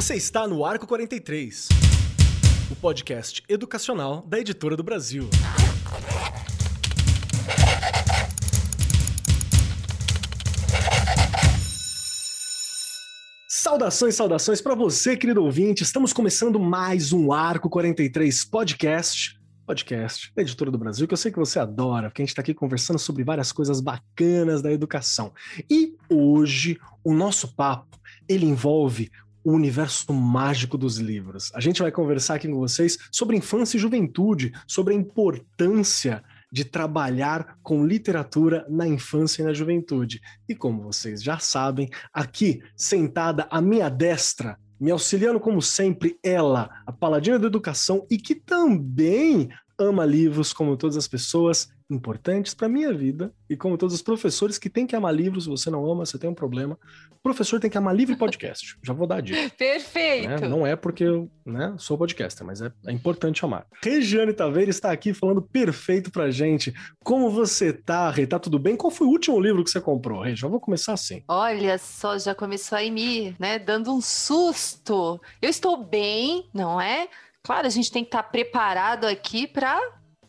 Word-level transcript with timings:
Você 0.00 0.14
está 0.14 0.48
no 0.48 0.64
Arco 0.64 0.86
43, 0.86 1.68
o 2.70 2.76
podcast 2.76 3.42
educacional 3.46 4.24
da 4.26 4.40
Editora 4.40 4.74
do 4.74 4.82
Brasil. 4.82 5.28
Saudações, 13.46 14.14
saudações 14.14 14.62
para 14.62 14.74
você, 14.74 15.18
querido 15.18 15.44
ouvinte. 15.44 15.82
Estamos 15.82 16.14
começando 16.14 16.58
mais 16.58 17.12
um 17.12 17.30
Arco 17.30 17.68
43 17.68 18.42
podcast. 18.46 19.38
Podcast 19.66 20.32
da 20.34 20.40
Editora 20.40 20.70
do 20.70 20.78
Brasil, 20.78 21.06
que 21.06 21.12
eu 21.12 21.18
sei 21.18 21.30
que 21.30 21.38
você 21.38 21.58
adora, 21.58 22.08
porque 22.08 22.22
a 22.22 22.24
gente 22.24 22.30
está 22.30 22.40
aqui 22.40 22.54
conversando 22.54 22.98
sobre 22.98 23.22
várias 23.22 23.52
coisas 23.52 23.82
bacanas 23.82 24.62
da 24.62 24.72
educação. 24.72 25.34
E 25.70 25.94
hoje 26.08 26.78
o 27.04 27.12
nosso 27.12 27.54
papo 27.54 28.00
ele 28.26 28.46
envolve 28.46 29.10
o 29.44 29.52
universo 29.52 30.12
mágico 30.12 30.76
dos 30.76 30.98
livros. 30.98 31.50
A 31.54 31.60
gente 31.60 31.82
vai 31.82 31.90
conversar 31.90 32.34
aqui 32.34 32.48
com 32.48 32.58
vocês 32.58 32.98
sobre 33.10 33.36
infância 33.36 33.76
e 33.76 33.80
juventude, 33.80 34.52
sobre 34.66 34.94
a 34.94 34.96
importância 34.96 36.22
de 36.52 36.64
trabalhar 36.64 37.58
com 37.62 37.86
literatura 37.86 38.66
na 38.68 38.86
infância 38.86 39.42
e 39.42 39.44
na 39.44 39.52
juventude. 39.52 40.20
E 40.48 40.54
como 40.54 40.82
vocês 40.82 41.22
já 41.22 41.38
sabem, 41.38 41.88
aqui, 42.12 42.62
sentada 42.76 43.46
à 43.50 43.60
minha 43.60 43.88
destra, 43.88 44.58
me 44.80 44.90
auxiliando 44.90 45.38
como 45.38 45.60
sempre, 45.60 46.18
ela, 46.22 46.70
a 46.86 46.92
paladina 46.92 47.38
da 47.38 47.46
educação 47.46 48.06
e 48.10 48.16
que 48.16 48.34
também 48.34 49.48
ama 49.80 50.04
livros 50.04 50.52
como 50.52 50.76
todas 50.76 50.96
as 50.96 51.08
pessoas, 51.08 51.68
importantes 51.90 52.54
para 52.54 52.68
minha 52.68 52.92
vida 52.92 53.32
e 53.48 53.56
como 53.56 53.76
todos 53.76 53.94
os 53.94 54.02
professores 54.02 54.58
que 54.58 54.70
têm 54.70 54.86
que 54.86 54.94
amar 54.94 55.14
livros, 55.14 55.44
se 55.44 55.50
você 55.50 55.70
não 55.70 55.90
ama, 55.90 56.06
você 56.06 56.18
tem 56.18 56.30
um 56.30 56.34
problema. 56.34 56.78
O 57.10 57.22
professor 57.22 57.58
tem 57.58 57.68
que 57.68 57.76
amar 57.76 57.94
livro 57.94 58.14
e 58.14 58.18
podcast. 58.18 58.76
Já 58.84 58.92
vou 58.92 59.06
dar 59.06 59.16
a 59.16 59.20
dica. 59.20 59.50
Perfeito. 59.56 60.28
Né? 60.28 60.48
Não 60.48 60.66
é 60.66 60.76
porque 60.76 61.04
eu 61.04 61.30
né, 61.44 61.74
sou 61.78 61.98
podcaster, 61.98 62.46
mas 62.46 62.62
é, 62.62 62.72
é 62.86 62.92
importante 62.92 63.44
amar. 63.44 63.66
Regiane 63.82 64.32
Taveira 64.32 64.70
está 64.70 64.92
aqui 64.92 65.12
falando 65.12 65.42
perfeito 65.42 66.10
pra 66.10 66.30
gente. 66.30 66.72
Como 67.02 67.28
você 67.30 67.72
tá, 67.72 68.10
Rei? 68.10 68.26
Tá 68.26 68.38
tudo 68.38 68.58
bem? 68.58 68.76
Qual 68.76 68.90
foi 68.90 69.06
o 69.06 69.10
último 69.10 69.40
livro 69.40 69.64
que 69.64 69.70
você 69.70 69.80
comprou, 69.80 70.22
Rei? 70.22 70.36
Já 70.36 70.46
vou 70.48 70.60
começar 70.60 70.92
assim. 70.92 71.22
Olha 71.26 71.76
só, 71.78 72.18
já 72.18 72.34
começou 72.34 72.78
aí 72.78 72.90
me, 72.90 73.34
né, 73.38 73.58
dando 73.58 73.92
um 73.92 74.00
susto. 74.00 75.20
Eu 75.42 75.50
estou 75.50 75.82
bem, 75.84 76.48
não 76.54 76.80
é? 76.80 77.08
Claro, 77.42 77.66
a 77.66 77.70
gente 77.70 77.90
tem 77.90 78.04
que 78.04 78.08
estar 78.08 78.22
preparado 78.24 79.06
aqui 79.06 79.46
para 79.46 79.80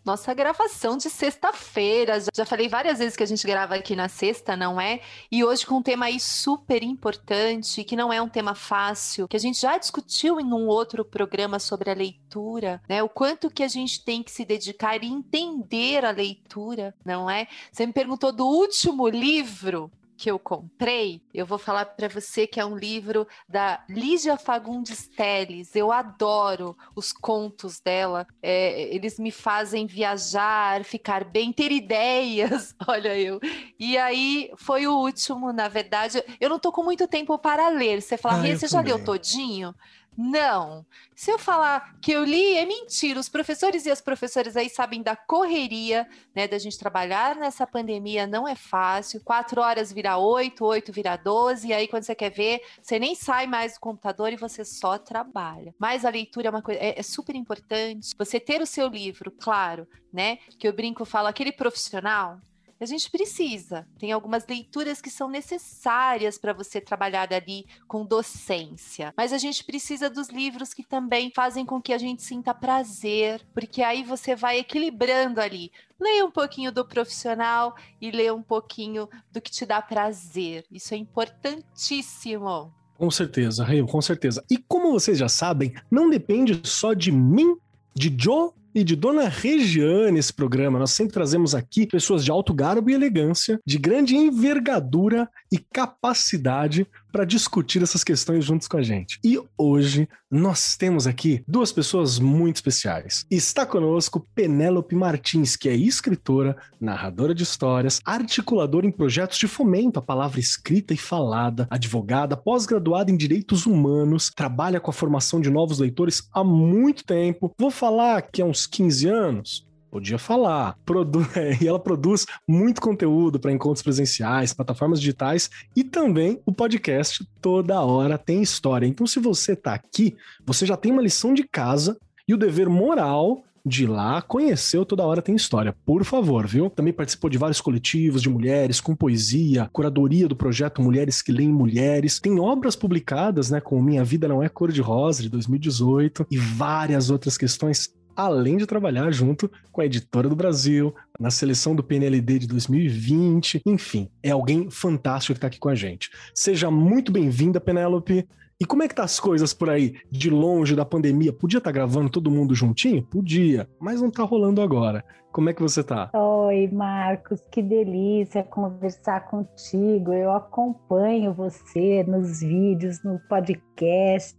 nossa 0.04 0.34
gravação 0.34 0.98
de 0.98 1.10
sexta-feira. 1.10 2.20
Já 2.36 2.46
falei 2.46 2.68
várias 2.68 3.00
vezes 3.00 3.16
que 3.16 3.24
a 3.24 3.28
gente 3.28 3.46
grava 3.46 3.76
aqui 3.76 3.96
na 3.96 4.10
sexta, 4.10 4.56
não 4.56 4.82
é? 4.82 5.00
E 5.32 5.44
hoje 5.44 5.66
com 5.66 5.76
um 5.76 5.82
tema 5.84 6.06
aí 6.06 6.20
super 6.20 6.82
importante, 6.84 7.84
que 7.84 7.96
não 7.96 8.12
é 8.12 8.22
um 8.22 8.30
tema 8.30 8.56
fácil, 8.56 9.28
que 9.28 9.38
a 9.38 9.40
gente 9.40 9.60
já 9.60 9.78
discutiu 9.78 10.40
em 10.40 10.46
um 10.46 10.68
outro 10.68 11.06
programa 11.06 11.60
sobre 11.60 11.92
a 11.92 11.94
leitura, 11.94 12.82
né? 12.90 13.04
O 13.04 13.10
quanto 13.10 13.52
que 13.52 13.64
a 13.64 13.68
gente 13.68 14.04
tem 14.04 14.24
que 14.24 14.32
se 14.32 14.44
dedicar 14.44 15.04
e 15.04 15.08
entender 15.08 16.04
a 16.04 16.12
leitura, 16.12 16.96
não 17.06 17.30
é? 17.30 17.48
Você 17.72 17.86
me 17.86 17.94
perguntou 17.94 18.32
do 18.32 18.46
último 18.46 19.08
livro 19.08 19.92
que 20.22 20.30
eu 20.30 20.38
comprei, 20.38 21.20
eu 21.34 21.48
vou 21.48 21.58
falar 21.58 21.84
para 21.84 22.08
você 22.08 22.46
que 22.46 22.60
é 22.60 22.66
um 22.66 22.78
livro 22.78 23.28
da 23.50 23.84
Lígia 23.90 24.38
Fagundes 24.38 25.08
Teles. 25.08 25.76
Eu 25.76 25.92
adoro 25.92 26.78
os 26.96 27.12
contos 27.12 27.80
dela. 27.80 28.28
É, 28.40 28.84
eles 28.94 29.18
me 29.18 29.32
fazem 29.32 29.88
viajar, 29.88 30.84
ficar 30.84 31.24
bem, 31.24 31.52
ter 31.52 31.72
ideias. 31.72 32.76
Olha 32.88 33.18
eu. 33.18 33.40
E 33.80 33.98
aí 33.98 34.52
foi 34.58 34.86
o 34.86 34.96
último, 34.96 35.52
na 35.52 35.68
verdade. 35.68 36.24
Eu 36.40 36.50
não 36.50 36.60
tô 36.60 36.72
com 36.72 36.84
muito 36.84 37.08
tempo 37.08 37.36
para 37.40 37.70
ler. 37.70 38.00
Você 38.00 38.16
fala, 38.16 38.44
ah, 38.44 38.56
você 38.56 38.68
já 38.68 38.80
leu 38.80 39.04
todinho? 39.04 39.74
Não. 40.18 40.86
Se 41.16 41.32
eu 41.32 41.40
falar 41.40 41.96
que 42.02 42.12
eu 42.12 42.26
li, 42.26 42.58
é 42.58 42.66
mentira. 42.66 43.20
Os 43.20 43.30
professores 43.30 43.86
e 43.86 43.92
as 43.92 44.02
professoras 44.02 44.58
aí 44.58 44.70
sabem 44.70 45.02
da 45.02 45.16
correria, 45.16 46.08
né? 46.36 46.48
Da 46.48 46.58
gente 46.58 46.78
trabalhar 46.78 47.36
nessa 47.36 47.66
pandemia 47.66 48.28
não 48.28 48.48
é 48.48 48.56
fácil. 48.56 49.22
Quatro 49.22 49.62
horas 49.62 49.92
vira 49.92 50.18
oito, 50.18 50.66
oito 50.66 50.92
vira 50.92 51.16
doze, 51.16 51.70
e 51.70 51.74
aí 51.74 51.88
quando 51.88 52.04
você 52.04 52.14
quer 52.14 52.30
ver, 52.30 52.62
você 52.82 53.00
nem 53.00 53.16
sai 53.16 53.48
mais 53.48 53.76
do 53.76 53.80
computador 53.80 54.34
e 54.34 54.38
você 54.38 54.66
só 54.66 54.98
trabalha. 54.98 55.74
Mas 55.80 56.04
a 56.04 56.10
leitura 56.10 56.48
é 56.48 56.50
uma 56.50 56.62
coisa, 56.62 56.80
é, 56.82 57.00
é 57.00 57.04
super 57.04 57.36
importante. 57.36 58.14
Você 58.18 58.40
ter 58.40 58.62
o 58.62 58.66
seu 58.66 58.88
livro, 58.88 59.32
claro, 59.32 59.88
né? 60.12 60.40
Que 60.60 60.68
eu 60.68 60.74
brinco, 60.74 61.06
falo, 61.06 61.28
aquele 61.28 61.54
profissional 61.54 62.40
a 62.82 62.86
gente 62.86 63.10
precisa. 63.10 63.88
Tem 64.00 64.12
algumas 64.12 64.46
leituras 64.48 65.00
que 65.00 65.10
são 65.10 65.30
necessárias 65.30 66.38
para 66.38 66.54
você 66.54 66.82
trabalhar 66.82 67.32
ali 67.32 67.66
com 67.88 68.06
docência. 68.06 69.14
Mas 69.16 69.32
a 69.32 69.38
gente 69.38 69.64
precisa 69.64 70.10
dos 70.10 70.30
livros 70.30 70.74
que 70.74 70.84
também 70.84 71.32
fazem 71.36 71.66
com 71.66 71.82
que 71.82 71.94
a 71.94 71.98
gente 71.98 72.24
sinta 72.24 72.54
prazer, 72.54 73.46
porque 73.54 73.82
aí 73.82 74.04
você 74.04 74.36
vai 74.36 74.60
equilibrando 74.60 75.40
ali. 75.40 75.72
Leia 76.00 76.26
um 76.26 76.32
pouquinho 76.32 76.72
do 76.72 76.84
profissional 76.84 77.76
e 78.02 78.10
leia 78.10 78.34
um 78.34 78.42
pouquinho 78.42 79.08
do 79.32 79.40
que 79.40 79.52
te 79.52 79.66
dá 79.66 79.82
prazer. 79.82 80.66
Isso 80.72 80.94
é 80.94 80.98
importantíssimo. 80.98 82.74
Com 82.98 83.10
certeza, 83.10 83.64
Rio, 83.64 83.88
com 83.88 84.02
certeza. 84.02 84.44
E 84.50 84.58
como 84.58 84.92
vocês 84.92 85.18
já 85.18 85.28
sabem, 85.30 85.74
não 85.90 86.10
depende 86.10 86.62
só 86.64 86.94
de 86.94 87.12
mim, 87.12 87.56
de 87.96 88.16
Joe 88.18 88.52
e 88.74 88.84
de 88.84 88.96
Dona 88.96 89.28
Regiane 89.28 90.20
esse 90.20 90.34
programa. 90.34 90.80
Nós 90.80 90.92
sempre 90.92 91.14
trazemos 91.14 91.54
aqui 91.54 91.86
pessoas 91.86 92.24
de 92.24 92.32
alto 92.32 92.54
garbo 92.54 92.90
e 92.90 92.94
elegância, 92.94 93.60
de 93.66 93.78
grande 93.78 94.16
envergadura 94.16 95.30
e 95.52 95.58
capacidade 95.58 96.88
para 97.12 97.26
discutir 97.26 97.84
essas 97.84 98.04
questões 98.04 98.46
juntos 98.46 98.68
com 98.68 98.78
a 98.78 98.82
gente. 98.82 99.20
E 99.24 99.40
hoje 99.58 100.08
nós 100.30 100.78
temos 100.78 101.06
aqui 101.06 101.44
duas 101.48 101.72
pessoas 101.72 102.20
muito 102.20 102.58
especiais. 102.58 103.26
Está 103.30 103.66
conosco 103.66 104.26
Penélope 104.34 104.96
Martins, 104.96 105.56
que 105.56 105.68
é 105.68 105.76
escritora, 105.76 106.56
narradora 106.80 107.36
de 107.36 107.44
histórias, 107.44 108.00
articuladora 108.06 108.86
em 108.86 108.92
projetos 108.92 109.38
de 109.38 109.48
fomento 109.48 110.00
à 110.00 110.02
palavra 110.02 110.40
escrita 110.40 110.94
e 110.94 110.98
falada, 110.98 111.68
advogada, 111.70 112.38
pós-graduada 112.38 113.12
em 113.12 113.18
direitos 113.18 113.66
humanos, 113.66 114.32
trabalha 114.34 114.80
com 114.80 114.90
a 114.90 114.94
formação 114.94 115.42
de 115.42 115.50
novos 115.50 115.80
leitores 115.80 116.28
há 116.34 116.44
muito 116.44 117.04
tempo. 117.04 117.54
Vou 117.60 117.72
falar 117.72 118.22
que 118.22 118.42
há 118.42 118.46
uns 118.46 118.66
15 118.66 119.08
anos, 119.08 119.71
podia 119.92 120.18
falar. 120.18 120.78
Produ 120.86 121.28
e 121.62 121.68
ela 121.68 121.80
produz 121.80 122.26
muito 122.48 122.82
conteúdo 122.82 123.40
para 123.40 123.52
encontros 123.52 123.84
presenciais, 123.84 124.54
plataformas 124.54 125.00
digitais 125.00 125.50
e 125.76 125.84
também 125.84 126.42
o 126.46 126.54
podcast 126.54 127.28
toda 127.42 127.82
hora 127.82 128.18
tem 128.18 128.42
história. 128.42 128.88
Então, 128.88 129.06
se 129.06 129.20
você 129.20 129.52
está 129.52 129.74
aqui, 129.74 130.16
você 130.46 130.66
já 130.66 130.78
tem 130.78 130.92
uma 130.92 131.02
lição 131.02 131.34
de 131.34 131.44
casa 131.44 131.98
e 132.28 132.34
o 132.34 132.38
dever 132.38 132.70
moral 132.70 133.44
de 133.66 133.86
lá 133.86 134.22
conhecer 134.22 134.78
o 134.78 134.86
Toda 134.86 135.06
Hora 135.06 135.22
Tem 135.22 135.36
História, 135.36 135.76
por 135.86 136.04
favor, 136.04 136.48
viu? 136.48 136.70
Também 136.70 136.92
participou 136.92 137.30
de 137.30 137.38
vários 137.38 137.62
coletivos 137.62 138.22
de 138.22 138.30
mulheres 138.30 138.82
com 138.82 138.96
poesia, 138.96 139.70
curadoria 139.72 140.28
do 140.28 140.36
projeto 140.36 140.82
Mulheres 140.82 141.22
que 141.22 141.32
Leem 141.32 141.52
Mulheres, 141.52 142.20
tem 142.20 142.40
obras 142.40 142.76
publicadas, 142.76 143.52
né, 143.52 143.62
com 143.62 143.82
Minha 143.82 144.04
Vida 144.04 144.28
Não 144.28 144.42
É 144.42 144.50
Cor 144.50 144.72
de 144.72 144.82
Rosa, 144.82 145.22
de 145.22 145.30
2018, 145.30 146.26
e 146.32 146.38
várias 146.38 147.10
outras 147.10 147.38
questões 147.38 147.94
além 148.16 148.58
de 148.58 148.66
trabalhar 148.66 149.12
junto 149.12 149.52
com 149.72 149.82
a 149.82 149.86
editora 149.86 150.28
do 150.28 150.36
Brasil, 150.36 150.94
na 151.20 151.30
seleção 151.30 151.76
do 151.76 151.84
PNLD 151.84 152.40
de 152.40 152.48
2020, 152.48 153.62
enfim, 153.66 154.10
é 154.22 154.32
alguém 154.32 154.70
fantástico 154.70 155.34
que 155.34 155.38
está 155.38 155.48
aqui 155.48 155.60
com 155.60 155.70
a 155.70 155.76
gente. 155.76 156.10
Seja 156.34 156.70
muito 156.70 157.12
bem-vinda, 157.12 157.60
Penélope. 157.60 158.28
E 158.60 158.66
como 158.66 158.84
é 158.84 158.88
que 158.88 158.94
tá 158.94 159.04
as 159.04 159.20
coisas 159.20 159.56
por 159.56 159.72
aí, 159.72 159.96
de 160.12 160.30
longe 160.30 160.76
da 160.76 160.86
pandemia? 160.86 161.34
Podia 161.34 161.58
estar 161.58 161.70
tá 161.70 161.74
gravando 161.74 162.12
todo 162.12 162.30
mundo 162.30 162.54
juntinho? 162.54 163.02
Podia, 163.02 163.68
mas 163.80 164.02
não 164.02 164.12
tá 164.12 164.24
rolando 164.24 164.62
agora. 164.62 165.04
Como 165.32 165.50
é 165.50 165.54
que 165.54 165.62
você 165.62 165.82
tá? 165.82 166.12
Oi, 166.14 166.68
Marcos, 166.68 167.42
que 167.50 167.62
delícia 167.62 168.44
conversar 168.44 169.30
contigo. 169.30 170.14
Eu 170.14 170.32
acompanho 170.32 171.34
você 171.34 172.04
nos 172.04 172.42
vídeos, 172.42 173.02
no 173.04 173.18
podcast 173.30 174.36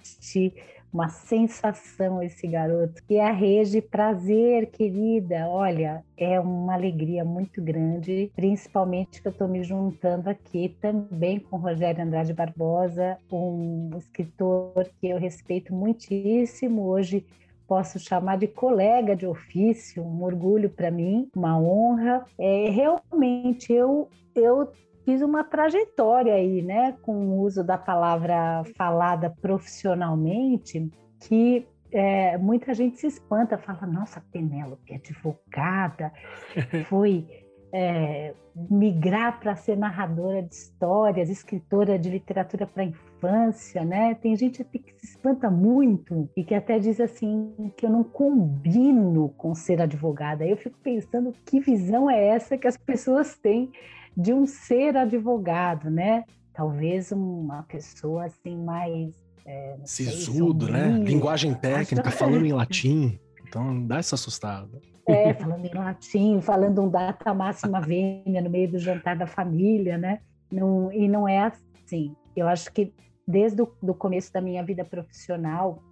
uma 0.93 1.09
sensação 1.09 2.23
esse 2.23 2.47
garoto. 2.47 3.03
E 3.09 3.19
a 3.19 3.33
Rede, 3.33 3.81
prazer, 3.81 4.71
querida. 4.71 5.49
Olha, 5.49 6.05
é 6.17 6.39
uma 6.39 6.75
alegria 6.75 7.25
muito 7.25 7.63
grande, 7.63 8.31
principalmente 8.37 9.23
que 9.23 9.29
eu 9.29 9.33
estou 9.33 9.49
me 9.49 9.65
juntando 9.65 10.29
aqui 10.29 10.77
também 10.81 11.41
com 11.41 11.57
Rogério 11.57 12.05
Andrade 12.05 12.35
Barbosa, 12.35 13.17
um 13.31 13.91
escritor 13.97 14.87
que 15.01 15.09
eu 15.09 15.19
respeito 15.19 15.75
muitíssimo. 15.75 16.83
Hoje 16.83 17.25
posso 17.67 17.99
chamar 17.99 18.37
de 18.37 18.47
colega 18.47 19.17
de 19.17 19.27
ofício, 19.27 20.03
um 20.03 20.23
orgulho 20.23 20.69
para 20.69 20.91
mim, 20.91 21.31
uma 21.35 21.59
honra. 21.59 22.23
É, 22.39 22.69
realmente, 22.69 23.73
eu, 23.73 24.11
eu 24.35 24.71
fiz 25.05 25.23
uma 25.23 25.45
trajetória 25.45 26.35
aí, 26.35 26.63
né, 26.63 26.97
com 27.03 27.15
o 27.15 27.41
uso 27.41 27.65
da 27.65 27.79
palavra 27.79 28.63
falada 28.77 29.31
profissionalmente, 29.41 30.91
que 31.21 31.67
é, 31.91 32.39
muita 32.39 32.73
gente 32.73 32.99
se 32.99 33.07
espanta, 33.07 33.59
fala, 33.59 33.87
nossa, 33.87 34.23
Penélope, 34.33 34.95
advogada, 34.95 36.13
foi 36.89 37.27
é, 37.73 38.35
migrar 38.71 39.41
para 39.41 39.57
ser 39.57 39.77
narradora 39.77 40.43
de 40.43 40.55
histórias, 40.55 41.31
escritora 41.31 41.99
de 41.99 42.11
literatura 42.11 42.67
para 42.67 42.85
infância, 42.85 43.83
né? 43.85 44.15
Tem 44.15 44.37
gente 44.37 44.61
até 44.61 44.79
que 44.79 44.93
se 44.99 45.07
espanta 45.07 45.51
muito 45.51 46.29
e 46.37 46.45
que 46.45 46.55
até 46.55 46.79
diz 46.79 47.01
assim 47.01 47.73
que 47.77 47.87
eu 47.87 47.91
não 47.91 48.05
combino 48.05 49.31
com 49.39 49.55
ser 49.55 49.81
advogada. 49.81 50.47
Eu 50.47 50.57
fico 50.57 50.79
pensando 50.83 51.35
que 51.47 51.61
visão 51.61 52.11
é 52.11 52.29
essa 52.29 52.59
que 52.59 52.67
as 52.67 52.77
pessoas 52.77 53.37
têm 53.37 53.71
de 54.17 54.33
um 54.33 54.47
ser 54.47 54.97
advogado, 54.97 55.91
né? 55.91 56.25
Talvez 56.53 57.13
uma 57.13 57.63
pessoa 57.63 58.27
assim 58.27 58.57
mais 58.57 59.15
é, 59.45 59.77
Sisudo, 59.85 60.69
né? 60.69 60.89
Linguagem 60.89 61.55
técnica, 61.55 62.11
falando 62.11 62.47
em 62.47 62.53
latim. 62.55 63.19
Então 63.47 63.85
dá 63.87 63.99
essa 63.99 64.15
assustada. 64.15 64.81
É, 65.07 65.35
falando 65.35 65.65
em 65.65 65.75
latim, 65.75 66.41
falando 66.41 66.81
um 66.81 66.89
data 66.89 67.35
máxima 67.35 67.81
vênia 67.81 68.41
no 68.41 68.49
meio 68.49 68.71
do 68.71 68.79
jantar 68.79 69.17
da 69.17 69.27
família, 69.27 69.99
né? 69.99 70.21
Não, 70.51 70.93
e 70.93 71.09
não 71.09 71.29
é 71.29 71.53
assim. 71.85 72.15
Eu 72.37 72.47
acho 72.47 72.73
que 72.73 72.93
desde 73.27 73.63
o 73.63 73.95
começo 73.95 74.33
da 74.33 74.41
minha 74.41 74.63
vida 74.63 74.85
profissional, 74.85 75.83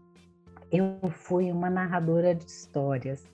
eu 0.70 0.98
fui 1.10 1.50
uma 1.50 1.68
narradora 1.68 2.34
de 2.34 2.44
histórias. 2.44 3.24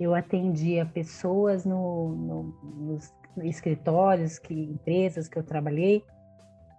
Eu 0.00 0.14
atendia 0.14 0.84
pessoas 0.84 1.64
no, 1.64 2.08
no, 2.08 2.54
nos 2.64 3.12
escritórios, 3.38 4.38
que 4.38 4.54
empresas 4.54 5.28
que 5.28 5.38
eu 5.38 5.42
trabalhei, 5.42 6.04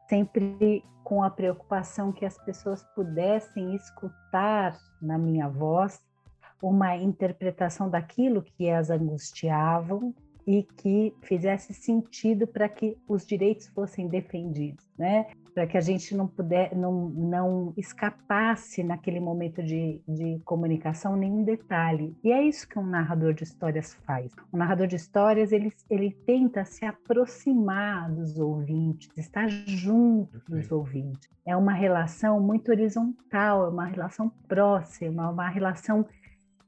sempre 0.07 0.83
com 1.03 1.23
a 1.23 1.29
preocupação 1.29 2.11
que 2.11 2.25
as 2.25 2.38
pessoas 2.45 2.83
pudessem 2.95 3.75
escutar 3.75 4.77
na 5.01 5.17
minha 5.17 5.50
voz 5.50 6.01
uma 6.61 6.95
interpretação 6.95 7.89
daquilo 7.89 8.41
que 8.41 8.69
as 8.69 8.89
angustiavam 8.89 10.13
e 10.45 10.63
que 10.63 11.13
fizesse 11.21 11.73
sentido 11.73 12.45
para 12.47 12.67
que 12.67 12.97
os 13.07 13.25
direitos 13.25 13.67
fossem 13.67 14.07
defendidos, 14.07 14.85
né? 14.97 15.27
Para 15.53 15.67
que 15.67 15.77
a 15.77 15.81
gente 15.81 16.15
não 16.15 16.27
puder, 16.27 16.75
não, 16.75 17.09
não 17.09 17.73
escapasse 17.77 18.83
naquele 18.83 19.19
momento 19.19 19.61
de, 19.61 20.01
de 20.07 20.41
comunicação 20.43 21.15
nenhum 21.15 21.43
detalhe. 21.43 22.15
E 22.23 22.31
é 22.31 22.41
isso 22.41 22.67
que 22.67 22.79
um 22.79 22.85
narrador 22.85 23.33
de 23.33 23.43
histórias 23.43 23.93
faz. 24.05 24.31
O 24.51 24.57
narrador 24.57 24.87
de 24.87 24.95
histórias 24.95 25.51
ele, 25.51 25.71
ele 25.89 26.11
tenta 26.25 26.65
se 26.65 26.83
aproximar 26.85 28.11
dos 28.11 28.39
ouvintes, 28.39 29.09
estar 29.15 29.47
junto 29.47 30.41
dos 30.49 30.71
ouvintes. 30.71 31.29
É 31.45 31.55
uma 31.55 31.73
relação 31.73 32.39
muito 32.39 32.71
horizontal, 32.71 33.65
é 33.65 33.69
uma 33.69 33.85
relação 33.85 34.31
próxima, 34.47 35.29
uma 35.29 35.49
relação 35.49 36.05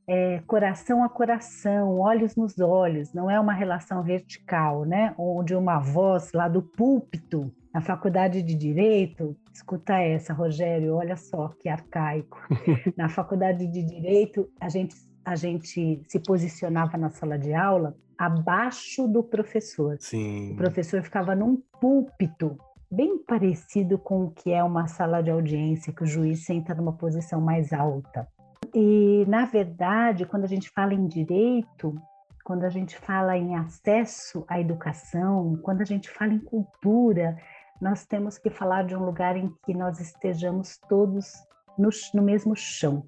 é, 0.07 0.39
coração 0.45 1.03
a 1.03 1.09
coração, 1.09 1.99
olhos 1.99 2.35
nos 2.35 2.59
olhos, 2.59 3.13
não 3.13 3.29
é 3.29 3.39
uma 3.39 3.53
relação 3.53 4.03
vertical, 4.03 4.85
né? 4.85 5.13
Onde 5.17 5.55
uma 5.55 5.79
voz 5.79 6.31
lá 6.33 6.47
do 6.47 6.61
púlpito, 6.61 7.51
na 7.73 7.81
faculdade 7.81 8.41
de 8.41 8.55
Direito, 8.55 9.35
escuta 9.53 9.99
essa, 9.99 10.33
Rogério, 10.33 10.95
olha 10.95 11.17
só 11.17 11.49
que 11.59 11.67
arcaico. 11.67 12.37
na 12.95 13.09
faculdade 13.09 13.67
de 13.67 13.83
Direito, 13.83 14.49
a 14.59 14.69
gente, 14.69 14.95
a 15.25 15.35
gente 15.35 16.01
se 16.07 16.19
posicionava 16.19 16.97
na 16.97 17.09
sala 17.09 17.37
de 17.37 17.53
aula 17.53 17.95
abaixo 18.17 19.07
do 19.07 19.21
professor. 19.21 19.97
Sim. 19.99 20.53
O 20.53 20.55
professor 20.55 21.01
ficava 21.03 21.35
num 21.35 21.61
púlpito 21.81 22.57
bem 22.89 23.17
parecido 23.17 23.97
com 23.97 24.25
o 24.25 24.31
que 24.31 24.51
é 24.51 24.63
uma 24.63 24.87
sala 24.87 25.21
de 25.21 25.29
audiência, 25.29 25.91
que 25.91 26.03
o 26.03 26.07
juiz 26.07 26.45
senta 26.45 26.73
numa 26.73 26.93
posição 26.93 27.41
mais 27.41 27.73
alta. 27.73 28.27
E, 28.75 29.23
na 29.25 29.45
verdade, 29.45 30.25
quando 30.25 30.43
a 30.43 30.47
gente 30.47 30.69
fala 30.69 30.93
em 30.93 31.07
direito, 31.07 31.95
quando 32.43 32.65
a 32.65 32.69
gente 32.69 32.97
fala 32.97 33.37
em 33.37 33.55
acesso 33.55 34.43
à 34.49 34.59
educação, 34.59 35.57
quando 35.63 35.81
a 35.81 35.85
gente 35.85 36.09
fala 36.09 36.33
em 36.33 36.39
cultura, 36.39 37.37
nós 37.81 38.05
temos 38.05 38.37
que 38.37 38.49
falar 38.49 38.83
de 38.83 38.93
um 38.93 39.05
lugar 39.05 39.37
em 39.37 39.49
que 39.65 39.73
nós 39.73 40.01
estejamos 40.01 40.77
todos 40.89 41.31
no, 41.77 41.87
no 42.13 42.21
mesmo 42.21 42.53
chão, 42.53 43.05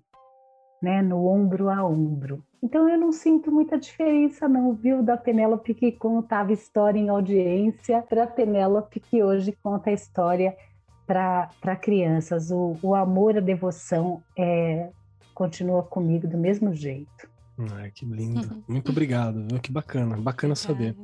né? 0.82 1.02
no 1.02 1.28
ombro 1.28 1.70
a 1.70 1.86
ombro. 1.86 2.42
Então 2.64 2.88
eu 2.88 2.98
não 2.98 3.12
sinto 3.12 3.52
muita 3.52 3.78
diferença 3.78 4.48
não, 4.48 4.74
viu, 4.74 5.04
da 5.04 5.18
Penélope 5.18 5.74
que 5.74 5.92
contava 5.92 6.54
história 6.54 6.98
em 6.98 7.10
audiência 7.10 8.02
para 8.04 8.24
a 8.24 8.28
Penélope 8.28 9.02
que 9.02 9.22
hoje 9.22 9.52
conta 9.62 9.92
história 9.92 10.56
para 11.06 11.76
crianças. 11.76 12.52
O, 12.52 12.78
o 12.82 12.96
amor, 12.96 13.38
a 13.38 13.42
devoção 13.42 14.24
é, 14.38 14.92
continua 15.38 15.84
comigo 15.84 16.28
do 16.28 16.36
mesmo 16.36 16.74
jeito. 16.74 17.30
Ai, 17.76 17.92
que 17.92 18.04
lindo. 18.04 18.64
Muito 18.68 18.92
obrigado. 18.92 19.60
Que 19.60 19.72
bacana. 19.72 20.18
Bacana 20.18 20.56
saber. 20.56 20.96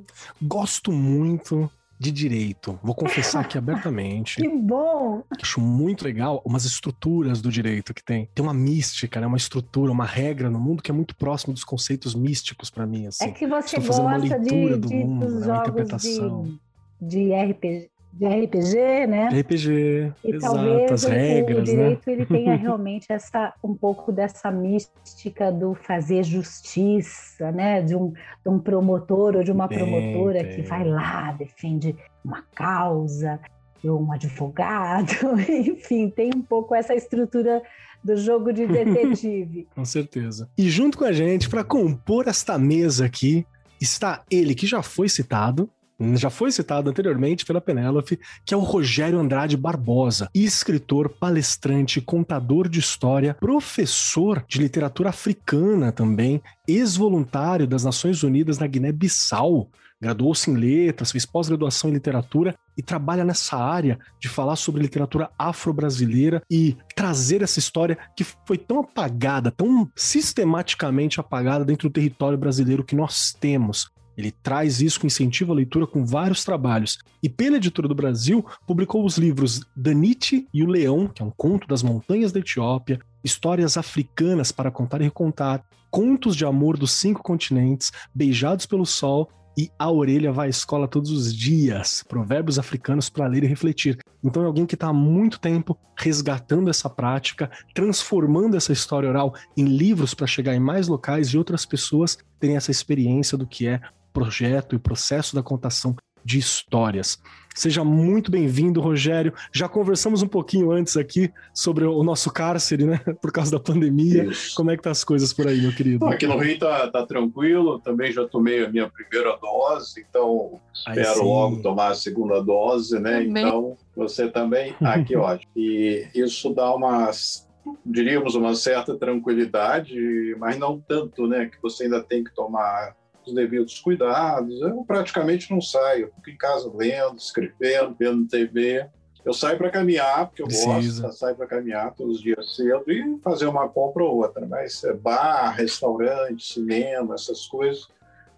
Gosto 0.42 0.92
muito 0.92 1.70
de 2.00 2.12
direito. 2.12 2.80
Vou 2.82 2.96
confessar 2.96 3.42
aqui 3.42 3.60
abertamente. 3.60 4.42
Que 4.42 4.50
bom! 4.50 5.24
Acho 5.40 5.62
muito 5.62 6.04
legal 6.04 6.42
umas 6.44 6.66
estruturas 6.66 7.42
do 7.42 7.52
direito 7.52 7.94
que 7.94 8.04
tem. 8.04 8.28
Tem 8.34 8.44
uma 8.44 8.54
mística, 8.56 9.22
né? 9.22 9.28
Uma 9.28 9.38
estrutura, 9.38 9.92
uma 9.92 10.06
regra 10.06 10.50
no 10.50 10.60
mundo 10.60 10.82
que 10.82 10.90
é 10.90 10.94
muito 10.94 11.16
próximo 11.16 11.54
dos 11.54 11.64
conceitos 11.64 12.16
místicos 12.16 12.72
para 12.72 12.88
mim. 12.88 13.06
Assim. 13.06 13.26
É 13.26 13.32
que 13.32 13.46
você 13.46 13.78
Estou 13.78 14.02
gosta 14.02 14.40
de, 14.40 14.50
de, 14.50 14.96
mundo, 14.96 15.28
dos 15.28 15.42
né? 15.42 15.46
jogos 15.46 16.02
de, 16.02 16.60
de 17.00 17.34
RPG, 17.36 17.92
de 18.14 18.28
RPG, 18.28 19.08
né? 19.08 19.30
RPG, 19.30 20.14
e 20.24 20.36
exato, 20.36 20.56
talvez 20.56 20.92
as 20.92 21.04
regras, 21.04 21.60
o 21.60 21.64
direito 21.64 22.08
né? 22.08 22.14
ele 22.14 22.26
tenha 22.28 22.54
realmente 22.56 23.08
essa 23.10 23.54
um 23.64 23.74
pouco 23.74 24.12
dessa 24.12 24.52
mística 24.52 25.52
do 25.52 25.74
fazer 25.74 26.24
justiça, 26.24 27.52
né? 27.52 27.82
De 27.82 27.96
um, 27.96 28.12
de 28.12 28.50
um 28.50 28.60
promotor 28.60 29.36
ou 29.36 29.44
de 29.44 29.52
uma 29.52 29.68
promotora 29.68 30.44
que 30.44 30.62
vai 30.62 30.84
lá 30.84 31.32
defende 31.32 31.96
uma 32.24 32.44
causa, 32.54 33.40
ou 33.84 34.02
um 34.02 34.12
advogado, 34.12 35.12
enfim, 35.50 36.10
tem 36.10 36.32
um 36.34 36.42
pouco 36.42 36.76
essa 36.76 36.94
estrutura 36.94 37.62
do 38.04 38.16
jogo 38.16 38.54
de 38.54 38.66
detetive. 38.68 39.68
com 39.74 39.86
certeza. 39.86 40.48
E 40.58 40.70
junto 40.70 40.98
com 40.98 41.06
a 41.06 41.12
gente 41.12 41.50
para 41.50 41.64
compor 41.64 42.28
esta 42.28 42.58
mesa 42.60 43.06
aqui 43.06 43.46
está 43.82 44.24
ele 44.30 44.54
que 44.54 44.68
já 44.68 44.82
foi 44.82 45.10
citado, 45.10 45.70
já 46.16 46.30
foi 46.30 46.52
citado 46.52 46.90
anteriormente 46.90 47.46
pela 47.46 47.62
Penélope, 47.62 48.20
que 48.46 48.54
é 48.54 48.58
o 48.58 48.62
Rogério 48.62 49.20
Andrade 49.20 49.56
Barbosa, 49.56 50.30
escritor, 50.34 51.10
palestrante, 51.10 52.02
contador 52.02 52.68
de 52.68 52.80
história, 52.80 53.36
professor 53.36 54.44
de 54.48 54.60
literatura 54.60 55.10
africana 55.10 55.92
também, 55.92 56.42
ex-voluntário 56.68 57.68
das 57.68 57.84
Nações 57.84 58.24
Unidas 58.24 58.58
na 58.58 58.68
Guiné-Bissau. 58.68 59.70
Graduou-se 60.04 60.52
em 60.52 60.56
letras, 60.56 61.14
fez 61.14 61.26
pós-graduação 61.26 61.90
em 61.90 61.94
literatura 61.94 62.54
e 62.78 62.84
trabalha 62.84 63.24
nessa 63.24 63.56
área 63.56 63.98
de 64.20 64.28
falar 64.28 64.58
sobre 64.58 64.82
literatura 64.82 65.30
afro-brasileira 65.40 66.44
e 66.52 66.76
trazer 66.94 67.42
essa 67.42 67.58
história 67.58 67.98
que 68.14 68.26
foi 68.46 68.58
tão 68.58 68.82
apagada, 68.82 69.50
tão 69.50 69.90
sistematicamente 69.96 71.22
apagada 71.22 71.64
dentro 71.64 71.88
do 71.88 71.94
território 71.94 72.38
brasileiro 72.38 72.84
que 72.84 72.98
nós 72.98 73.32
temos. 73.40 73.93
Ele 74.18 74.32
traz 74.32 74.82
isso 74.82 75.00
com 75.00 75.08
incentivo 75.08 75.52
à 75.52 75.56
leitura 75.56 75.88
com 75.88 76.06
vários 76.06 76.44
trabalhos. 76.44 77.00
E 77.22 77.30
pela 77.30 77.58
Editora 77.58 77.88
do 77.88 77.96
Brasil, 77.96 78.46
publicou 78.68 79.06
os 79.06 79.18
livros 79.18 79.62
Danite 79.76 80.48
e 80.54 80.64
o 80.64 80.68
Leão, 80.68 81.08
que 81.08 81.22
é 81.22 81.26
um 81.26 81.32
conto 81.32 81.68
das 81.68 81.84
montanhas 81.84 82.32
da 82.32 82.40
Etiópia, 82.40 83.00
Histórias 83.24 83.78
africanas 83.78 84.52
para 84.52 84.70
contar 84.70 85.00
e 85.00 85.06
recontar, 85.06 85.64
Contos 85.90 86.36
de 86.36 86.44
amor 86.44 86.76
dos 86.76 86.92
cinco 86.92 87.22
continentes, 87.22 87.92
Beijados 88.14 88.66
pelo 88.66 88.86
sol 88.86 89.30
e 89.58 89.70
A 89.78 89.92
orelha 89.92 90.32
vai 90.32 90.48
à 90.48 90.50
escola 90.50 90.88
todos 90.88 91.12
os 91.12 91.34
dias, 91.34 92.04
provérbios 92.08 92.58
africanos 92.58 93.10
para 93.10 93.28
ler 93.28 93.44
e 93.44 93.48
refletir. 93.48 94.00
Então 94.24 94.42
é 94.42 94.46
alguém 94.46 94.66
que 94.66 94.74
está 94.74 94.88
há 94.88 94.94
muito 94.94 95.40
tempo 95.40 95.78
resgatando 95.98 96.70
essa 96.70 96.90
prática, 96.90 97.52
transformando 97.74 98.58
essa 98.58 98.74
história 98.74 99.10
oral 99.10 99.36
em 99.56 99.66
livros 99.66 100.14
para 100.14 100.26
chegar 100.26 100.56
em 100.56 100.60
mais 100.60 100.88
locais 100.88 101.28
e 101.28 101.38
outras 101.38 101.66
pessoas 101.66 102.18
terem 102.40 102.56
essa 102.56 102.72
experiência 102.72 103.38
do 103.38 103.46
que 103.46 103.68
é 103.68 103.80
projeto 104.14 104.76
e 104.76 104.80
processo 104.80 105.36
da 105.36 105.44
contação 105.44 105.96
de 106.24 106.40
histórias. 106.40 107.20
Seja 107.54 107.84
muito 107.84 108.32
bem-vindo, 108.32 108.82
Rogério. 108.82 109.34
Já 109.54 109.70
conversamos 109.70 110.24
um 110.24 110.28
pouquinho 110.28 110.72
antes 110.72 110.98
aqui 110.98 111.32
sobre 111.54 111.86
o 111.86 112.04
nosso 112.04 112.32
cárcere, 112.32 112.86
né? 112.86 112.98
Por 113.22 113.32
causa 113.32 113.52
da 113.52 113.60
pandemia. 113.60 114.26
Isso. 114.26 114.56
Como 114.56 114.72
é 114.72 114.78
que 114.78 114.82
tá 114.82 114.90
as 114.90 115.04
coisas 115.04 115.32
por 115.32 115.48
aí, 115.48 115.62
meu 115.62 115.76
querido? 115.76 116.06
aqui 116.08 116.26
no 116.26 116.38
Rio 116.38 116.58
tá, 116.58 116.90
tá, 116.90 117.06
tranquilo. 117.06 117.80
Também 117.80 118.12
já 118.12 118.28
tomei 118.28 118.66
a 118.66 118.70
minha 118.70 118.90
primeira 118.90 119.38
dose, 119.38 120.04
então 120.08 120.60
espero 120.74 121.24
logo 121.24 121.62
tomar 121.62 121.90
a 121.90 121.96
segunda 121.96 122.42
dose, 122.42 123.00
né? 123.00 123.24
Também. 123.24 123.46
Então 123.46 123.78
você 123.96 124.28
também. 124.28 124.74
Ah, 124.84 125.02
que 125.02 125.16
ótimo. 125.16 125.52
E 125.56 126.08
isso 126.14 126.54
dá 126.54 126.74
umas 126.74 127.48
diríamos 127.86 128.36
uma 128.36 128.54
certa 128.54 128.96
tranquilidade, 128.98 130.36
mas 130.38 130.58
não 130.58 130.80
tanto, 130.80 131.26
né? 131.28 131.46
Que 131.46 131.62
você 131.62 131.86
ainda 131.86 132.04
tem 132.04 132.24
que 132.24 132.34
tomar 132.36 132.96
os 133.28 133.36
devidos 133.36 133.80
cuidados. 133.80 134.62
Eu 134.62 134.84
praticamente 134.86 135.52
não 135.52 135.62
saio, 135.62 136.12
fico 136.16 136.30
em 136.30 136.38
casa 136.38 136.72
lendo, 136.74 137.18
escrevendo, 137.18 137.96
vendo 137.98 138.28
TV. 138.28 138.88
Eu 139.26 139.34
saio 139.34 139.58
para 139.58 139.70
caminhar, 139.70 140.28
porque 140.28 140.42
eu 140.42 140.48
Precisa. 140.48 141.04
gosto, 141.04 141.18
saio 141.18 141.36
para 141.36 141.48
caminhar 141.48 141.94
todos 141.94 142.18
os 142.18 142.22
dias 142.22 142.56
cedo 142.56 142.84
e 142.92 143.20
fazer 143.24 143.46
uma 143.46 143.70
compra 143.70 144.04
ou 144.04 144.18
outra. 144.18 144.46
Mas 144.46 144.84
é 144.84 144.94
bar, 144.94 145.52
restaurante, 145.52 146.54
cinema, 146.54 147.16
essas 147.16 147.48
coisas, 147.48 147.88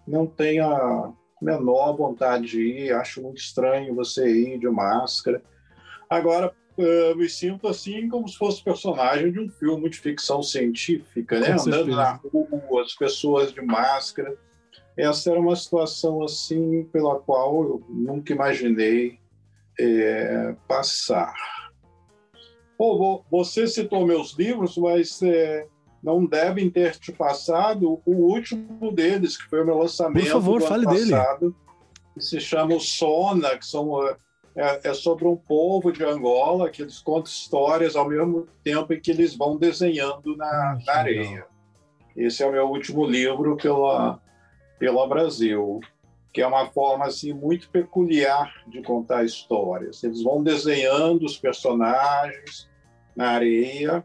não 0.06 0.26
tem 0.26 0.60
a, 0.60 1.12
menor 1.40 1.96
vontade 1.96 2.46
de 2.46 2.62
ir, 2.62 2.92
acho 2.92 3.22
muito 3.22 3.38
estranho 3.38 3.94
você 3.94 4.28
ir 4.28 4.58
de 4.58 4.68
máscara. 4.68 5.42
Agora, 6.08 6.52
eu 6.76 7.16
me 7.16 7.28
sinto 7.28 7.68
assim 7.68 8.08
como 8.08 8.28
se 8.28 8.36
fosse 8.36 8.62
personagem 8.62 9.32
de 9.32 9.40
um 9.40 9.48
filme 9.48 9.88
de 9.88 9.98
ficção 9.98 10.42
científica, 10.42 11.40
né? 11.40 11.52
Andando 11.52 11.94
na 11.94 12.12
rua, 12.12 12.82
as 12.82 12.94
pessoas 12.94 13.52
de 13.52 13.60
máscara. 13.62 14.36
Essa 14.96 15.30
era 15.30 15.40
uma 15.40 15.54
situação 15.54 16.22
assim 16.22 16.84
pela 16.84 17.18
qual 17.18 17.62
eu 17.62 17.82
nunca 17.88 18.32
imaginei 18.32 19.18
é, 19.78 20.54
passar. 20.66 21.34
Pô, 22.78 23.24
você 23.30 23.66
citou 23.66 24.06
meus 24.06 24.32
livros, 24.32 24.76
mas 24.76 25.20
é, 25.22 25.66
não 26.02 26.24
devem 26.24 26.70
ter 26.70 26.96
te 26.96 27.12
passado 27.12 28.00
o 28.06 28.12
último 28.12 28.92
deles, 28.92 29.36
que 29.36 29.48
foi 29.48 29.62
o 29.62 29.66
meu 29.66 29.78
lançamento 29.78 30.24
Por 30.24 30.32
favor, 30.32 30.60
do 30.60 30.66
fale 30.66 30.84
passado, 30.84 31.40
dele. 31.40 31.54
que 32.14 32.20
se 32.20 32.40
chama 32.40 32.74
o 32.74 32.80
Sona, 32.80 33.56
que 33.56 33.66
são 33.66 34.02
é, 34.56 34.80
é, 34.84 34.94
sobre 34.94 35.26
um 35.26 35.36
povo 35.36 35.92
de 35.92 36.02
Angola 36.02 36.70
que 36.70 36.80
eles 36.80 36.98
contam 37.00 37.30
histórias 37.30 37.96
ao 37.96 38.08
mesmo 38.08 38.46
tempo 38.64 38.92
em 38.94 39.00
que 39.00 39.10
eles 39.10 39.36
vão 39.36 39.58
desenhando 39.58 40.34
na, 40.36 40.46
ah, 40.46 40.78
na 40.86 40.92
areia. 40.94 41.46
Esse 42.16 42.42
é 42.42 42.46
o 42.46 42.52
meu 42.52 42.66
último 42.66 43.04
livro 43.04 43.56
pela, 43.56 44.18
pela 44.78 45.08
Brasil, 45.08 45.80
que 46.32 46.42
é 46.42 46.46
uma 46.46 46.66
forma 46.66 47.06
assim 47.06 47.32
muito 47.32 47.70
peculiar 47.70 48.52
de 48.66 48.82
contar 48.82 49.24
histórias. 49.24 50.04
Eles 50.04 50.22
vão 50.22 50.42
desenhando 50.42 51.24
os 51.24 51.38
personagens 51.38 52.68
na 53.16 53.30
areia 53.30 54.04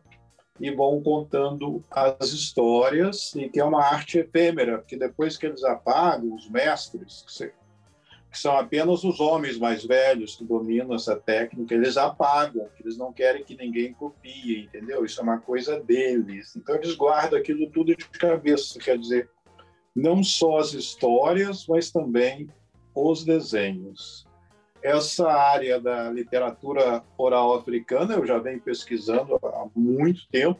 e 0.60 0.72
vão 0.72 1.02
contando 1.02 1.84
as 1.90 2.30
histórias, 2.30 3.36
e 3.36 3.50
que 3.50 3.60
é 3.60 3.66
uma 3.66 3.84
arte 3.84 4.20
efêmera, 4.20 4.78
porque 4.78 4.96
depois 4.96 5.36
que 5.36 5.48
eles 5.48 5.64
apagam, 5.64 6.36
os 6.36 6.48
mestres, 6.50 7.26
que 8.32 8.40
são 8.40 8.56
apenas 8.56 9.04
os 9.04 9.20
homens 9.20 9.58
mais 9.58 9.84
velhos 9.84 10.36
que 10.36 10.46
dominam 10.46 10.96
essa 10.96 11.16
técnica, 11.16 11.74
eles 11.74 11.98
apagam, 11.98 12.70
eles 12.80 12.96
não 12.96 13.12
querem 13.12 13.44
que 13.44 13.58
ninguém 13.58 13.92
copie, 13.92 14.66
entendeu? 14.66 15.04
Isso 15.04 15.20
é 15.20 15.24
uma 15.24 15.40
coisa 15.40 15.80
deles. 15.82 16.56
Então 16.56 16.76
eles 16.76 16.96
guardam 16.96 17.38
aquilo 17.38 17.70
tudo 17.70 17.94
de 17.96 18.08
cabeça, 18.08 18.80
quer 18.80 18.98
dizer, 18.98 19.30
não 19.96 20.24
só 20.24 20.58
as 20.58 20.74
histórias, 20.74 21.66
mas 21.68 21.92
também 21.92 22.50
os 22.96 23.24
desenhos. 23.24 24.26
Essa 24.82 25.30
área 25.32 25.80
da 25.80 26.10
literatura 26.10 27.04
oral 27.18 27.54
africana 27.54 28.16
eu 28.16 28.26
já 28.26 28.40
venho 28.40 28.60
pesquisando 28.62 29.40
há 29.44 29.68
muito 29.76 30.28
tempo, 30.30 30.60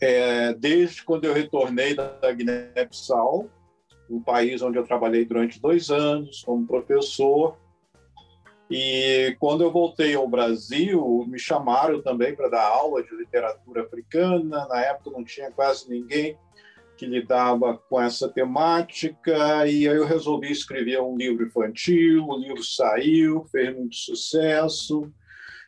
é, 0.00 0.52
desde 0.54 1.04
quando 1.04 1.24
eu 1.24 1.32
retornei 1.32 1.94
da 1.94 2.32
Guiné-Bissau, 2.32 3.48
um 4.10 4.20
país 4.20 4.60
onde 4.60 4.76
eu 4.76 4.84
trabalhei 4.84 5.24
durante 5.24 5.60
dois 5.60 5.90
anos 5.90 6.42
como 6.44 6.66
professor. 6.66 7.56
E 8.68 9.36
quando 9.38 9.62
eu 9.62 9.70
voltei 9.70 10.14
ao 10.14 10.26
Brasil, 10.26 11.24
me 11.28 11.38
chamaram 11.38 12.02
também 12.02 12.34
para 12.34 12.48
dar 12.48 12.66
aula 12.66 13.02
de 13.02 13.14
literatura 13.14 13.82
africana. 13.82 14.66
Na 14.66 14.80
época 14.80 15.10
não 15.10 15.24
tinha 15.24 15.50
quase 15.50 15.88
ninguém 15.88 16.36
que 17.02 17.06
lidava 17.08 17.76
com 17.88 18.00
essa 18.00 18.28
temática, 18.28 19.66
e 19.66 19.88
aí 19.88 19.96
eu 19.96 20.06
resolvi 20.06 20.52
escrever 20.52 21.00
um 21.00 21.16
livro 21.16 21.44
infantil. 21.44 22.28
O 22.28 22.38
livro 22.38 22.62
saiu, 22.62 23.44
fez 23.50 23.76
muito 23.76 23.96
sucesso, 23.96 25.12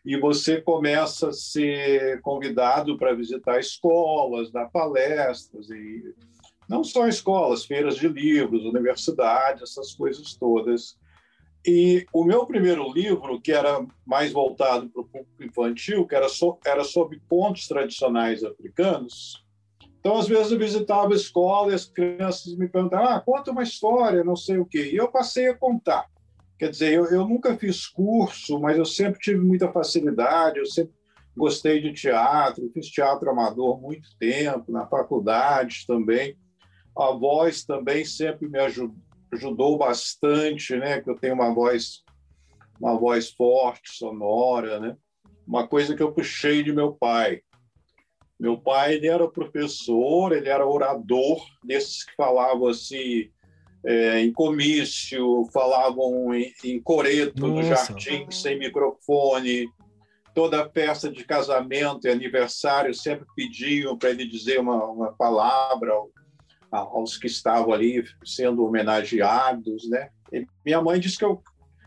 e 0.05 0.17
você 0.17 0.61
começa 0.61 1.31
a 1.31 1.33
ser 1.33 2.21
convidado 2.21 2.97
para 2.97 3.17
visitar 3.17 3.59
escolas, 3.59 4.53
dar 4.53 4.71
palestras 4.71 5.69
e 5.71 6.15
não 6.69 6.85
só 6.85 7.09
escolas, 7.09 7.65
feiras 7.65 7.97
de 7.97 8.07
livros, 8.07 8.65
universidades, 8.65 9.63
essas 9.63 9.93
coisas 9.93 10.37
todas. 10.37 10.97
E 11.67 12.07
o 12.13 12.23
meu 12.23 12.47
primeiro 12.47 12.93
livro, 12.93 13.41
que 13.41 13.51
era 13.51 13.85
mais 14.07 14.31
voltado 14.31 14.89
para 14.89 15.03
o 15.03 15.05
público 15.05 15.43
infantil, 15.43 16.07
que 16.07 16.15
era, 16.15 16.29
so, 16.29 16.57
era 16.65 16.85
sobre 16.85 17.21
contos 17.29 17.67
tradicionais 17.67 18.45
africanos, 18.45 19.44
então, 20.05 20.19
às 20.19 20.29
vezes, 20.29 20.53
eu 20.53 20.59
visitava 20.59 21.15
a 21.15 21.17
escola 21.17 21.73
e 21.73 21.75
as 21.75 21.87
crianças 21.87 22.55
me 22.59 22.69
perguntavam: 22.69 23.09
ah, 23.09 23.21
conta 23.21 23.51
uma 23.51 23.63
história, 23.63 24.23
não 24.23 24.37
sei 24.37 24.59
o 24.59 24.67
quê. 24.67 24.91
E 24.93 24.97
eu 24.97 25.11
passei 25.11 25.49
a 25.49 25.57
contar. 25.57 26.11
Quer 26.59 26.69
dizer, 26.69 26.93
eu, 26.93 27.07
eu 27.07 27.27
nunca 27.27 27.57
fiz 27.57 27.87
curso, 27.87 28.61
mas 28.61 28.77
eu 28.77 28.85
sempre 28.85 29.19
tive 29.19 29.41
muita 29.41 29.73
facilidade, 29.73 30.59
eu 30.59 30.67
sempre 30.67 30.93
gostei 31.35 31.81
de 31.81 31.95
teatro, 31.95 32.71
fiz 32.75 32.87
teatro 32.89 33.31
amador 33.31 33.81
muito 33.81 34.15
tempo, 34.19 34.71
na 34.71 34.87
faculdade 34.87 35.87
também. 35.87 36.37
A 36.95 37.11
voz 37.13 37.65
também 37.65 38.05
sempre 38.05 38.47
me 38.47 38.59
ajudou, 38.59 38.95
ajudou 39.33 39.79
bastante, 39.79 40.77
né? 40.77 41.01
Que 41.01 41.09
eu 41.09 41.17
tenho 41.17 41.33
uma 41.33 41.53
voz, 41.55 42.05
uma 42.79 42.95
voz 42.95 43.31
forte, 43.31 43.97
sonora, 43.97 44.79
né? 44.79 44.99
Uma 45.47 45.67
coisa 45.67 45.97
que 45.97 46.03
eu 46.03 46.13
puxei 46.13 46.63
de 46.63 46.75
meu 46.75 46.93
pai. 46.93 47.41
Meu 48.45 48.59
pai 48.59 48.97
ele 48.97 49.07
era 49.07 49.27
professor, 49.27 50.31
ele 50.37 50.51
era 50.51 50.67
orador, 50.67 51.43
desses 51.65 52.05
que 52.05 52.15
falavam 52.15 52.69
assim 52.69 53.31
é, 53.83 54.21
em 54.21 54.31
comício, 54.31 55.49
falavam 55.51 56.35
em, 56.35 56.53
em 56.63 56.79
coreto 56.79 57.47
Nossa. 57.47 57.55
no 57.55 57.63
jardim 57.63 58.31
sem 58.31 58.59
microfone. 58.59 59.67
Toda 60.35 60.69
festa 60.69 61.11
de 61.11 61.25
casamento 61.25 62.07
e 62.07 62.11
aniversário 62.11 62.93
sempre 62.93 63.25
pediam 63.35 63.97
para 63.97 64.11
ele 64.11 64.29
dizer 64.29 64.61
uma, 64.61 64.85
uma 64.85 65.13
palavra 65.15 65.95
aos 66.71 67.17
que 67.17 67.29
estavam 67.29 67.73
ali 67.73 68.05
sendo 68.27 68.63
homenageados, 68.63 69.89
né? 69.89 70.11
E 70.31 70.45
minha 70.63 70.83
mãe 70.83 71.01
disse 71.01 71.17
que 71.17 71.25
eu, 71.25 71.43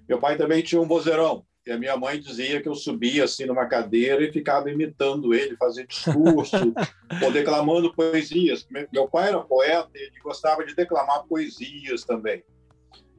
meu 0.09 0.19
pai 0.19 0.35
também 0.37 0.63
tinha 0.63 0.81
um 0.81 0.87
vozeirão. 0.87 1.45
E 1.67 1.71
a 1.71 1.77
minha 1.77 1.97
mãe 1.97 2.17
dizia 2.17 2.61
que 2.61 2.69
eu 2.69 2.75
subia 2.75 3.25
assim 3.25 3.45
numa 3.45 3.65
cadeira 3.65 4.23
e 4.23 4.31
ficava 4.31 4.71
imitando 4.71 5.33
ele, 5.33 5.57
fazendo 5.57 5.87
discurso, 5.87 6.55
ou 7.21 7.29
declamando 7.29 7.93
poesias. 7.93 8.65
Meu 8.89 9.09
pai 9.09 9.27
era 9.27 9.41
poeta 9.41 9.89
e 9.93 9.99
ele 9.99 10.19
gostava 10.23 10.65
de 10.65 10.73
declamar 10.73 11.25
poesias 11.27 12.05
também. 12.05 12.41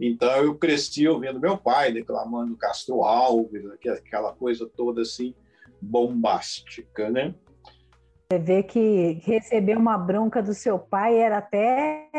Então 0.01 0.31
eu 0.43 0.55
cresci 0.55 1.07
ouvindo 1.07 1.39
meu 1.39 1.59
pai 1.59 1.93
declamando 1.93 2.57
Castro 2.57 3.03
Alves, 3.03 3.67
aquela 3.87 4.33
coisa 4.33 4.67
toda 4.75 5.03
assim 5.03 5.35
bombástica, 5.83 7.11
né? 7.11 7.35
Você 8.31 8.39
vê 8.41 8.63
que 8.63 9.23
receber 9.25 9.75
uma 9.79 9.97
bronca 9.97 10.43
do 10.43 10.53
seu 10.53 10.79
pai 10.79 11.17
era 11.19 11.39
até. 11.39 12.11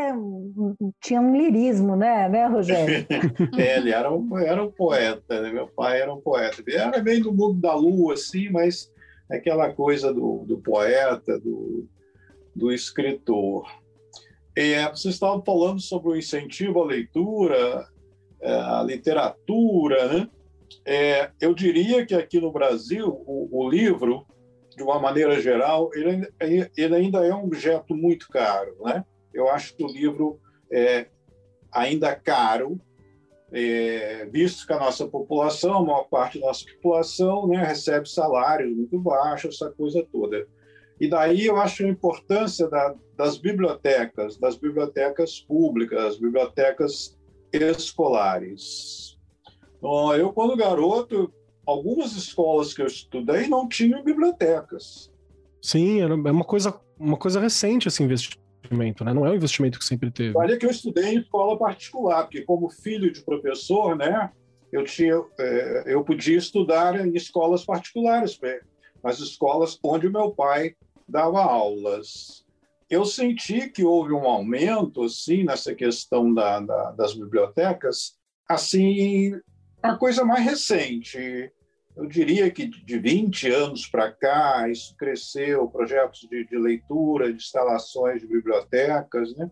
tinha 1.00 1.22
um 1.22 1.38
lirismo, 1.38 1.96
né, 1.96 2.28
né 2.28 2.48
Rogério? 2.48 3.06
é, 3.56 3.78
ele 3.78 3.92
era 3.92 4.12
um, 4.12 4.36
era 4.40 4.64
um 4.64 4.72
poeta, 4.72 5.40
né? 5.40 5.52
meu 5.52 5.68
pai 5.68 6.02
era 6.02 6.12
um 6.12 6.20
poeta. 6.20 6.64
Ele 6.66 6.78
era 6.78 7.00
bem 7.00 7.22
do 7.22 7.32
mundo 7.32 7.62
da 7.62 7.76
lua, 7.76 8.16
assim, 8.16 8.50
mas 8.50 8.92
aquela 9.30 9.72
coisa 9.72 10.12
do, 10.12 10.46
do 10.48 10.58
poeta, 10.58 11.40
do, 11.40 11.88
do 12.56 12.72
escritor. 12.72 13.72
É, 14.56 14.90
vocês 14.90 15.14
estavam 15.14 15.44
falando 15.44 15.80
sobre 15.80 16.10
o 16.10 16.18
incentivo 16.18 16.82
à 16.82 16.86
leitura, 16.88 17.88
é, 18.42 18.52
à 18.52 18.82
literatura, 18.82 20.12
né? 20.12 20.30
É, 20.84 21.30
eu 21.40 21.54
diria 21.54 22.04
que 22.04 22.16
aqui 22.16 22.42
no 22.42 22.52
Brasil, 22.52 23.10
o, 23.28 23.48
o 23.52 23.70
livro 23.70 24.26
de 24.80 24.84
uma 24.84 24.98
maneira 24.98 25.42
geral, 25.42 25.92
ele, 25.94 26.26
ele 26.78 26.96
ainda 26.96 27.26
é 27.26 27.36
um 27.36 27.44
objeto 27.44 27.94
muito 27.94 28.30
caro. 28.30 28.78
Né? 28.80 29.04
Eu 29.34 29.50
acho 29.50 29.76
que 29.76 29.84
o 29.84 29.88
livro 29.88 30.40
é 30.72 31.08
ainda 31.70 32.16
caro, 32.16 32.80
é, 33.52 34.26
visto 34.32 34.66
que 34.66 34.72
a 34.72 34.80
nossa 34.80 35.06
população, 35.06 35.80
a 35.80 35.84
maior 35.84 36.04
parte 36.06 36.40
da 36.40 36.48
nossa 36.48 36.64
população, 36.76 37.46
né, 37.46 37.62
recebe 37.62 38.08
salários 38.08 38.74
muito 38.74 38.98
baixos, 39.00 39.56
essa 39.56 39.70
coisa 39.70 40.08
toda. 40.10 40.48
E 40.98 41.10
daí 41.10 41.46
eu 41.46 41.58
acho 41.58 41.84
a 41.84 41.90
importância 41.90 42.70
da, 42.70 42.96
das 43.18 43.38
bibliotecas, 43.38 44.38
das 44.38 44.56
bibliotecas 44.56 45.42
públicas, 45.42 46.02
das 46.02 46.18
bibliotecas 46.18 47.20
escolares. 47.52 49.18
Eu, 50.18 50.32
quando 50.32 50.56
garoto, 50.56 51.34
algumas 51.70 52.16
escolas 52.16 52.74
que 52.74 52.82
eu 52.82 52.88
estudei 52.88 53.48
não 53.48 53.68
tinham 53.68 54.04
bibliotecas. 54.04 55.12
Sim, 55.62 56.02
era 56.02 56.14
é 56.14 56.32
uma 56.32 56.44
coisa, 56.44 56.80
uma 56.98 57.18
coisa 57.18 57.40
recente 57.40 57.88
esse 57.88 58.02
investimento, 58.02 59.04
né? 59.04 59.14
Não 59.14 59.26
é 59.26 59.32
um 59.32 59.36
investimento 59.36 59.78
que 59.78 59.86
sempre 59.86 60.10
teve. 60.10 60.38
Olha 60.38 60.58
que 60.58 60.66
eu 60.66 60.70
estudei 60.70 61.16
em 61.16 61.20
escola 61.20 61.58
particular, 61.58 62.24
porque 62.24 62.42
como 62.44 62.70
filho 62.70 63.12
de 63.12 63.22
professor, 63.22 63.96
né, 63.96 64.32
eu 64.72 64.84
tinha, 64.84 65.22
é, 65.40 65.84
eu 65.88 66.04
podia 66.04 66.38
estudar 66.38 67.06
em 67.06 67.16
escolas 67.16 67.66
particulares, 67.66 68.40
nas 69.04 69.20
escolas 69.20 69.78
onde 69.84 70.08
o 70.08 70.12
meu 70.12 70.32
pai 70.32 70.76
dava 71.08 71.42
aulas. 71.42 72.46
Eu 72.90 73.06
senti 73.06 73.70
que 73.70 73.84
houve 73.84 74.14
um 74.14 74.26
aumento, 74.26 75.04
assim, 75.04 75.44
nessa 75.44 75.76
questão 75.76 76.34
da, 76.34 76.60
da, 76.60 76.92
das 76.92 77.14
bibliotecas, 77.14 78.18
assim, 78.48 79.40
uma 79.84 79.98
coisa 79.98 80.26
mais 80.26 80.44
recente 80.44 81.52
eu 82.00 82.08
diria 82.08 82.50
que 82.50 82.66
de 82.66 82.98
20 82.98 83.50
anos 83.50 83.86
para 83.86 84.10
cá, 84.10 84.70
isso 84.70 84.96
cresceu, 84.96 85.68
projetos 85.68 86.22
de, 86.22 86.46
de, 86.46 86.58
leitura, 86.58 87.30
de 87.30 87.38
instalações 87.38 88.22
de 88.22 88.28
bibliotecas. 88.28 89.36
Né? 89.36 89.52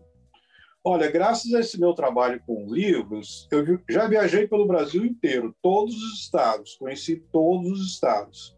Olha, 0.82 1.10
graças 1.10 1.52
a 1.52 1.60
esse 1.60 1.78
meu 1.78 1.92
trabalho 1.92 2.40
com 2.46 2.72
livros, 2.72 3.46
eu 3.52 3.78
já 3.86 4.08
viajei 4.08 4.48
pelo 4.48 4.66
Brasil 4.66 5.04
inteiro, 5.04 5.54
todos 5.60 5.94
os 5.94 6.20
estados, 6.22 6.74
conheci 6.76 7.22
todos 7.30 7.70
os 7.70 7.92
estados, 7.92 8.56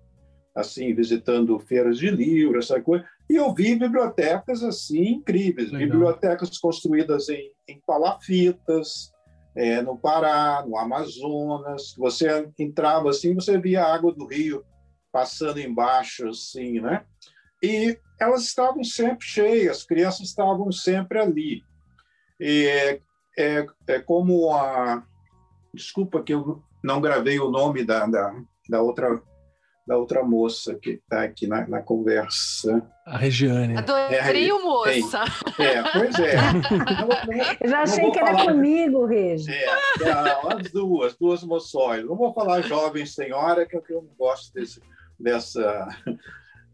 assim, 0.54 0.94
visitando 0.94 1.58
feiras 1.58 1.98
de 1.98 2.10
livro, 2.10 2.60
essa 2.60 2.80
coisa, 2.80 3.04
e 3.28 3.34
eu 3.34 3.52
vi 3.52 3.74
bibliotecas 3.74 4.62
assim 4.62 5.14
incríveis, 5.14 5.72
Legal. 5.72 5.88
bibliotecas 5.88 6.56
construídas 6.58 7.28
em, 7.28 7.50
em 7.66 7.80
palafitas, 7.84 9.10
é, 9.56 9.82
no 9.82 9.96
Pará, 9.96 10.64
no 10.66 10.76
Amazonas. 10.76 11.94
Você 11.96 12.48
entrava 12.58 13.10
assim, 13.10 13.34
você 13.34 13.58
via 13.58 13.84
a 13.84 13.94
água 13.94 14.12
do 14.12 14.26
rio 14.26 14.64
passando 15.12 15.60
embaixo, 15.60 16.28
assim, 16.28 16.80
né? 16.80 17.04
E 17.62 17.98
elas 18.18 18.44
estavam 18.44 18.82
sempre 18.84 19.26
cheias, 19.26 19.78
as 19.78 19.84
crianças 19.84 20.28
estavam 20.28 20.70
sempre 20.70 21.18
ali. 21.18 21.62
E 22.38 23.00
é, 23.36 23.66
é, 23.88 24.00
como 24.00 24.52
a. 24.54 25.04
Desculpa 25.72 26.22
que 26.22 26.34
eu 26.34 26.62
não 26.82 27.00
gravei 27.00 27.38
o 27.38 27.50
nome 27.50 27.84
da, 27.84 28.06
da, 28.06 28.34
da 28.68 28.82
outra 28.82 29.22
da 29.90 29.98
outra 29.98 30.22
moça 30.22 30.76
que 30.76 30.90
está 30.90 31.24
aqui 31.24 31.48
na, 31.48 31.66
na, 31.66 31.82
conversa. 31.82 32.80
A 33.04 33.18
Regiane. 33.18 33.76
Adorei 33.76 34.48
é, 34.48 34.54
o 34.54 34.62
moça. 34.62 35.24
É, 35.58 35.82
pois 35.82 36.16
é. 36.20 36.36
Não, 37.00 37.08
não, 37.08 37.68
Já 37.68 37.82
achei 37.82 38.08
que 38.12 38.18
era 38.20 38.38
falar... 38.38 38.52
comigo, 38.52 39.04
Regi. 39.04 39.50
É, 39.50 39.64
é, 39.64 40.54
as 40.54 40.70
duas, 40.70 41.16
duas 41.16 41.42
moções. 41.42 42.04
Não 42.04 42.14
vou 42.14 42.32
falar 42.32 42.60
jovem 42.60 43.04
senhora, 43.04 43.66
que 43.66 43.74
eu 43.74 43.82
não 43.90 44.14
gosto 44.16 44.54
desse, 44.54 44.80
dessa, 45.18 45.88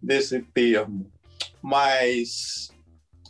desse 0.02 0.42
termo. 0.52 1.10
Mas 1.62 2.70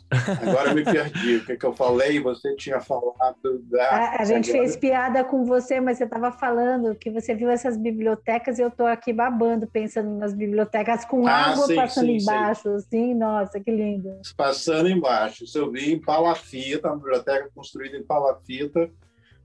Agora 0.09 0.69
eu 0.69 0.75
me 0.75 0.83
perdi. 0.83 1.37
O 1.37 1.45
que, 1.45 1.57
que 1.57 1.65
eu 1.65 1.73
falei? 1.73 2.19
Você 2.21 2.55
tinha 2.55 2.79
falado 2.79 3.59
da. 3.69 3.89
A, 3.89 4.21
a 4.21 4.25
gente 4.25 4.49
agora... 4.49 4.63
fez 4.63 4.77
piada 4.77 5.23
com 5.23 5.43
você, 5.43 5.81
mas 5.81 5.97
você 5.97 6.05
estava 6.05 6.31
falando 6.31 6.95
que 6.95 7.09
você 7.09 7.35
viu 7.35 7.49
essas 7.49 7.77
bibliotecas 7.77 8.57
e 8.57 8.61
eu 8.61 8.69
estou 8.69 8.85
aqui 8.87 9.11
babando, 9.11 9.67
pensando 9.67 10.09
nas 10.11 10.33
bibliotecas 10.33 11.03
com 11.03 11.27
ah, 11.27 11.51
água 11.51 11.65
sim, 11.65 11.75
passando 11.75 12.05
sim, 12.05 12.17
embaixo, 12.17 12.61
sim. 12.61 12.75
assim. 12.75 13.13
Nossa, 13.13 13.59
que 13.59 13.69
lindo. 13.69 14.09
Passando 14.35 14.89
embaixo. 14.89 15.43
Isso 15.43 15.57
eu 15.57 15.69
vi 15.69 15.93
em 15.93 15.99
Palafita, 15.99 16.87
uma 16.87 16.97
biblioteca 16.97 17.49
construída 17.53 17.97
em 17.97 18.03
Palafita, 18.03 18.89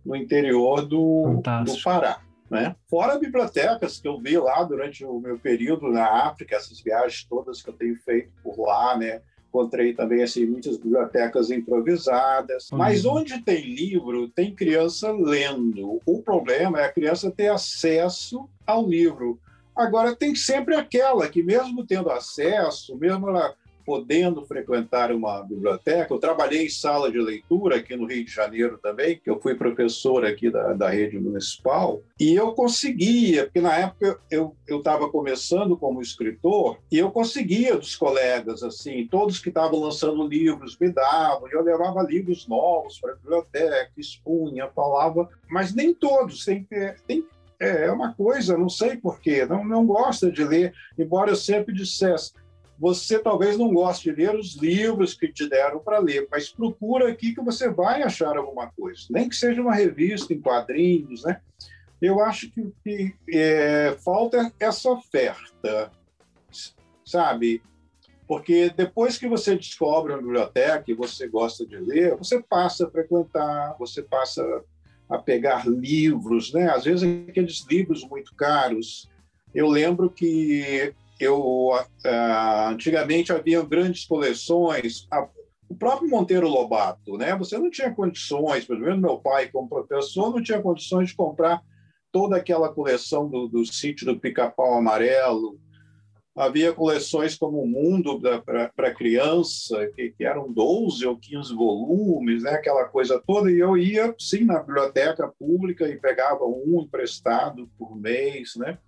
no 0.05 0.15
interior 0.15 0.83
do, 0.83 1.43
do 1.65 1.83
Pará. 1.83 2.21
Né? 2.49 2.77
Fora 2.89 3.19
bibliotecas 3.19 3.99
que 3.99 4.07
eu 4.07 4.21
vi 4.21 4.37
lá 4.37 4.63
durante 4.63 5.05
o 5.07 5.19
meu 5.19 5.39
período 5.39 5.89
na 5.89 6.27
África, 6.27 6.55
essas 6.55 6.81
viagens 6.81 7.25
todas 7.25 7.63
que 7.63 7.71
eu 7.71 7.73
tenho 7.73 7.97
feito 7.97 8.31
por 8.43 8.61
lá, 8.61 8.97
né? 8.97 9.23
Encontrei 9.53 9.93
também 9.93 10.23
assim 10.23 10.47
muitas 10.47 10.79
bibliotecas 10.79 11.51
improvisadas. 11.51 12.71
Uhum. 12.71 12.79
Mas 12.79 13.05
onde 13.05 13.39
tem 13.43 13.63
livro, 13.75 14.29
tem 14.29 14.55
criança 14.55 15.13
lendo. 15.13 16.01
O 16.07 16.23
problema 16.23 16.81
é 16.81 16.85
a 16.87 16.93
criança 16.93 17.31
ter 17.31 17.49
acesso 17.49 18.49
ao 18.67 18.89
livro. 18.89 19.39
Agora 19.77 20.17
tem 20.17 20.35
sempre 20.35 20.75
aquela 20.75 21.29
que 21.29 21.43
mesmo 21.43 21.87
tendo 21.87 22.11
acesso, 22.11 22.97
mesmo 22.97 23.29
ela 23.29 23.55
podendo 23.85 24.45
frequentar 24.47 25.13
uma 25.13 25.43
biblioteca. 25.43 26.13
Eu 26.13 26.19
trabalhei 26.19 26.67
em 26.67 26.71
sala 26.71 27.11
de 27.11 27.19
leitura 27.19 27.77
aqui 27.77 27.97
no 27.97 28.07
Rio 28.07 28.25
de 28.25 28.31
Janeiro 28.31 28.79
também, 28.79 29.19
que 29.19 29.31
eu 29.31 29.41
fui 29.41 29.55
professor 29.55 30.25
aqui 30.25 30.51
da, 30.51 30.73
da 30.73 30.91
rede 30.91 31.19
municipal, 31.19 32.03
e 32.19 32.35
eu 32.35 32.53
conseguia, 32.53 33.45
porque 33.45 33.61
na 33.61 33.77
época 33.77 34.19
eu 34.31 34.55
estava 34.69 35.09
começando 35.11 35.77
como 35.77 36.01
escritor, 36.01 36.79
e 36.91 36.99
eu 36.99 37.11
conseguia 37.11 37.77
dos 37.77 37.97
colegas, 37.97 38.63
assim, 38.63 39.07
todos 39.11 39.39
que 39.39 39.49
estavam 39.49 39.81
lançando 39.81 40.27
livros 40.27 40.77
me 40.79 40.91
davam, 40.91 41.49
e 41.49 41.53
eu 41.53 41.63
levava 41.63 42.03
livros 42.03 42.47
novos 42.47 42.99
para 42.99 43.13
a 43.13 43.17
biblioteca, 43.17 43.91
expunha, 43.97 44.69
falava, 44.69 45.29
mas 45.49 45.75
nem 45.75 45.93
todos, 45.95 46.45
tem, 46.45 46.67
tem 47.07 47.25
é, 47.63 47.85
é 47.87 47.93
uma 47.93 48.13
coisa, 48.13 48.59
não 48.59 48.69
sei 48.69 48.97
porquê, 48.97 49.47
não, 49.47 49.65
não 49.65 49.87
gosta 49.87 50.31
de 50.33 50.43
ler, 50.43 50.75
embora 50.99 51.31
eu 51.31 51.37
sempre 51.37 51.73
dissesse, 51.73 52.33
você 52.83 53.17
talvez 53.21 53.57
não 53.57 53.73
goste 53.73 54.11
de 54.11 54.17
ler 54.17 54.35
os 54.35 54.57
livros 54.57 55.15
que 55.15 55.33
te 55.33 55.49
deram 55.49 55.79
para 55.79 56.01
ler, 56.01 56.27
mas 56.29 56.51
procura 56.51 57.13
aqui 57.13 57.33
que 57.33 57.41
você 57.41 57.71
vai 57.71 58.03
achar 58.03 58.37
alguma 58.37 58.73
coisa, 58.73 59.03
nem 59.09 59.29
que 59.29 59.37
seja 59.37 59.63
uma 59.63 59.73
revista 59.73 60.35
em 60.35 60.41
quadrinhos, 60.41 61.23
né? 61.23 61.41
Eu 62.01 62.21
acho 62.21 62.51
que, 62.51 62.73
que 62.83 63.15
é, 63.33 63.97
falta 64.05 64.53
essa 64.59 64.91
oferta, 64.91 65.93
sabe? 67.05 67.63
Porque 68.27 68.71
depois 68.71 69.17
que 69.17 69.29
você 69.29 69.55
descobre 69.55 70.13
uma 70.13 70.21
biblioteca 70.21 70.91
e 70.91 70.95
você 70.95 71.29
gosta 71.29 71.65
de 71.65 71.77
ler, 71.77 72.17
você 72.17 72.43
passa 72.43 72.89
a 72.89 72.91
frequentar, 72.91 73.77
você 73.79 74.03
passa 74.03 74.43
a 75.09 75.19
pegar 75.19 75.69
livros, 75.69 76.53
né? 76.53 76.69
Às 76.69 76.83
vezes 76.83 77.09
aqueles 77.29 77.65
livros 77.71 78.03
muito 78.09 78.35
caros. 78.35 79.09
Eu 79.55 79.69
lembro 79.69 80.11
que 80.11 80.93
eu 81.23 81.71
antigamente 82.71 83.33
havia 83.33 83.63
grandes 83.63 84.05
coleções. 84.05 85.07
o 85.69 85.75
próprio 85.75 86.11
Monteiro 86.11 86.49
Lobato, 86.49 87.17
né? 87.17 87.37
Você 87.37 87.59
não 87.59 87.71
tinha 87.71 87.95
condições, 87.95 88.65
pelo 88.65 88.81
menos 88.81 89.01
meu 89.01 89.19
pai, 89.19 89.49
como 89.49 89.69
professor, 89.69 90.31
não 90.31 90.43
tinha 90.43 90.61
condições 90.61 91.11
de 91.11 91.17
comprar 91.17 91.63
toda 92.13 92.37
aquela 92.37 92.69
coleção 92.69 93.29
do, 93.29 93.49
do 93.49 93.65
sítio 93.65 94.07
do 94.07 94.21
Pica-Pau 94.21 94.75
Amarelo. 94.75 95.59
Havia 96.37 96.73
coleções 96.73 97.37
como 97.37 97.63
O 97.63 97.67
Mundo 97.67 98.19
para 98.45 98.95
criança, 98.95 99.87
que, 99.95 100.11
que, 100.11 100.25
eram 100.25 100.51
12 100.51 101.07
ou 101.07 101.17
15 101.19 101.55
volumes, 101.55 102.43
né? 102.43 102.53
aquela 102.53 102.85
coisa 102.85 103.23
toda, 103.27 103.51
e 103.51 103.59
eu 103.59 103.77
ia, 103.77 104.15
sim, 104.19 104.45
na 104.45 104.61
biblioteca 104.61 105.31
pública 105.39 105.87
e 105.87 105.99
pegava 105.99 106.45
um 106.45 106.83
emprestado 106.83 107.71
por 107.79 107.95
mês, 107.95 108.55
né? 108.57 108.79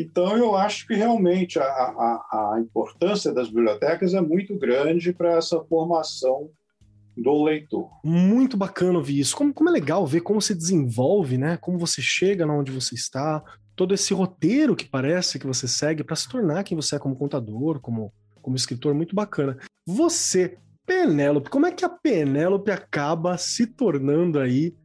Então, 0.00 0.36
eu 0.36 0.54
acho 0.54 0.86
que 0.86 0.94
realmente 0.94 1.58
a, 1.58 1.64
a, 1.64 2.54
a 2.54 2.60
importância 2.60 3.32
das 3.32 3.48
bibliotecas 3.48 4.14
é 4.14 4.20
muito 4.20 4.56
grande 4.56 5.12
para 5.12 5.36
essa 5.36 5.60
formação 5.64 6.50
do 7.16 7.42
leitor. 7.42 7.90
Muito 8.04 8.56
bacana 8.56 8.96
ouvir 8.96 9.18
isso. 9.18 9.36
Como, 9.36 9.52
como 9.52 9.68
é 9.68 9.72
legal 9.72 10.06
ver 10.06 10.20
como 10.20 10.40
se 10.40 10.54
desenvolve, 10.54 11.36
né? 11.36 11.56
Como 11.56 11.80
você 11.80 12.00
chega 12.00 12.46
na 12.46 12.54
onde 12.54 12.70
você 12.70 12.94
está, 12.94 13.42
todo 13.74 13.92
esse 13.92 14.14
roteiro 14.14 14.76
que 14.76 14.88
parece 14.88 15.36
que 15.36 15.48
você 15.48 15.66
segue 15.66 16.04
para 16.04 16.14
se 16.14 16.28
tornar 16.28 16.62
quem 16.62 16.76
você 16.76 16.94
é 16.94 16.98
como 17.00 17.16
contador, 17.16 17.80
como, 17.80 18.12
como 18.40 18.54
escritor, 18.54 18.94
muito 18.94 19.16
bacana. 19.16 19.58
Você, 19.84 20.58
Penélope, 20.86 21.50
como 21.50 21.66
é 21.66 21.72
que 21.72 21.84
a 21.84 21.88
Penélope 21.88 22.70
acaba 22.70 23.36
se 23.36 23.66
tornando 23.66 24.38
aí 24.38 24.76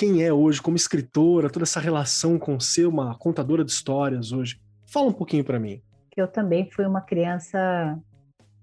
quem 0.00 0.22
é 0.22 0.32
hoje 0.32 0.62
como 0.62 0.78
escritora, 0.78 1.50
toda 1.50 1.64
essa 1.64 1.78
relação 1.78 2.38
com 2.38 2.58
ser 2.58 2.86
uma 2.86 3.14
contadora 3.18 3.62
de 3.62 3.70
histórias 3.70 4.32
hoje. 4.32 4.58
Fala 4.90 5.08
um 5.08 5.12
pouquinho 5.12 5.44
para 5.44 5.60
mim. 5.60 5.82
Eu 6.16 6.26
também 6.26 6.70
fui 6.70 6.86
uma 6.86 7.02
criança 7.02 7.98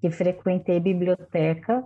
que 0.01 0.09
frequentei 0.09 0.79
biblioteca 0.79 1.83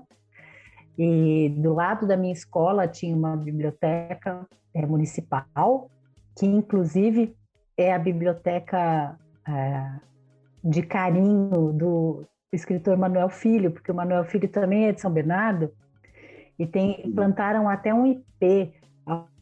e 0.97 1.49
do 1.57 1.73
lado 1.73 2.07
da 2.07 2.15
minha 2.15 2.31
escola 2.31 2.87
tinha 2.87 3.13
uma 3.13 3.35
biblioteca 3.35 4.47
é, 4.73 4.85
municipal, 4.85 5.91
que 6.39 6.45
inclusive 6.45 7.35
é 7.75 7.93
a 7.93 7.99
biblioteca 7.99 9.19
é, 9.45 9.91
de 10.63 10.81
carinho 10.81 11.73
do 11.73 12.23
escritor 12.53 12.95
Manuel 12.97 13.27
Filho, 13.27 13.69
porque 13.69 13.91
o 13.91 13.95
Manuel 13.95 14.23
Filho 14.23 14.47
também 14.47 14.85
é 14.85 14.93
de 14.93 15.01
São 15.01 15.11
Bernardo, 15.11 15.73
e 16.57 16.65
tem, 16.65 17.11
plantaram 17.13 17.67
até 17.67 17.93
um 17.93 18.07
IP 18.07 18.79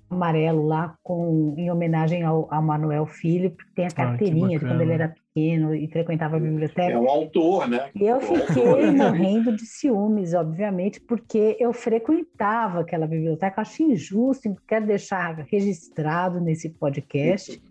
amarelo 0.09 0.65
lá 0.65 0.95
com, 1.03 1.53
em 1.57 1.69
homenagem 1.69 2.23
ao, 2.23 2.51
ao 2.51 2.61
Manuel 2.61 3.05
Filho, 3.05 3.51
porque 3.51 3.71
tem 3.75 3.85
a 3.85 3.91
carteirinha 3.91 4.57
ah, 4.57 4.59
de 4.59 4.65
quando 4.65 4.81
ele 4.81 4.93
era 4.93 5.09
pequeno 5.09 5.75
e 5.75 5.87
frequentava 5.87 6.37
a 6.37 6.39
biblioteca. 6.39 6.91
É 6.91 6.97
um 6.97 7.09
autor, 7.09 7.67
né? 7.67 7.89
E 7.95 8.05
eu 8.05 8.19
fiquei 8.19 8.91
morrendo 8.91 9.55
de 9.55 9.65
ciúmes, 9.65 10.33
obviamente, 10.33 10.99
porque 10.99 11.55
eu 11.59 11.71
frequentava 11.71 12.81
aquela 12.81 13.05
biblioteca. 13.05 13.61
Acho 13.61 13.83
injusto, 13.83 14.55
quero 14.67 14.87
deixar 14.87 15.45
registrado 15.51 16.41
nesse 16.41 16.69
podcast. 16.69 17.61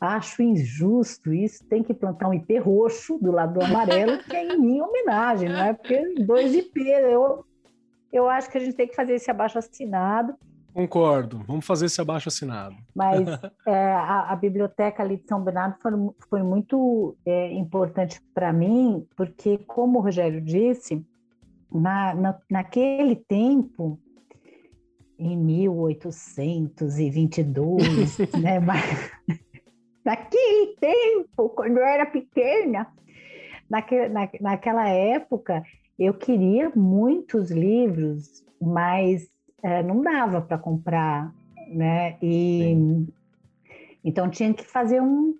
Acho 0.00 0.42
injusto 0.42 1.32
isso. 1.32 1.64
Tem 1.68 1.82
que 1.82 1.94
plantar 1.94 2.28
um 2.28 2.34
IP 2.34 2.58
roxo 2.58 3.18
do 3.18 3.30
lado 3.30 3.58
do 3.58 3.64
amarelo, 3.64 4.18
que 4.24 4.34
é 4.34 4.54
em 4.54 4.58
minha 4.58 4.84
homenagem, 4.84 5.48
não 5.48 5.62
é? 5.62 5.72
Porque 5.74 6.14
dois 6.24 6.54
IP. 6.54 6.80
Eu, 6.88 7.44
eu 8.12 8.28
acho 8.28 8.50
que 8.50 8.58
a 8.58 8.60
gente 8.60 8.74
tem 8.74 8.88
que 8.88 8.96
fazer 8.96 9.14
esse 9.14 9.30
abaixo 9.30 9.58
assinado 9.58 10.34
Concordo. 10.72 11.42
Vamos 11.46 11.66
fazer 11.66 11.86
esse 11.86 12.00
abaixo 12.00 12.28
assinado. 12.28 12.76
Mas 12.94 13.26
é, 13.66 13.92
a, 13.92 14.32
a, 14.32 14.36
biblioteca 14.36 15.02
ali 15.02 15.16
de 15.18 15.26
São 15.26 15.42
Bernardo 15.42 15.76
foi, 15.80 15.92
foi 16.30 16.40
muito 16.42 17.16
é, 17.26 17.52
importante 17.52 18.20
para 18.34 18.52
mim, 18.52 19.04
porque, 19.16 19.58
como 19.58 19.98
o 19.98 20.02
Rogério 20.02 20.40
disse, 20.40 21.04
na, 21.70 22.14
na, 22.14 22.38
naquele 22.50 23.16
tempo, 23.16 24.00
em 25.18 25.36
1822, 25.36 28.18
né? 28.40 28.58
Mas, 28.58 29.12
naquele 30.04 30.74
tempo, 30.80 31.50
quando 31.50 31.76
eu 31.78 31.84
era 31.84 32.06
pequena, 32.06 32.86
naque, 33.68 34.08
na, 34.08 34.28
naquela 34.40 34.88
época, 34.88 35.62
eu 35.98 36.14
queria 36.14 36.72
muitos 36.74 37.50
livros, 37.50 38.42
mas 38.60 39.31
é, 39.62 39.82
não 39.82 40.02
dava 40.02 40.40
para 40.40 40.58
comprar, 40.58 41.32
né? 41.68 42.16
E 42.20 42.58
Sim. 42.58 43.08
então 44.04 44.28
tinha 44.28 44.52
que 44.52 44.64
fazer 44.64 45.00
um, 45.00 45.36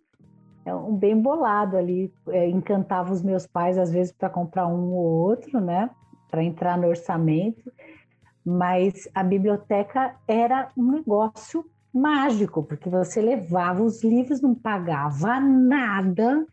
um 0.66 0.96
bem 0.96 1.20
bolado 1.20 1.76
ali, 1.76 2.12
é, 2.28 2.48
encantava 2.48 3.12
os 3.12 3.22
meus 3.22 3.46
pais 3.46 3.76
às 3.76 3.90
vezes 3.90 4.12
para 4.12 4.30
comprar 4.30 4.66
um 4.66 4.92
ou 4.92 5.28
outro, 5.28 5.60
né? 5.60 5.90
Para 6.30 6.42
entrar 6.42 6.78
no 6.78 6.88
orçamento, 6.88 7.70
mas 8.44 9.08
a 9.14 9.22
biblioteca 9.22 10.14
era 10.26 10.70
um 10.76 10.92
negócio 10.92 11.64
mágico, 11.92 12.62
porque 12.62 12.88
você 12.88 13.20
levava 13.20 13.82
os 13.82 14.02
livros, 14.02 14.40
não 14.40 14.54
pagava 14.54 15.38
nada, 15.40 16.46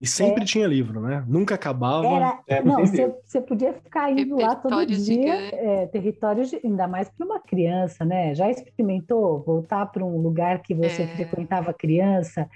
e 0.00 0.06
sempre 0.06 0.42
é. 0.42 0.46
tinha 0.46 0.66
livro, 0.66 1.00
né? 1.00 1.24
Nunca 1.26 1.54
acabava. 1.54 2.06
Era, 2.06 2.38
é, 2.46 2.62
não, 2.62 2.84
você 2.84 3.40
podia 3.40 3.72
ficar 3.72 4.12
indo 4.12 4.36
lá 4.36 4.54
todo 4.54 4.84
dia, 4.84 5.34
é, 5.54 5.86
território, 5.86 6.44
de, 6.44 6.60
ainda 6.62 6.86
mais 6.86 7.08
para 7.08 7.24
uma 7.24 7.40
criança, 7.40 8.04
né? 8.04 8.34
Já 8.34 8.50
experimentou 8.50 9.42
voltar 9.42 9.86
para 9.86 10.04
um 10.04 10.18
lugar 10.18 10.60
que 10.60 10.74
você 10.74 11.02
é. 11.02 11.06
frequentava 11.06 11.72
criança, 11.72 12.48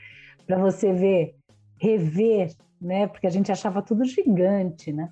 para 0.47 0.59
você 0.59 0.93
ver, 0.93 1.35
rever, 1.79 2.53
né? 2.81 3.07
Porque 3.07 3.27
a 3.27 3.31
gente 3.31 3.51
achava 3.51 3.81
tudo 3.81 4.05
gigante, 4.05 4.93
né? 4.93 5.09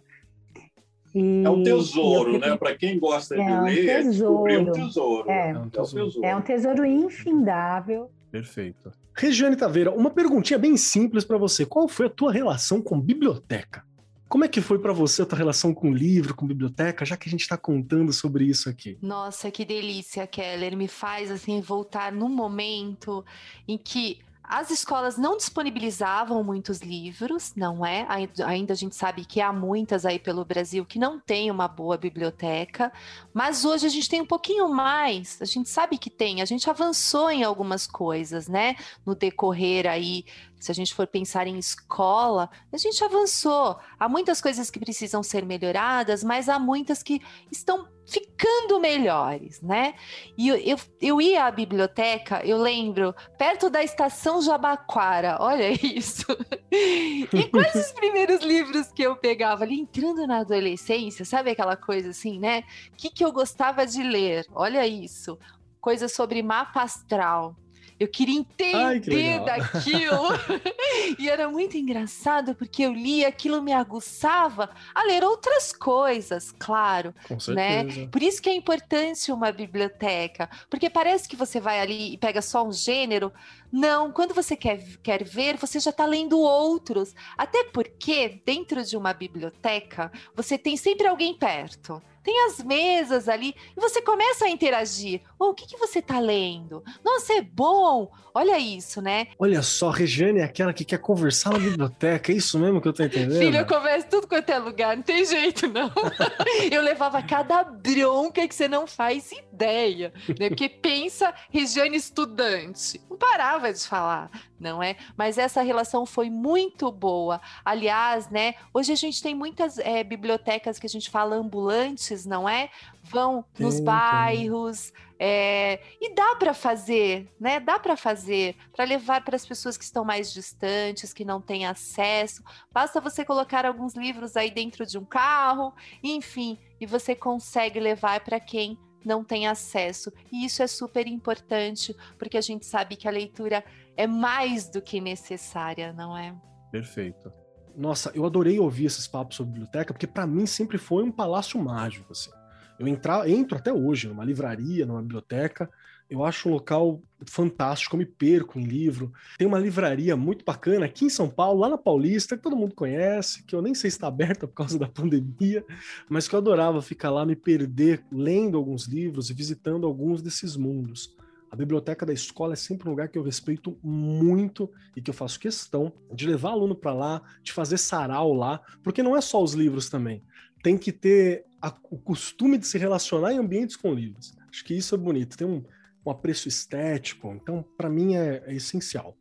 E, 1.15 1.43
é 1.43 1.49
um 1.49 1.63
tesouro, 1.63 2.35
fiquei... 2.35 2.51
né? 2.51 2.57
Para 2.59 2.75
quem 2.77 2.99
gosta 2.99 3.37
de 3.37 3.41
é 3.41 3.61
ler, 3.63 3.89
é 3.89 4.03
descobrir 4.03 4.59
um 4.59 4.73
tesouro. 4.73 5.31
É, 5.31 5.51
é 5.51 5.59
um 5.59 5.71
tesouro. 5.71 6.25
É 6.27 6.37
um 6.37 6.43
tesouro 6.43 6.85
infindável. 6.85 8.11
Perfeito. 8.31 8.93
Regiane 9.15 9.57
Taveira, 9.57 9.91
uma 9.91 10.11
perguntinha 10.11 10.59
bem 10.59 10.77
simples 10.77 11.25
para 11.25 11.39
você. 11.39 11.67
Qual 11.67 11.89
foi 11.89 12.07
a 12.07 12.11
tua 12.11 12.33
relação 12.33 12.81
com 12.81 13.01
biblioteca? 13.01 13.85
Como 14.29 14.45
é 14.45 14.49
que 14.49 14.61
foi 14.61 14.79
para 14.79 14.93
você 14.93 15.23
a 15.23 15.27
tua 15.27 15.39
relação 15.39 15.73
com 15.73 15.91
livro, 15.91 16.35
com 16.35 16.47
biblioteca, 16.47 17.05
já 17.05 17.17
que 17.17 17.29
a 17.29 17.31
gente 17.31 17.41
está 17.41 17.57
contando 17.57 18.13
sobre 18.13 18.45
isso 18.45 18.69
aqui? 18.69 18.99
Nossa, 19.01 19.51
que 19.51 19.65
delícia, 19.65 20.27
Keller. 20.27 20.77
Me 20.77 20.87
faz 20.87 21.31
assim 21.31 21.63
voltar 21.63 22.13
num 22.13 22.29
momento 22.29 23.25
em 23.67 23.79
que 23.79 24.19
as 24.49 24.71
escolas 24.71 25.19
não 25.19 25.37
disponibilizavam 25.37 26.43
muitos 26.43 26.81
livros, 26.81 27.53
não 27.55 27.85
é? 27.85 28.07
Ainda 28.47 28.73
a 28.73 28.77
gente 28.77 28.97
sabe 28.97 29.27
que 29.27 29.43
há 29.43 29.53
muitas 29.53 30.07
aí 30.07 30.19
pelo 30.19 30.43
Brasil 30.43 30.87
que 30.87 30.99
não 30.99 31.21
tem 31.21 31.51
uma 31.51 31.69
boa 31.69 31.99
biblioteca, 31.99 32.91
mas 33.35 33.67
hoje 33.67 33.85
a 33.85 33.91
gente 33.91 34.09
tem 34.09 34.23
um 34.23 34.27
pouquinho 34.27 34.67
mais. 34.71 35.37
A 35.43 35.45
gente 35.45 35.69
sabe 35.69 35.99
que 35.99 36.09
tem, 36.09 36.41
a 36.41 36.47
gente 36.47 36.71
avançou 36.71 37.31
em 37.31 37.45
algumas 37.45 37.87
coisas, 37.87 38.49
né? 38.49 38.75
No 39.05 39.15
decorrer 39.15 39.87
aí 39.87 40.25
se 40.59 40.71
a 40.71 40.75
gente 40.75 40.95
for 40.95 41.07
pensar 41.07 41.47
em 41.47 41.59
escola, 41.59 42.51
a 42.73 42.77
gente 42.77 43.03
avançou. 43.05 43.79
Há 43.99 44.09
muitas 44.09 44.41
coisas 44.41 44.71
que 44.71 44.81
precisam 44.81 45.23
ser 45.23 45.45
melhoradas, 45.45 46.25
mas 46.25 46.49
há 46.49 46.59
muitas 46.59 47.03
que 47.03 47.21
estão 47.51 47.89
ficando 48.09 48.81
melhores, 48.81 49.61
né? 49.61 49.95
E 50.37 50.49
eu, 50.49 50.57
eu, 50.57 50.77
eu, 51.01 51.21
ia 51.21 51.45
à 51.45 51.51
biblioteca, 51.51 52.41
eu 52.45 52.57
lembro, 52.57 53.15
perto 53.37 53.69
da 53.69 53.85
estação 53.85 54.41
Jabaquara, 54.41 55.37
olha 55.41 55.71
isso. 55.85 56.25
e 56.73 57.45
quais 57.51 57.75
os 57.75 57.93
primeiros 57.93 58.43
livros 58.43 58.91
que 58.91 59.03
eu 59.03 59.15
pegava 59.15 59.65
ali, 59.65 59.81
entrando 59.81 60.27
na 60.27 60.39
adolescência, 60.39 61.25
sabe 61.25 61.51
aquela 61.51 61.77
coisa 61.77 62.11
assim, 62.11 62.39
né? 62.39 62.65
O 62.93 62.97
que, 62.97 63.11
que 63.11 63.25
eu 63.25 63.31
gostava 63.31 63.87
de 63.87 64.03
ler? 64.03 64.47
Olha 64.55 64.87
isso. 64.87 65.39
Coisa 65.81 66.09
sobre 66.09 66.43
mapa 66.43 66.83
astral. 66.83 67.55
Eu 67.99 68.07
queria 68.07 68.39
entender 68.39 69.39
Ai, 69.39 69.45
daquilo. 69.45 70.29
e 71.19 71.29
era 71.29 71.49
muito 71.49 71.77
engraçado 71.77 72.55
porque 72.55 72.83
eu 72.83 72.93
lia, 72.93 73.29
aquilo 73.29 73.61
me 73.61 73.73
aguçava 73.73 74.71
a 74.95 75.05
ler 75.05 75.25
outras 75.25 75.73
coisas, 75.73 76.55
claro. 76.59 77.13
Com 77.27 77.35
né? 77.53 77.81
certeza. 77.83 78.01
Né? 78.01 78.09
Por 78.11 78.23
isso 78.23 78.41
que 78.41 78.49
é 78.49 78.55
importante 78.55 79.33
uma 79.33 79.51
biblioteca. 79.51 80.49
Porque 80.71 80.89
parece 80.89 81.29
que 81.29 81.37
você 81.37 81.59
vai 81.61 81.81
ali 81.81 82.15
e 82.15 82.19
pega 82.19 82.41
só 82.41 82.67
um 82.67 82.73
gênero. 82.73 83.33
Não, 83.71 84.11
quando 84.11 84.35
você 84.35 84.57
quer, 84.57 84.83
quer 85.03 85.25
ver, 85.25 85.57
você 85.57 85.79
já 85.79 85.91
está 85.91 86.07
lendo 86.07 86.39
outros. 86.39 87.15
Até 87.37 87.65
porque, 87.65 88.41
dentro 88.45 88.85
de 88.85 88.97
uma 88.97 89.13
biblioteca, 89.13 90.11
você 90.35 90.57
tem 90.57 90.77
sempre 90.77 91.07
alguém 91.07 91.35
perto 91.35 92.03
tem 92.29 92.45
as 92.45 92.63
mesas 92.63 93.27
ali, 93.27 93.55
e 93.75 93.81
você 93.81 94.03
começa 94.03 94.45
a 94.45 94.51
interagir. 94.51 95.23
Oh, 95.39 95.47
o 95.47 95.55
que, 95.55 95.67
que 95.67 95.79
você 95.79 96.01
está 96.01 96.21
lendo? 96.21 96.85
Nossa, 97.03 97.33
é 97.33 97.41
bom! 97.41 98.11
Olha 98.35 98.59
isso, 98.59 99.01
né? 99.01 99.29
Olha 99.39 99.63
só, 99.63 99.89
Regiane 99.89 100.41
é 100.41 100.45
aquela 100.45 100.75
que 100.75 100.85
quer 100.85 100.99
conversar 100.99 101.51
na 101.55 101.59
biblioteca, 101.59 102.31
é 102.31 102.37
isso 102.37 102.59
mesmo 102.59 102.83
que 102.83 102.87
eu 102.87 102.93
tô 102.93 103.03
entendendo? 103.03 103.39
Filha, 103.39 103.61
eu 103.61 103.67
converso 103.67 104.09
tudo 104.09 104.29
quanto 104.29 104.51
é 104.51 104.59
lugar, 104.59 104.95
não 104.95 105.03
tem 105.03 105.25
jeito, 105.25 105.67
não. 105.67 105.91
eu 106.71 106.83
levava 106.83 107.23
cada 107.23 107.65
bronca 107.65 108.47
que 108.47 108.55
você 108.55 108.69
não 108.69 108.87
faz 108.87 109.33
ideia, 109.33 110.13
né? 110.39 110.51
Porque 110.51 110.69
pensa, 110.69 111.35
Regiane 111.51 111.97
estudante, 111.97 113.01
não 113.09 113.17
parava 113.17 113.58
de 113.59 113.87
falar, 113.87 114.31
não 114.59 114.83
é? 114.83 114.97
Mas 115.17 115.39
essa 115.39 115.63
relação 115.63 116.07
foi 116.07 116.31
muito 116.31 116.91
boa. 116.91 117.41
Aliás, 117.65 118.29
né? 118.29 118.55
Hoje 118.73 118.93
a 118.93 118.97
gente 118.97 119.23
tem 119.23 119.35
muitas 119.35 119.79
é, 119.79 120.03
bibliotecas 120.05 120.79
que 120.79 120.87
a 120.87 120.91
gente 120.91 121.11
fala 121.11 121.37
ambulantes, 121.37 122.25
não 122.25 122.49
é? 122.49 122.71
Vão 123.03 123.45
nos 123.59 123.81
bairros. 123.81 124.93
É, 125.21 125.81
e 126.01 126.15
dá 126.15 126.37
para 126.37 126.55
fazer, 126.55 127.29
né? 127.41 127.59
Dá 127.59 127.79
para 127.79 127.97
fazer, 127.97 128.57
para 128.73 128.85
levar 128.85 129.25
para 129.25 129.35
as 129.35 129.45
pessoas 129.45 129.77
que 129.77 129.83
estão 129.83 130.05
mais 130.05 130.33
distantes, 130.33 131.13
que 131.13 131.25
não 131.25 131.41
têm 131.41 131.67
acesso. 131.67 132.43
Basta 132.71 133.01
você 133.01 133.25
colocar 133.25 133.67
alguns 133.67 133.95
livros 133.95 134.37
aí 134.37 134.51
dentro 134.51 134.87
de 134.87 134.97
um 134.97 135.05
carro, 135.05 135.75
enfim, 136.03 136.57
e 136.81 136.87
você 136.87 137.17
consegue 137.17 137.81
levar 137.81 138.21
para 138.21 138.39
quem 138.39 138.79
não 139.05 139.25
tem 139.25 139.47
acesso. 139.47 140.13
E 140.33 140.45
isso 140.45 140.63
é 140.63 140.67
super 140.67 141.07
importante, 141.07 141.95
porque 142.19 142.37
a 142.37 142.41
gente 142.41 142.67
sabe 142.67 142.97
que 142.97 143.09
a 143.09 143.11
leitura 143.11 143.65
é 143.97 144.07
mais 144.07 144.69
do 144.69 144.81
que 144.81 145.01
necessária, 145.01 145.93
não 145.93 146.17
é? 146.17 146.35
Perfeito. 146.71 147.33
Nossa, 147.77 148.11
eu 148.15 148.27
adorei 148.27 148.59
ouvir 148.59 148.87
esses 148.87 149.07
papos 149.07 149.37
sobre 149.37 149.53
biblioteca, 149.53 149.93
porque 149.93 150.07
para 150.07 150.27
mim 150.27 150.47
sempre 150.47 150.79
foi 150.79 151.03
um 151.05 151.13
palácio 151.13 151.61
mágico, 151.61 152.13
assim. 152.13 152.31
Eu 152.79 152.87
entrar, 152.87 153.29
entro 153.29 153.59
até 153.59 153.73
hoje 153.73 154.07
numa 154.09 154.25
livraria, 154.25 154.87
numa 154.87 155.03
biblioteca, 155.03 155.69
eu 156.11 156.25
acho 156.25 156.49
um 156.49 156.53
local 156.53 157.03
fantástico, 157.27 157.95
eu 157.95 157.99
me 157.99 158.07
perco 158.07 158.59
em 158.59 158.65
livro. 158.65 159.13
Tem 159.37 159.47
uma 159.47 159.59
livraria 159.59 160.17
muito 160.17 160.45
bacana 160.45 160.87
aqui 160.87 161.05
em 161.05 161.11
São 161.11 161.29
Paulo, 161.29 161.61
lá 161.61 161.69
na 161.69 161.77
Paulista, 161.77 162.37
que 162.37 162.43
todo 162.43 162.57
mundo 162.57 162.75
conhece, 162.75 163.43
que 163.45 163.55
eu 163.55 163.61
nem 163.61 163.75
sei 163.75 163.91
se 163.91 163.97
está 163.97 164.07
aberta 164.07 164.47
por 164.47 164.55
causa 164.55 164.79
da 164.79 164.89
pandemia, 164.89 165.65
mas 166.09 166.27
que 166.27 166.35
eu 166.35 166.39
adorava 166.39 166.81
ficar 166.81 167.11
lá, 167.11 167.27
me 167.27 167.37
perder 167.37 168.05
lendo 168.11 168.57
alguns 168.57 168.87
livros 168.87 169.29
e 169.29 169.35
visitando 169.35 169.87
alguns 169.87 170.23
desses 170.23 170.57
mundos. 170.57 171.15
A 171.51 171.57
biblioteca 171.57 172.05
da 172.05 172.13
escola 172.13 172.53
é 172.53 172.57
sempre 172.57 172.89
um 172.89 172.91
lugar 172.91 173.09
que 173.09 173.19
eu 173.19 173.23
respeito 173.23 173.79
muito 173.83 174.71
e 174.95 175.01
que 175.01 175.11
eu 175.11 175.15
faço 175.15 175.41
questão 175.41 175.93
de 176.13 176.27
levar 176.27 176.51
aluno 176.51 176.75
para 176.75 176.93
lá, 176.93 177.23
de 177.43 177.53
fazer 177.53 177.79
sarau 177.79 178.35
lá, 178.35 178.61
porque 178.83 179.03
não 179.03 179.17
é 179.17 179.21
só 179.21 179.43
os 179.43 179.55
livros 179.55 179.89
também. 179.89 180.23
Tem 180.63 180.77
que 180.77 180.93
ter 180.93 181.47
a, 181.61 181.75
o 181.91 181.99
costume 181.99 182.59
de 182.59 182.67
se 182.67 182.77
relacionar 182.77 183.33
em 183.33 183.39
ambientes 183.39 183.77
com 183.77 183.95
livros. 183.95 184.37
Acho 184.51 184.65
que 184.65 184.75
isso 184.75 184.95
é 184.95 184.99
bonito, 184.99 185.39
tem 185.39 185.47
um, 185.47 185.65
um 186.09 186.11
apreço 186.11 186.49
estético, 186.49 187.33
então 187.33 187.65
para 187.77 187.89
mim 187.89 188.15
é, 188.15 188.43
é 188.47 188.55
essencial. 188.55 189.17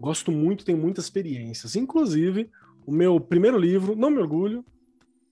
Gosto 0.00 0.30
muito, 0.30 0.64
tenho 0.64 0.78
muitas 0.78 1.04
experiências. 1.04 1.74
Inclusive, 1.74 2.50
o 2.86 2.92
meu 2.92 3.20
primeiro 3.20 3.58
livro, 3.58 3.96
não 3.96 4.10
me 4.10 4.18
orgulho, 4.18 4.64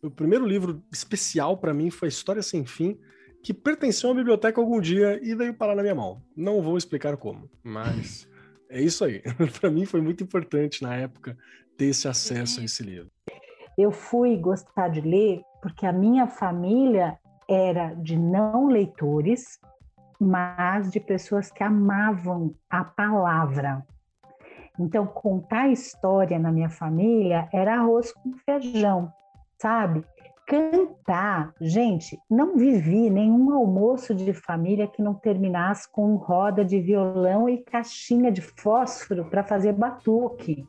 o 0.03 0.11
primeiro 0.11 0.47
livro 0.47 0.83
especial 0.93 1.57
para 1.57 1.73
mim 1.73 1.91
foi 1.91 2.09
História 2.09 2.43
Sem 2.43 2.67
Fim, 2.67 2.99
que 3.43 3.55
pertenceu 3.55 4.11
à 4.11 4.15
biblioteca 4.15 4.61
algum 4.61 4.81
dia 4.81 5.21
e 5.23 5.35
veio 5.35 5.55
parar 5.55 5.77
na 5.77 5.83
minha 5.83 5.95
mão. 5.95 6.21
Não 6.37 6.61
vou 6.61 6.77
explicar 6.77 7.17
como, 7.17 7.49
mas 7.63 8.29
é 8.69 8.83
isso 8.83 9.05
aí. 9.05 9.23
Para 9.61 9.71
mim 9.71 9.87
foi 9.87 10.01
muito 10.01 10.23
importante 10.25 10.83
na 10.83 10.97
época 10.97 11.37
ter 11.77 11.87
esse 11.87 12.09
acesso 12.09 12.61
a 12.61 12.65
esse 12.65 12.83
livro. 12.83 13.11
Eu 13.79 13.93
fui 13.93 14.37
gostar 14.37 14.89
de 14.89 15.01
ler 15.01 15.43
porque 15.63 15.87
a 15.87 15.93
minha 15.93 16.27
família 16.27 17.19
era 17.49 17.95
de 17.95 18.19
não 18.19 18.69
leitores, 18.69 19.61
mas 20.21 20.91
de 20.91 21.01
pessoas 21.01 21.51
que 21.51 21.63
amavam 21.63 22.55
a 22.69 22.85
palavra. 22.85 23.85
Então, 24.79 25.07
contar 25.07 25.69
história 25.69 26.39
na 26.39 26.53
minha 26.53 26.69
família 26.69 27.49
era 27.53 27.77
arroz 27.77 28.13
com 28.13 28.33
feijão, 28.45 29.13
sabe? 29.59 30.05
cantar, 30.47 31.53
gente, 31.61 32.19
não 32.31 32.57
vivi 32.57 33.11
nenhum 33.11 33.53
almoço 33.53 34.15
de 34.15 34.33
família 34.33 34.87
que 34.87 35.03
não 35.03 35.13
terminasse 35.13 35.91
com 35.91 36.15
roda 36.15 36.65
de 36.65 36.81
violão 36.81 37.49
e 37.49 37.59
caixinha 37.59 38.31
de 38.31 38.41
fósforo 38.41 39.25
para 39.25 39.43
fazer 39.43 39.73
batuque. 39.73 40.65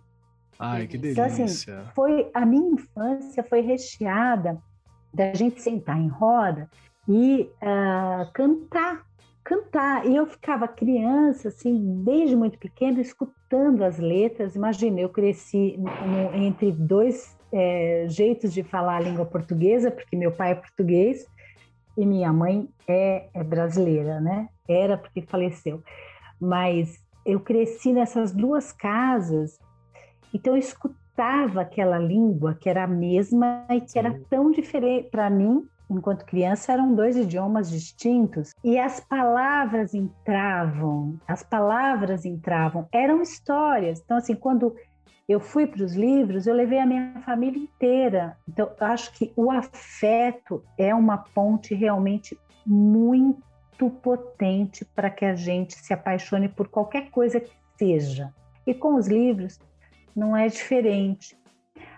Ai, 0.57 0.87
que 0.87 0.97
delícia. 0.97 1.21
Então, 1.21 1.45
assim, 1.45 1.91
foi, 1.93 2.31
a 2.33 2.43
minha 2.43 2.71
infância 2.71 3.43
foi 3.43 3.61
recheada 3.61 4.57
da 5.13 5.31
gente 5.35 5.61
sentar 5.61 5.99
em 5.99 6.07
roda 6.07 6.67
e 7.07 7.47
uh, 7.61 8.31
cantar, 8.33 9.05
cantar. 9.47 10.05
E 10.05 10.15
eu 10.15 10.25
ficava 10.27 10.67
criança, 10.67 11.47
assim, 11.47 12.03
desde 12.03 12.35
muito 12.35 12.59
pequena, 12.59 12.99
escutando 12.99 13.83
as 13.83 13.97
letras. 13.97 14.55
Imagina, 14.55 14.99
eu 14.99 15.09
cresci 15.09 15.77
no, 15.77 16.35
entre 16.35 16.73
dois 16.73 17.35
é, 17.51 18.05
jeitos 18.09 18.53
de 18.53 18.61
falar 18.61 18.97
a 18.97 18.99
língua 18.99 19.25
portuguesa, 19.25 19.89
porque 19.89 20.17
meu 20.17 20.33
pai 20.33 20.51
é 20.51 20.55
português, 20.55 21.25
e 21.97 22.05
minha 22.05 22.31
mãe 22.33 22.67
é, 22.87 23.29
é 23.33 23.43
brasileira, 23.43 24.19
né? 24.19 24.49
Era 24.67 24.97
porque 24.97 25.21
faleceu. 25.21 25.81
Mas 26.39 26.99
eu 27.25 27.39
cresci 27.39 27.93
nessas 27.93 28.33
duas 28.33 28.73
casas, 28.73 29.57
então 30.33 30.53
eu 30.53 30.59
escutava 30.59 31.61
aquela 31.61 31.97
língua 31.97 32.53
que 32.53 32.69
era 32.69 32.83
a 32.83 32.87
mesma 32.87 33.65
e 33.71 33.81
que 33.81 33.91
Sim. 33.91 33.99
era 33.99 34.19
tão 34.29 34.51
diferente 34.51 35.09
para 35.09 35.29
mim. 35.29 35.65
Enquanto 35.89 36.25
criança, 36.25 36.73
eram 36.73 36.93
dois 36.93 37.15
idiomas 37.15 37.69
distintos 37.69 38.53
e 38.63 38.77
as 38.77 38.99
palavras 38.99 39.93
entravam, 39.93 41.17
as 41.25 41.43
palavras 41.43 42.25
entravam, 42.25 42.87
eram 42.91 43.21
histórias. 43.21 44.01
Então, 44.03 44.17
assim, 44.17 44.35
quando 44.35 44.75
eu 45.27 45.39
fui 45.39 45.65
para 45.65 45.83
os 45.83 45.95
livros, 45.95 46.45
eu 46.45 46.53
levei 46.53 46.79
a 46.79 46.85
minha 46.85 47.21
família 47.25 47.61
inteira. 47.61 48.37
Então, 48.47 48.69
acho 48.79 49.13
que 49.13 49.31
o 49.35 49.49
afeto 49.49 50.63
é 50.77 50.93
uma 50.93 51.17
ponte 51.17 51.73
realmente 51.73 52.37
muito 52.65 53.89
potente 54.01 54.83
para 54.83 55.09
que 55.09 55.23
a 55.23 55.35
gente 55.35 55.75
se 55.75 55.93
apaixone 55.93 56.49
por 56.49 56.67
qualquer 56.67 57.09
coisa 57.11 57.39
que 57.39 57.51
seja. 57.77 58.33
E 58.65 58.73
com 58.73 58.95
os 58.95 59.07
livros 59.07 59.57
não 60.13 60.35
é 60.35 60.47
diferente. 60.47 61.37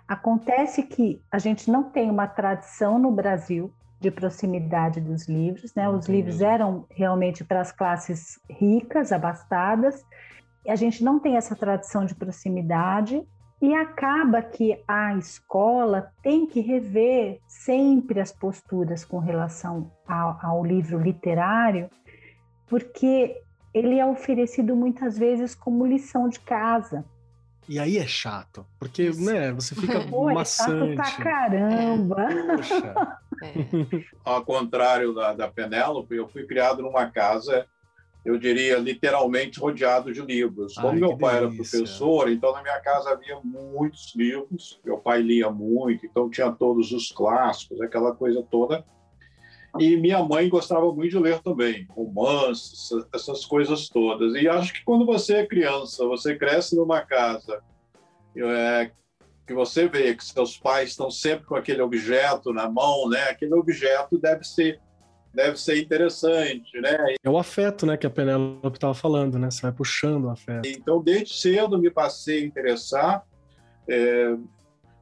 Acontece 0.07 0.83
que 0.83 1.21
a 1.31 1.37
gente 1.37 1.69
não 1.69 1.83
tem 1.83 2.09
uma 2.09 2.27
tradição 2.27 2.97
no 2.97 3.11
Brasil 3.11 3.71
de 3.99 4.09
proximidade 4.09 5.01
dos 5.01 5.27
livros, 5.27 5.73
né? 5.75 5.89
Os 5.89 6.07
livros 6.07 6.41
eram 6.41 6.85
realmente 6.89 7.43
para 7.43 7.61
as 7.61 7.71
classes 7.71 8.39
ricas, 8.49 9.11
abastadas, 9.11 10.05
a 10.67 10.75
gente 10.75 11.03
não 11.03 11.19
tem 11.19 11.35
essa 11.35 11.55
tradição 11.55 12.05
de 12.05 12.15
proximidade 12.15 13.21
e 13.61 13.73
acaba 13.73 14.41
que 14.41 14.81
a 14.87 15.15
escola 15.15 16.11
tem 16.23 16.45
que 16.45 16.61
rever 16.61 17.39
sempre 17.47 18.19
as 18.19 18.31
posturas 18.31 19.03
com 19.03 19.19
relação 19.19 19.91
ao, 20.07 20.39
ao 20.41 20.65
livro 20.65 20.99
literário, 20.99 21.89
porque 22.67 23.41
ele 23.73 23.99
é 23.99 24.05
oferecido 24.05 24.75
muitas 24.75 25.17
vezes 25.17 25.53
como 25.53 25.85
lição 25.85 26.29
de 26.29 26.39
casa. 26.39 27.03
E 27.67 27.77
aí 27.77 27.97
é 27.97 28.07
chato, 28.07 28.65
porque 28.79 29.11
né, 29.11 29.51
você 29.51 29.75
fica 29.75 29.99
Pô, 30.09 30.31
maçante. 30.31 30.93
É 30.93 30.95
chato 30.95 31.15
pra 31.15 31.23
caramba. 31.23 32.27
É. 33.41 34.03
Ao 34.23 34.43
contrário 34.43 35.13
da, 35.13 35.33
da 35.33 35.47
Penélope, 35.47 36.15
eu 36.15 36.27
fui 36.27 36.45
criado 36.45 36.81
numa 36.81 37.09
casa 37.09 37.67
eu 38.25 38.37
diria, 38.37 38.77
literalmente 38.77 39.59
rodeado 39.59 40.11
de 40.11 40.21
livros. 40.21 40.75
Como 40.75 40.89
Ai, 40.89 40.99
meu 40.99 41.17
pai 41.17 41.39
delícia. 41.39 41.77
era 41.77 41.85
professor, 41.87 42.29
então 42.29 42.51
na 42.51 42.61
minha 42.61 42.79
casa 42.81 43.11
havia 43.11 43.39
muitos 43.43 44.13
livros. 44.15 44.79
Meu 44.83 44.97
pai 44.97 45.21
lia 45.21 45.49
muito, 45.49 46.05
então 46.05 46.29
tinha 46.29 46.51
todos 46.51 46.91
os 46.91 47.11
clássicos, 47.11 47.81
aquela 47.81 48.13
coisa 48.13 48.43
toda. 48.43 48.85
E 49.79 49.95
minha 49.95 50.21
mãe 50.23 50.49
gostava 50.49 50.91
muito 50.91 51.11
de 51.11 51.19
ler 51.19 51.39
também, 51.39 51.87
romances, 51.89 52.89
essas 53.13 53.45
coisas 53.45 53.87
todas. 53.87 54.33
E 54.35 54.47
acho 54.47 54.73
que 54.73 54.83
quando 54.83 55.05
você 55.05 55.35
é 55.35 55.47
criança, 55.47 56.05
você 56.05 56.35
cresce 56.35 56.75
numa 56.75 57.01
casa 57.01 57.61
é, 58.35 58.91
que 59.49 59.53
você 59.55 59.87
vê 59.87 60.13
que 60.13 60.23
seus 60.23 60.59
pais 60.59 60.91
estão 60.91 61.09
sempre 61.09 61.47
com 61.47 61.55
aquele 61.55 61.81
objeto 61.81 62.53
na 62.53 62.69
mão, 62.69 63.09
né? 63.09 63.29
Aquele 63.31 63.55
objeto 63.55 64.15
deve 64.19 64.43
ser 64.43 64.79
deve 65.33 65.57
ser 65.57 65.79
interessante, 65.79 66.79
né? 66.79 67.15
É 67.23 67.29
o 67.29 67.37
afeto, 67.37 67.85
né, 67.85 67.97
que 67.97 68.05
a 68.05 68.09
Penélope 68.11 68.77
estava 68.77 68.93
falando, 68.93 69.39
né? 69.39 69.49
Você 69.49 69.61
vai 69.63 69.71
puxando 69.71 70.25
o 70.25 70.29
afeto. 70.29 70.67
Então, 70.67 71.01
desde 71.01 71.33
cedo 71.33 71.79
me 71.79 71.89
passei 71.89 72.43
a 72.43 72.45
interessar. 72.45 73.23
É, 73.87 74.35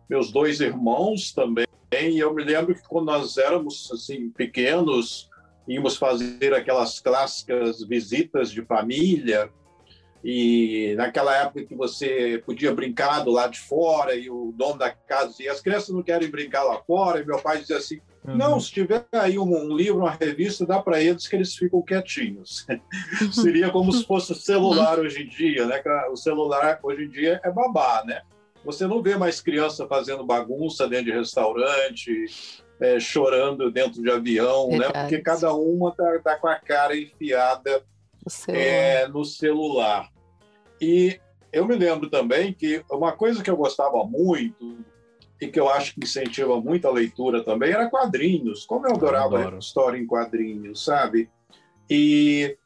meus 0.10 0.32
dois 0.32 0.62
irmãos 0.62 1.34
também. 1.34 1.66
E 1.92 2.18
eu 2.18 2.34
me 2.34 2.44
lembro 2.44 2.74
que 2.74 2.88
quando 2.88 3.08
nós 3.08 3.38
éramos 3.38 3.90
assim 3.92 4.30
pequenos, 4.30 5.30
íamos 5.68 5.98
fazer 5.98 6.54
aquelas 6.54 7.02
clássicas 7.02 7.84
visitas 7.84 8.50
de 8.50 8.62
família. 8.62 9.50
E 10.24 10.94
naquela 10.98 11.36
época 11.36 11.64
que 11.64 11.76
você 11.76 12.42
podia 12.46 12.74
brincar 12.74 13.24
do 13.24 13.32
lado 13.32 13.54
de 13.54 13.60
fora 13.60 14.16
e 14.16 14.30
o 14.30 14.54
dono 14.56 14.80
da 14.80 14.90
casa 14.90 15.30
dizia: 15.30 15.52
as 15.52 15.62
crianças 15.62 15.90
não 15.90 16.04
querem 16.04 16.30
brincar 16.30 16.64
lá 16.64 16.82
fora. 16.82 17.22
E 17.22 17.26
meu 17.26 17.40
pai 17.40 17.60
dizia 17.60 17.78
assim: 17.78 18.00
Uhum. 18.28 18.36
Não, 18.36 18.60
se 18.60 18.72
tiver 18.72 19.06
aí 19.14 19.40
um, 19.40 19.50
um 19.50 19.74
livro, 19.74 20.00
uma 20.00 20.12
revista, 20.12 20.66
dá 20.66 20.82
para 20.82 21.02
eles 21.02 21.26
que 21.28 21.36
eles 21.36 21.56
ficam 21.56 21.82
quietinhos. 21.82 22.68
Seria 23.32 23.70
como 23.70 23.92
se 23.94 24.06
fosse 24.06 24.36
celular 24.36 25.00
hoje 25.00 25.24
em 25.24 25.30
dia, 25.30 25.66
né? 25.66 25.82
O 26.12 26.18
celular 26.18 26.78
hoje 26.84 27.06
em 27.06 27.10
dia 27.10 27.40
é 27.44 27.50
babá, 27.50 28.04
né? 28.06 28.22
Você 28.66 28.86
não 28.86 29.02
vê 29.02 29.16
mais 29.16 29.40
criança 29.40 29.88
fazendo 29.88 30.26
bagunça 30.26 30.90
dentro 30.90 31.06
de 31.06 31.12
restaurante, 31.14 32.26
é, 32.82 33.00
chorando 33.00 33.72
dentro 33.72 34.02
de 34.02 34.12
avião, 34.12 34.70
né? 34.72 34.90
Porque 34.90 35.20
cada 35.20 35.54
uma 35.54 35.96
tá, 35.96 36.20
tá 36.22 36.36
com 36.36 36.50
a 36.50 36.56
cara 36.56 36.98
enfiada 36.98 37.82
celular. 38.30 38.62
É, 38.62 39.08
no 39.08 39.26
celular. 39.26 40.10
E 40.80 41.20
eu 41.52 41.66
me 41.66 41.76
lembro 41.76 42.10
também 42.10 42.54
que 42.54 42.84
uma 42.92 43.12
coisa 43.12 43.44
que 43.44 43.50
eu 43.50 43.58
gostava 43.58 44.04
muito 44.04 44.78
e 45.40 45.48
que 45.48 45.60
eu 45.60 45.70
acho 45.70 45.94
que 45.94 46.04
incentiva 46.04 46.60
muito 46.60 46.88
a 46.88 46.92
leitura 46.92 47.44
também 47.44 47.72
era 47.72 47.90
quadrinhos. 47.90 48.66
Como 48.66 48.88
eu 48.88 48.96
adorava 48.96 49.42
eu 49.42 49.60
história 49.60 49.98
em 49.98 50.06
quadrinhos, 50.06 50.84
sabe? 50.84 51.30
E, 51.90 52.58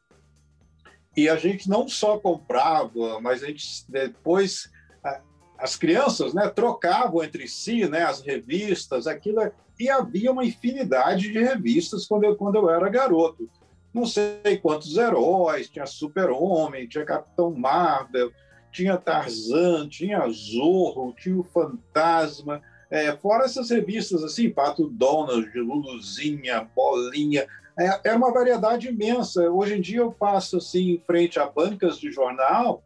e 1.16 1.28
a 1.28 1.36
gente 1.36 1.68
não 1.68 1.86
só 1.86 2.18
comprava, 2.18 3.20
mas 3.20 3.42
a 3.42 3.46
gente 3.46 3.84
depois 3.88 4.70
as 5.62 5.76
crianças, 5.76 6.34
né, 6.34 6.48
trocavam 6.48 7.22
entre 7.22 7.46
si, 7.46 7.88
né, 7.88 8.02
as 8.02 8.20
revistas, 8.20 9.06
aquilo 9.06 9.40
e 9.78 9.88
havia 9.88 10.32
uma 10.32 10.44
infinidade 10.44 11.30
de 11.30 11.38
revistas 11.38 12.04
quando 12.04 12.24
eu 12.24 12.34
quando 12.36 12.56
eu 12.56 12.68
era 12.68 12.88
garoto. 12.88 13.48
Não 13.92 14.06
sei 14.06 14.56
quantos 14.62 14.96
heróis, 14.96 15.68
tinha 15.68 15.86
Super-Homem, 15.86 16.88
tinha 16.88 17.04
Capitão 17.04 17.50
Marvel, 17.52 18.32
tinha 18.70 18.96
Tarzan, 18.96 19.88
tinha 19.88 20.26
Zorro, 20.28 21.14
tinha 21.16 21.38
o 21.38 21.44
Fantasma, 21.44 22.62
é, 22.90 23.14
fora 23.16 23.44
essas 23.44 23.70
revistas 23.70 24.22
assim, 24.22 24.50
Pato 24.50 24.88
Donald, 24.88 25.50
Luluzinha, 25.58 26.68
Bolinha, 26.74 27.46
é, 27.78 28.10
é 28.10 28.14
uma 28.14 28.32
variedade 28.32 28.88
imensa. 28.88 29.50
Hoje 29.50 29.76
em 29.76 29.80
dia 29.80 30.00
eu 30.00 30.12
passo 30.12 30.58
assim 30.58 30.90
em 30.90 30.98
frente 30.98 31.38
a 31.38 31.46
bancas 31.46 31.98
de 31.98 32.12
jornal 32.12 32.82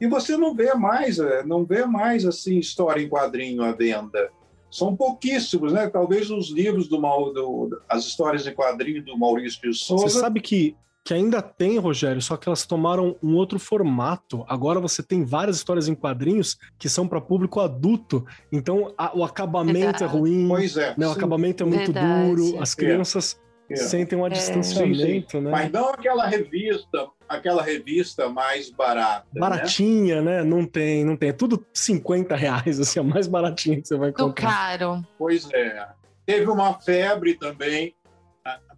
e 0.00 0.06
você 0.06 0.36
não 0.36 0.54
vê 0.54 0.74
mais, 0.74 1.18
é, 1.18 1.44
não 1.44 1.64
vê 1.64 1.84
mais 1.84 2.24
assim 2.24 2.58
história 2.58 3.02
em 3.02 3.08
quadrinho 3.08 3.62
à 3.62 3.72
venda. 3.72 4.30
São 4.72 4.96
pouquíssimos, 4.96 5.72
né? 5.72 5.88
Talvez 5.88 6.30
os 6.30 6.50
livros 6.50 6.88
do, 6.88 6.96
do 6.96 7.82
as 7.86 8.06
histórias 8.06 8.46
em 8.46 8.54
quadrinho 8.54 9.04
do 9.04 9.16
Maurício 9.18 9.60
de 9.60 9.76
Souza. 9.76 10.08
Você 10.08 10.18
sabe 10.18 10.40
que 10.40 10.74
que 11.04 11.12
ainda 11.12 11.42
tem, 11.42 11.78
Rogério, 11.78 12.22
só 12.22 12.36
que 12.36 12.48
elas 12.48 12.64
tomaram 12.64 13.16
um 13.20 13.34
outro 13.34 13.58
formato. 13.58 14.44
Agora 14.48 14.78
você 14.78 15.02
tem 15.02 15.24
várias 15.24 15.56
histórias 15.56 15.88
em 15.88 15.96
quadrinhos 15.96 16.56
que 16.78 16.88
são 16.88 17.08
para 17.08 17.20
público 17.20 17.58
adulto. 17.60 18.24
Então 18.52 18.94
a, 18.96 19.16
o 19.16 19.24
acabamento 19.24 19.78
é 19.78 19.82
Verdade. 19.82 20.04
é 20.04 20.06
ruim. 20.06 20.46
Pois 20.46 20.76
é. 20.76 20.94
Né? 20.96 21.06
O 21.06 21.10
acabamento 21.10 21.64
é 21.64 21.66
muito 21.66 21.92
Verdade. 21.92 22.28
duro. 22.28 22.62
As 22.62 22.74
crianças 22.74 23.36
é. 23.36 23.51
Sentem 23.74 24.18
um 24.18 24.26
é. 24.26 24.30
distanciamento, 24.30 25.32
sim, 25.32 25.38
sim. 25.38 25.40
né? 25.40 25.50
Mas 25.50 25.70
não 25.70 25.90
aquela 25.90 26.26
revista, 26.26 27.08
aquela 27.28 27.62
revista 27.62 28.28
mais 28.28 28.70
barata. 28.70 29.26
Né? 29.32 29.40
Baratinha, 29.40 30.20
né? 30.20 30.38
né? 30.38 30.44
Não 30.44 30.66
tem, 30.66 31.04
não 31.04 31.16
tem. 31.16 31.30
É 31.30 31.32
tudo 31.32 31.64
50 31.72 32.34
reais, 32.36 32.80
assim, 32.80 33.00
a 33.00 33.02
mais 33.02 33.26
baratinha 33.26 33.80
que 33.80 33.88
você 33.88 33.96
vai 33.96 34.12
comprar. 34.12 34.24
Muito 34.24 34.34
caro. 34.36 35.06
Pois 35.18 35.50
é. 35.52 35.88
Teve 36.26 36.50
uma 36.50 36.74
febre 36.80 37.34
também, 37.34 37.94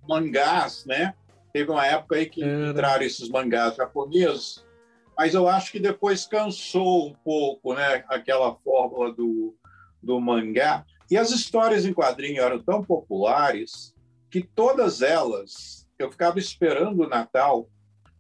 mangás, 0.08 0.84
né? 0.86 1.14
Teve 1.52 1.70
uma 1.70 1.86
época 1.86 2.16
aí 2.16 2.26
que 2.26 2.42
Era. 2.42 2.70
entraram 2.70 3.04
esses 3.04 3.28
mangás 3.28 3.76
japoneses, 3.76 4.64
mas 5.16 5.34
eu 5.34 5.48
acho 5.48 5.70
que 5.70 5.78
depois 5.78 6.26
cansou 6.26 7.08
um 7.08 7.14
pouco, 7.24 7.74
né? 7.74 8.04
Aquela 8.08 8.54
fórmula 8.56 9.12
do, 9.12 9.54
do 10.02 10.20
mangá. 10.20 10.84
E 11.10 11.16
as 11.16 11.30
histórias 11.30 11.84
em 11.84 11.92
quadrinho 11.92 12.42
eram 12.42 12.58
tão 12.58 12.82
populares 12.82 13.93
que 14.34 14.42
todas 14.42 15.00
elas, 15.00 15.88
eu 15.96 16.10
ficava 16.10 16.40
esperando 16.40 17.04
o 17.04 17.08
Natal, 17.08 17.68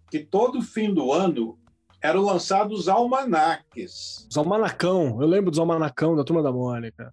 que 0.08 0.20
todo 0.20 0.62
fim 0.62 0.94
do 0.94 1.12
ano 1.12 1.58
eram 2.00 2.20
lançados 2.20 2.88
almanaques. 2.88 4.24
Os 4.30 4.36
almanacão, 4.36 5.20
eu 5.20 5.26
lembro 5.26 5.50
dos 5.50 5.58
almanacão 5.58 6.14
da 6.14 6.22
Turma 6.22 6.40
da 6.40 6.52
Mônica. 6.52 7.10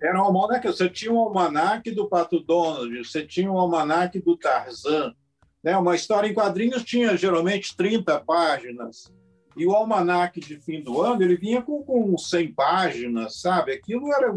Era 0.00 0.16
um 0.22 0.26
almanaque, 0.26 0.68
você 0.68 0.88
tinha 0.88 1.12
um 1.12 1.18
almanaque 1.18 1.90
do 1.90 2.08
Pato 2.08 2.38
Donald, 2.38 2.96
você 2.98 3.26
tinha 3.26 3.50
um 3.50 3.58
almanaque 3.58 4.20
do 4.20 4.36
Tarzan, 4.36 5.12
né? 5.60 5.76
Uma 5.76 5.96
história 5.96 6.28
em 6.28 6.32
quadrinhos 6.32 6.84
tinha 6.84 7.16
geralmente 7.16 7.76
30 7.76 8.20
páginas. 8.20 9.12
E 9.56 9.66
o 9.66 9.72
almanaque 9.72 10.38
de 10.38 10.56
fim 10.60 10.80
do 10.80 11.02
ano, 11.02 11.20
ele 11.20 11.36
vinha 11.36 11.62
com, 11.62 11.82
com 11.82 12.16
100 12.16 12.54
páginas, 12.54 13.40
sabe? 13.40 13.72
Aquilo 13.72 14.14
era, 14.14 14.32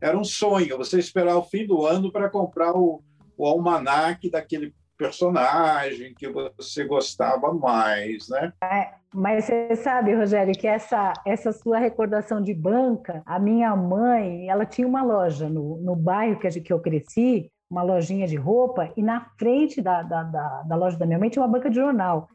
era 0.00 0.18
um 0.18 0.24
sonho, 0.24 0.78
você 0.78 0.98
esperar 0.98 1.36
o 1.36 1.44
fim 1.44 1.66
do 1.66 1.84
ano 1.84 2.10
para 2.10 2.30
comprar 2.30 2.74
o, 2.74 3.04
o 3.36 3.46
almanaque 3.46 4.30
daquele 4.30 4.74
personagem 4.96 6.14
que 6.14 6.28
você 6.28 6.84
gostava 6.84 7.52
mais, 7.52 8.28
né? 8.28 8.52
É, 8.62 8.94
mas 9.14 9.44
você 9.44 9.76
sabe, 9.76 10.14
Rogério, 10.14 10.54
que 10.54 10.66
essa, 10.66 11.12
essa 11.24 11.52
sua 11.52 11.78
recordação 11.78 12.42
de 12.42 12.54
banca, 12.54 13.22
a 13.26 13.38
minha 13.38 13.74
mãe, 13.76 14.48
ela 14.48 14.64
tinha 14.64 14.86
uma 14.88 15.02
loja 15.02 15.48
no, 15.48 15.76
no 15.76 15.94
bairro 15.94 16.38
que, 16.38 16.48
que 16.60 16.72
eu 16.72 16.80
cresci, 16.80 17.50
uma 17.70 17.82
lojinha 17.82 18.26
de 18.26 18.36
roupa 18.36 18.90
e 18.96 19.02
na 19.02 19.28
frente 19.38 19.82
da, 19.82 20.02
da, 20.02 20.22
da, 20.22 20.62
da 20.62 20.76
loja 20.76 20.96
da 20.96 21.04
minha 21.04 21.18
mãe 21.18 21.28
tinha 21.28 21.42
uma 21.42 21.52
banca 21.52 21.68
de 21.68 21.76
jornal. 21.76 22.28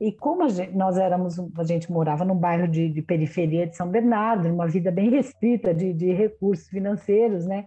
E 0.00 0.10
como 0.10 0.48
gente, 0.48 0.76
nós 0.76 0.98
éramos, 0.98 1.38
a 1.56 1.64
gente 1.64 1.90
morava 1.92 2.24
num 2.24 2.34
bairro 2.34 2.66
de, 2.66 2.88
de, 2.88 3.00
periferia 3.00 3.66
de 3.66 3.76
São 3.76 3.88
Bernardo, 3.88 4.48
uma 4.48 4.66
vida 4.66 4.90
bem 4.90 5.08
restrita 5.10 5.72
de, 5.72 5.92
de 5.92 6.12
recursos 6.12 6.68
financeiros, 6.68 7.46
né? 7.46 7.66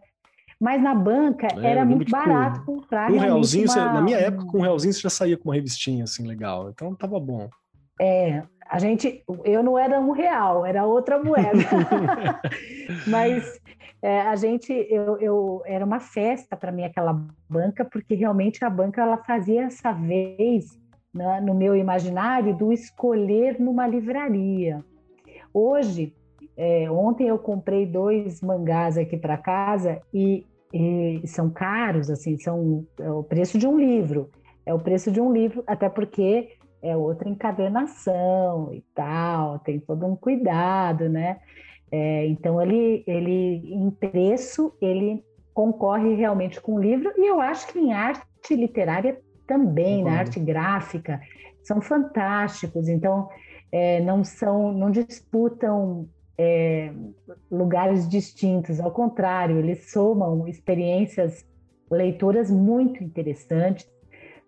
Mas 0.60 0.82
na 0.82 0.96
banca 0.96 1.48
é, 1.56 1.72
era 1.72 1.86
muito 1.86 2.10
barato 2.10 2.66
com, 2.66 2.78
comprar. 2.78 3.12
Um 3.12 3.18
realzinho, 3.18 3.66
uma... 3.66 3.74
você, 3.74 3.80
na 3.80 4.02
minha 4.02 4.18
época, 4.18 4.46
com 4.46 4.58
um 4.58 4.62
realzinho 4.62 4.94
você 4.94 5.02
já 5.02 5.10
saía 5.10 5.38
com 5.38 5.50
uma 5.50 5.56
revistinha 5.56 6.04
assim 6.04 6.26
legal, 6.26 6.70
então 6.70 6.96
tava 6.96 7.20
bom. 7.20 7.50
É, 8.00 8.44
a 8.70 8.80
gente, 8.80 9.24
eu 9.44 9.64
não 9.64 9.78
era 9.78 10.00
um 10.00 10.12
real, 10.12 10.66
era 10.66 10.86
outra 10.86 11.22
moeda. 11.22 11.52
Mas 13.08 13.60
é, 14.02 14.22
a 14.22 14.36
gente, 14.36 14.72
eu, 14.90 15.18
eu, 15.20 15.62
era 15.66 15.86
uma 15.86 16.00
festa 16.00 16.56
para 16.56 16.72
mim 16.72 16.84
aquela 16.84 17.20
banca, 17.50 17.86
porque 17.86 18.16
realmente 18.16 18.64
a 18.64 18.70
banca 18.70 19.02
ela 19.02 19.18
fazia 19.18 19.64
essa 19.64 19.92
vez 19.92 20.78
né, 21.14 21.42
no 21.42 21.54
meu 21.54 21.76
imaginário 21.76 22.56
do 22.56 22.72
escolher 22.72 23.60
numa 23.60 23.88
livraria. 23.88 24.84
Hoje, 25.54 26.14
é, 26.58 26.90
ontem 26.90 27.28
eu 27.28 27.38
comprei 27.38 27.86
dois 27.86 28.42
mangás 28.42 28.98
aqui 28.98 29.16
para 29.16 29.38
casa 29.38 30.02
e, 30.12 30.46
e, 30.74 31.22
são 31.28 31.52
caros, 31.52 32.10
assim, 32.10 32.38
são 32.40 32.86
é 33.00 33.12
o 33.12 33.24
preço 33.24 33.60
de 33.60 33.68
um 33.68 33.78
livro. 33.78 34.32
É 34.66 34.74
o 34.74 34.80
preço 34.80 35.12
de 35.12 35.22
um 35.22 35.32
livro, 35.32 35.64
até 35.68 35.88
porque 35.88 36.50
é 36.82 36.98
outra 36.98 37.30
encadernação 37.30 38.74
e 38.74 38.84
tal, 38.94 39.60
tem 39.60 39.80
todo 39.80 40.06
um 40.06 40.16
cuidado, 40.16 41.08
né? 41.08 41.38
É, 41.92 42.26
então 42.26 42.62
ele, 42.62 43.04
ele 43.08 43.74
em 43.74 43.90
preço 43.90 44.74
ele 44.82 45.24
concorre 45.54 46.16
realmente 46.16 46.60
com 46.60 46.74
o 46.74 46.80
livro 46.80 47.14
e 47.16 47.30
eu 47.30 47.40
acho 47.40 47.68
que 47.68 47.80
em 47.80 47.94
arte 47.94 48.26
literária 48.52 49.18
também, 49.48 50.04
na 50.04 50.20
arte 50.20 50.40
gráfica, 50.40 51.22
são 51.64 51.82
fantásticos. 51.82 52.90
Então, 52.90 53.30
é, 53.72 54.02
não 54.02 54.24
são, 54.24 54.72
não 54.74 54.92
disputam 54.92 56.10
é, 56.38 56.94
lugares 57.50 58.08
distintos, 58.08 58.80
ao 58.80 58.92
contrário, 58.92 59.58
eles 59.58 59.92
somam 59.92 60.48
experiências 60.48 61.46
leitoras 61.90 62.52
muito 62.52 63.04
interessantes. 63.04 63.90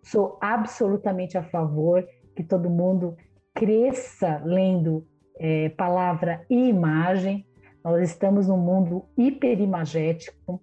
Sou 0.03 0.37
absolutamente 0.39 1.37
a 1.37 1.43
favor 1.43 2.07
que 2.35 2.43
todo 2.43 2.69
mundo 2.69 3.17
cresça 3.53 4.41
lendo 4.45 5.05
é, 5.39 5.69
palavra 5.69 6.45
e 6.49 6.69
imagem. 6.69 7.45
Nós 7.83 8.09
estamos 8.09 8.47
num 8.47 8.57
mundo 8.57 9.05
hiperimagético, 9.17 10.61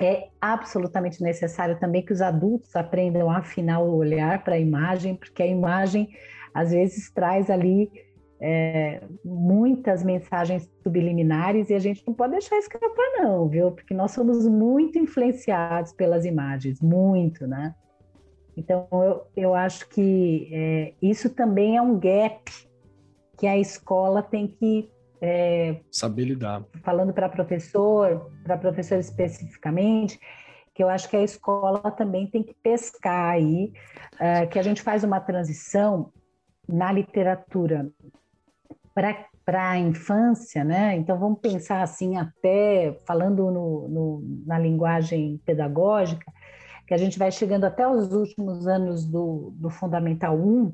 é 0.00 0.28
absolutamente 0.40 1.22
necessário 1.22 1.78
também 1.78 2.02
que 2.02 2.12
os 2.12 2.22
adultos 2.22 2.74
aprendam 2.74 3.30
a 3.30 3.38
afinar 3.38 3.80
o 3.80 3.94
olhar 3.94 4.42
para 4.42 4.54
a 4.54 4.58
imagem, 4.58 5.14
porque 5.14 5.42
a 5.42 5.46
imagem 5.46 6.08
às 6.54 6.70
vezes 6.70 7.10
traz 7.12 7.50
ali 7.50 7.90
é, 8.40 9.02
muitas 9.24 10.02
mensagens 10.02 10.68
subliminares 10.82 11.68
e 11.68 11.74
a 11.74 11.78
gente 11.78 12.02
não 12.06 12.14
pode 12.14 12.32
deixar 12.32 12.56
escapar 12.56 12.90
não, 13.18 13.48
viu? 13.48 13.70
Porque 13.72 13.92
nós 13.92 14.12
somos 14.12 14.46
muito 14.48 14.98
influenciados 14.98 15.92
pelas 15.92 16.24
imagens, 16.24 16.80
muito, 16.80 17.46
né? 17.46 17.74
Então 18.56 18.88
eu, 18.90 19.26
eu 19.36 19.54
acho 19.54 19.88
que 19.90 20.48
é, 20.52 20.94
isso 21.02 21.30
também 21.30 21.76
é 21.76 21.82
um 21.82 21.98
gap 21.98 22.50
que 23.36 23.46
a 23.46 23.58
escola 23.58 24.22
tem 24.22 24.46
que 24.48 24.90
é, 25.22 25.80
Saber 25.90 26.24
lidar. 26.24 26.64
Falando 26.82 27.12
para 27.12 27.28
professor, 27.28 28.30
para 28.42 28.56
professor 28.56 28.98
especificamente, 28.98 30.18
que 30.74 30.82
eu 30.82 30.88
acho 30.88 31.10
que 31.10 31.16
a 31.16 31.22
escola 31.22 31.90
também 31.90 32.26
tem 32.26 32.42
que 32.42 32.54
pescar 32.62 33.34
aí, 33.34 33.72
é, 34.18 34.46
que 34.46 34.58
a 34.58 34.62
gente 34.62 34.80
faz 34.80 35.04
uma 35.04 35.20
transição 35.20 36.10
na 36.66 36.90
literatura 36.90 37.90
para 39.44 39.70
a 39.70 39.78
infância, 39.78 40.62
né? 40.62 40.96
Então 40.96 41.18
vamos 41.18 41.40
pensar 41.40 41.82
assim, 41.82 42.16
até 42.16 42.96
falando 43.06 43.50
no, 43.50 43.88
no, 43.88 44.42
na 44.46 44.58
linguagem 44.58 45.40
pedagógica, 45.44 46.30
que 46.86 46.94
a 46.94 46.98
gente 46.98 47.18
vai 47.18 47.30
chegando 47.30 47.64
até 47.64 47.86
os 47.86 48.12
últimos 48.12 48.66
anos 48.66 49.06
do, 49.06 49.52
do 49.56 49.70
Fundamental 49.70 50.36
1, 50.36 50.72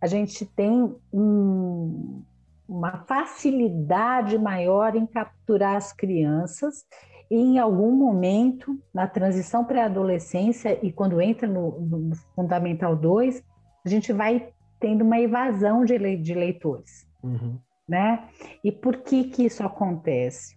a 0.00 0.06
gente 0.06 0.46
tem 0.46 0.94
um, 1.12 2.22
uma 2.68 3.04
facilidade 3.06 4.38
maior 4.38 4.94
em 4.94 5.06
capturar 5.06 5.76
as 5.76 5.92
crianças 5.92 6.86
e 7.30 7.36
em 7.36 7.58
algum 7.58 7.92
momento, 7.92 8.80
na 8.92 9.06
transição 9.06 9.64
pré-adolescência 9.64 10.78
e 10.84 10.90
quando 10.90 11.20
entra 11.20 11.46
no, 11.46 11.80
no, 11.80 12.16
Fundamental 12.34 12.96
2, 12.96 13.42
a 13.84 13.88
gente 13.88 14.12
vai 14.12 14.48
tendo 14.80 15.02
uma 15.02 15.20
evasão 15.20 15.84
de, 15.84 16.16
de 16.16 16.34
leitores. 16.34 17.09
Uhum. 17.22 17.58
Né? 17.88 18.28
E 18.62 18.70
por 18.70 18.98
que, 18.98 19.24
que 19.24 19.44
isso 19.44 19.64
acontece? 19.64 20.56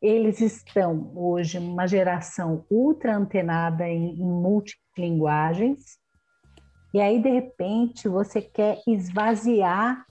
Eles 0.00 0.40
estão 0.40 1.12
hoje 1.14 1.58
uma 1.58 1.86
geração 1.86 2.64
ultra 2.70 3.16
antenada 3.16 3.88
em, 3.88 4.14
em 4.14 4.24
multilinguagens, 4.24 6.00
e 6.94 7.00
aí, 7.00 7.22
de 7.22 7.30
repente, 7.30 8.06
você 8.06 8.42
quer 8.42 8.82
esvaziar 8.86 10.04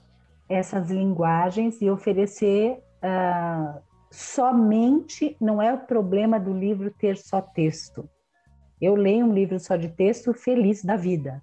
essas 0.48 0.90
linguagens 0.90 1.80
e 1.80 1.88
oferecer 1.88 2.72
uh, 2.72 3.80
somente, 4.10 5.36
não 5.40 5.62
é 5.62 5.72
o 5.72 5.78
problema 5.78 6.40
do 6.40 6.52
livro 6.52 6.90
ter 6.90 7.16
só 7.16 7.40
texto. 7.40 8.08
Eu 8.80 8.96
leio 8.96 9.26
um 9.26 9.32
livro 9.32 9.60
só 9.60 9.76
de 9.76 9.88
texto 9.88 10.34
feliz 10.34 10.82
da 10.82 10.96
vida, 10.96 11.40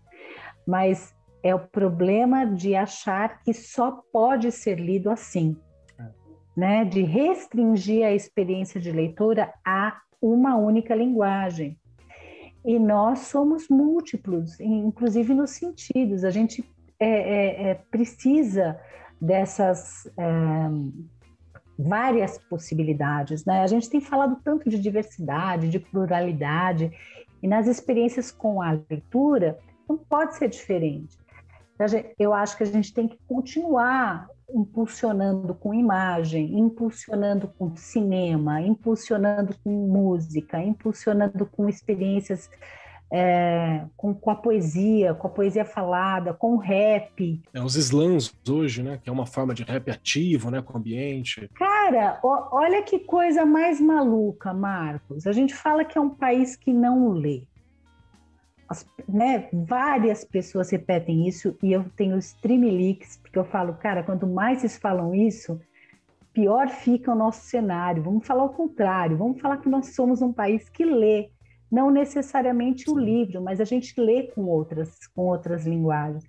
mas 0.67 1.15
é 1.41 1.54
o 1.56 1.60
problema 1.60 2.45
de 2.45 2.75
achar 2.75 3.41
que 3.43 3.54
só 3.54 4.04
pode 4.12 4.52
ser 4.52 4.80
lido 4.80 5.10
assim, 5.10 5.56
né? 6.56 6.84
De 6.84 7.02
restringir 7.02 8.06
a 8.06 8.12
experiência 8.12 8.80
de 8.80 8.91
leitura 8.91 9.54
a 9.65 9.97
uma 10.21 10.56
única 10.56 10.93
linguagem. 10.93 11.78
E 12.65 12.78
nós 12.78 13.19
somos 13.19 13.69
múltiplos, 13.69 14.60
inclusive 14.60 15.34
nos 15.34 15.52
sentidos. 15.52 16.25
A 16.25 16.30
gente 16.30 16.63
é, 16.99 17.08
é, 17.08 17.69
é, 17.69 17.75
precisa 17.89 18.78
dessas 19.21 20.06
é, 20.17 20.32
várias 21.78 22.38
possibilidades. 22.38 23.45
Né? 23.45 23.62
A 23.62 23.67
gente 23.67 23.89
tem 23.89 24.02
falado 24.02 24.38
tanto 24.43 24.69
de 24.69 24.78
diversidade, 24.78 25.69
de 25.69 25.80
pluralidade, 25.80 26.91
e 27.41 27.47
nas 27.47 27.67
experiências 27.67 28.32
com 28.32 28.62
a 28.62 28.78
leitura 28.89 29.58
não 29.88 29.97
pode 29.97 30.36
ser 30.36 30.49
diferente. 30.49 31.17
Eu 32.17 32.33
acho 32.33 32.57
que 32.57 32.63
a 32.63 32.67
gente 32.67 32.93
tem 32.93 33.07
que 33.07 33.17
continuar 33.27 34.27
impulsionando 34.53 35.53
com 35.53 35.73
imagem, 35.73 36.57
impulsionando 36.59 37.47
com 37.47 37.75
cinema, 37.75 38.61
impulsionando 38.61 39.55
com 39.63 39.69
música, 39.69 40.61
impulsionando 40.61 41.45
com 41.45 41.69
experiências 41.69 42.49
é, 43.11 43.85
com, 43.97 44.13
com, 44.13 44.29
a 44.29 44.35
poesia, 44.35 45.13
com 45.13 45.27
a 45.27 45.29
poesia 45.29 45.65
falada, 45.65 46.33
com 46.33 46.53
o 46.53 46.57
rap. 46.57 47.41
É, 47.53 47.61
os 47.61 47.75
slams 47.75 48.33
hoje, 48.47 48.83
né? 48.83 48.99
Que 49.01 49.09
é 49.09 49.13
uma 49.13 49.25
forma 49.25 49.53
de 49.53 49.63
rap 49.63 49.89
ativo, 49.89 50.51
né? 50.51 50.61
Com 50.61 50.73
o 50.73 50.77
ambiente. 50.77 51.49
Cara, 51.55 52.19
ó, 52.23 52.49
olha 52.51 52.83
que 52.83 52.99
coisa 52.99 53.45
mais 53.45 53.81
maluca, 53.81 54.53
Marcos. 54.53 55.25
A 55.25 55.31
gente 55.31 55.55
fala 55.55 55.83
que 55.83 55.97
é 55.97 56.01
um 56.01 56.09
país 56.09 56.55
que 56.55 56.71
não 56.71 57.09
lê. 57.09 57.43
As, 58.69 58.86
né, 59.08 59.49
várias 59.51 60.23
pessoas 60.23 60.69
repetem 60.69 61.27
isso 61.27 61.58
e 61.63 61.73
eu 61.73 61.86
tenho 61.95 62.17
streamlix, 62.19 63.17
porque 63.17 63.39
eu 63.39 63.43
falo, 63.43 63.73
cara, 63.73 64.03
quanto 64.03 64.27
mais 64.27 64.60
vocês 64.60 64.77
falam 64.77 65.15
isso, 65.15 65.60
pior 66.32 66.69
fica 66.69 67.12
o 67.12 67.15
nosso 67.15 67.41
cenário. 67.47 68.03
Vamos 68.03 68.27
falar 68.27 68.43
o 68.43 68.49
contrário, 68.49 69.17
vamos 69.17 69.41
falar 69.41 69.58
que 69.58 69.67
nós 69.67 69.95
somos 69.95 70.21
um 70.21 70.32
país 70.32 70.69
que 70.69 70.86
lê 70.86 71.29
não 71.71 71.89
necessariamente 71.91 72.89
o 72.89 72.97
livro, 72.97 73.41
mas 73.41 73.59
a 73.59 73.65
gente 73.65 73.99
lê 73.99 74.24
com 74.24 74.45
outras, 74.45 75.07
com 75.07 75.24
outras 75.24 75.65
linguagens. 75.65 76.26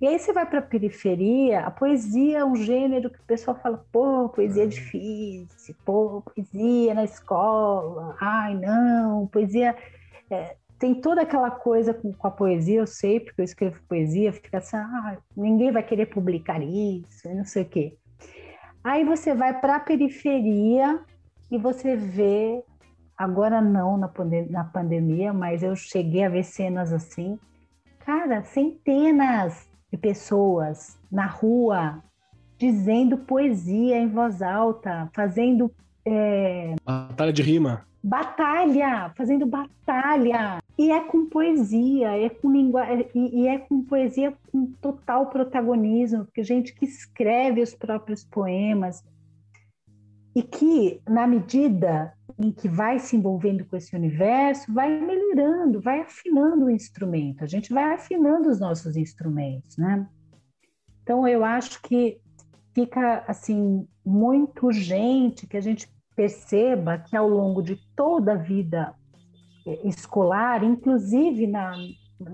E 0.00 0.06
aí 0.06 0.18
você 0.18 0.32
vai 0.32 0.44
para 0.44 0.58
a 0.58 0.62
periferia, 0.62 1.60
a 1.60 1.70
poesia 1.70 2.38
é 2.38 2.44
um 2.44 2.56
gênero 2.56 3.08
que 3.08 3.20
o 3.20 3.24
pessoal 3.24 3.56
fala, 3.62 3.84
pô, 3.92 4.28
poesia 4.28 4.64
é 4.64 4.66
difícil, 4.66 5.76
pô, 5.84 6.22
poesia 6.22 6.94
na 6.94 7.04
escola, 7.04 8.16
ai 8.20 8.54
não, 8.54 9.26
poesia... 9.28 9.76
É, 10.30 10.56
tem 10.82 10.94
toda 10.94 11.22
aquela 11.22 11.50
coisa 11.50 11.94
com, 11.94 12.12
com, 12.12 12.26
a 12.26 12.30
poesia, 12.30 12.80
eu 12.80 12.86
sei, 12.86 13.20
porque 13.20 13.40
eu 13.40 13.44
escrevo 13.44 13.80
poesia, 13.88 14.32
fica 14.32 14.58
assim, 14.58 14.76
ah, 14.76 15.16
ninguém 15.36 15.70
vai 15.70 15.82
querer 15.82 16.06
publicar 16.06 16.62
isso, 16.62 17.28
não 17.32 17.44
sei 17.44 17.62
o 17.62 17.68
quê. 17.68 17.96
Aí 18.82 19.04
você 19.04 19.34
vai 19.34 19.60
para 19.60 19.76
a 19.76 19.80
periferia 19.80 21.00
e 21.50 21.56
você 21.56 21.96
vê 21.96 22.64
Agora 23.16 23.60
não 23.60 23.96
na, 23.96 24.08
pandem 24.08 24.48
na 24.50 24.64
pandemia, 24.64 25.32
mas 25.32 25.62
eu 25.62 25.76
cheguei 25.76 26.24
a 26.24 26.28
ver 26.28 26.42
cenas 26.42 26.92
assim. 26.92 27.38
Cara, 28.00 28.42
centenas 28.42 29.68
de 29.92 29.96
pessoas 29.96 30.98
na 31.10 31.26
rua 31.26 32.02
dizendo 32.58 33.18
poesia 33.18 33.98
em 33.98 34.08
voz 34.08 34.42
alta, 34.42 35.08
fazendo. 35.14 35.70
É... 36.04 36.74
Batalha 36.84 37.32
de 37.32 37.42
rima. 37.42 37.84
batalha, 38.02 39.12
fazendo 39.16 39.46
batalha. 39.46 40.61
E 40.78 40.90
é 40.90 41.00
com 41.00 41.26
poesia, 41.26 42.16
é 42.16 42.28
com 42.28 42.50
linguagem, 42.50 43.08
e, 43.14 43.42
e 43.42 43.48
é 43.48 43.58
com 43.58 43.84
poesia 43.84 44.36
com 44.50 44.66
total 44.80 45.26
protagonismo, 45.26 46.24
porque 46.24 46.42
gente 46.42 46.74
que 46.74 46.84
escreve 46.84 47.60
os 47.60 47.74
próprios 47.74 48.24
poemas 48.24 49.04
e 50.34 50.42
que, 50.42 51.00
na 51.06 51.26
medida 51.26 52.14
em 52.38 52.50
que 52.50 52.68
vai 52.68 52.98
se 52.98 53.16
envolvendo 53.16 53.64
com 53.66 53.76
esse 53.76 53.94
universo, 53.94 54.72
vai 54.72 54.88
melhorando, 54.98 55.80
vai 55.80 56.00
afinando 56.00 56.64
o 56.64 56.70
instrumento. 56.70 57.44
A 57.44 57.46
gente 57.46 57.72
vai 57.72 57.94
afinando 57.94 58.48
os 58.48 58.58
nossos 58.58 58.96
instrumentos, 58.96 59.76
né? 59.76 60.06
Então, 61.02 61.28
eu 61.28 61.44
acho 61.44 61.82
que 61.82 62.18
fica 62.74 63.24
assim 63.28 63.86
muito 64.04 64.66
urgente 64.66 65.46
que 65.46 65.56
a 65.56 65.60
gente 65.60 65.92
perceba 66.16 66.98
que 66.98 67.16
ao 67.16 67.28
longo 67.28 67.62
de 67.62 67.76
toda 67.94 68.32
a 68.32 68.36
vida 68.36 68.94
escolar, 69.84 70.64
inclusive 70.64 71.46
na, 71.46 71.74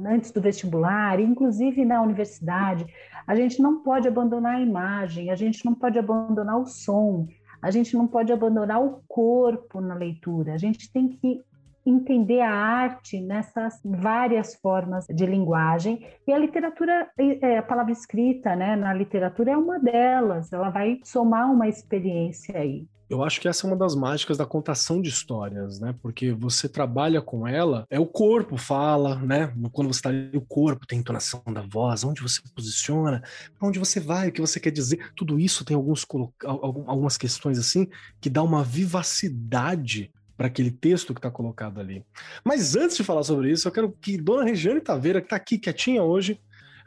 antes 0.07 0.31
do 0.31 0.41
vestibular, 0.41 1.21
inclusive 1.21 1.85
na 1.85 2.03
universidade, 2.03 2.87
a 3.27 3.35
gente 3.35 3.61
não 3.61 3.83
pode 3.83 4.09
abandonar 4.09 4.57
a 4.57 4.61
imagem, 4.61 5.31
a 5.31 5.35
gente 5.35 5.65
não 5.65 5.75
pode 5.75 5.99
abandonar 5.99 6.59
o 6.59 6.67
som, 6.67 7.27
a 7.61 7.71
gente 7.71 7.97
não 7.97 8.07
pode 8.07 8.33
abandonar 8.33 8.83
o 8.83 9.03
corpo 9.09 9.81
na 9.81 9.95
leitura, 9.95 10.55
a 10.55 10.59
gente 10.59 10.91
tem 10.93 11.09
que 11.09 11.43
entender 11.85 12.41
a 12.41 12.53
arte 12.53 13.21
nessas 13.21 13.81
várias 13.83 14.55
formas 14.57 15.07
de 15.07 15.25
linguagem 15.25 16.07
e 16.27 16.33
a 16.33 16.39
literatura, 16.39 17.11
é, 17.17 17.59
a 17.59 17.63
palavra 17.63 17.93
escrita, 17.93 18.55
né, 18.55 18.77
na 18.77 18.93
literatura 18.93 19.53
é 19.53 19.57
uma 19.57 19.79
delas. 19.79 20.53
Ela 20.53 20.69
vai 20.69 21.01
somar 21.03 21.51
uma 21.51 21.67
experiência 21.67 22.59
aí. 22.59 22.87
Eu 23.09 23.25
acho 23.25 23.41
que 23.41 23.49
essa 23.49 23.67
é 23.67 23.71
uma 23.71 23.77
das 23.77 23.95
mágicas 23.95 24.37
da 24.37 24.45
contação 24.45 25.01
de 25.01 25.09
histórias, 25.09 25.81
né? 25.81 25.95
Porque 26.03 26.31
você 26.33 26.69
trabalha 26.69 27.23
com 27.23 27.47
ela, 27.47 27.87
é 27.89 27.99
o 27.99 28.07
corpo 28.07 28.59
fala, 28.59 29.17
né? 29.17 29.53
Quando 29.73 29.93
você 29.93 29.99
está 29.99 30.11
ali, 30.11 30.37
o 30.37 30.43
corpo 30.43 30.87
tem 30.87 30.99
entonação 30.99 31.43
da 31.53 31.63
voz, 31.63 32.05
onde 32.05 32.21
você 32.21 32.43
posiciona, 32.55 33.23
para 33.59 33.69
onde 33.69 33.79
você 33.79 33.99
vai, 33.99 34.29
o 34.29 34.33
que 34.33 34.41
você 34.41 34.61
quer 34.61 34.71
dizer. 34.71 35.11
Tudo 35.17 35.41
isso 35.41 35.65
tem 35.65 35.75
alguns, 35.75 36.07
algumas 36.45 37.17
questões 37.17 37.59
assim 37.59 37.89
que 38.21 38.29
dá 38.29 38.43
uma 38.43 38.63
vivacidade 38.63 40.13
para 40.37 40.47
aquele 40.47 40.71
texto 40.71 41.13
que 41.13 41.19
está 41.19 41.31
colocado 41.31 41.81
ali. 41.81 42.05
Mas 42.45 42.77
antes 42.77 42.97
de 42.97 43.03
falar 43.03 43.25
sobre 43.25 43.51
isso, 43.51 43.67
eu 43.67 43.73
quero 43.73 43.91
que 43.91 44.17
Dona 44.17 44.45
Regiane 44.45 44.81
Taveira, 44.81 45.21
que 45.21 45.27
está 45.27 45.37
aqui 45.37 45.59
quietinha 45.59 46.03
hoje, 46.03 46.41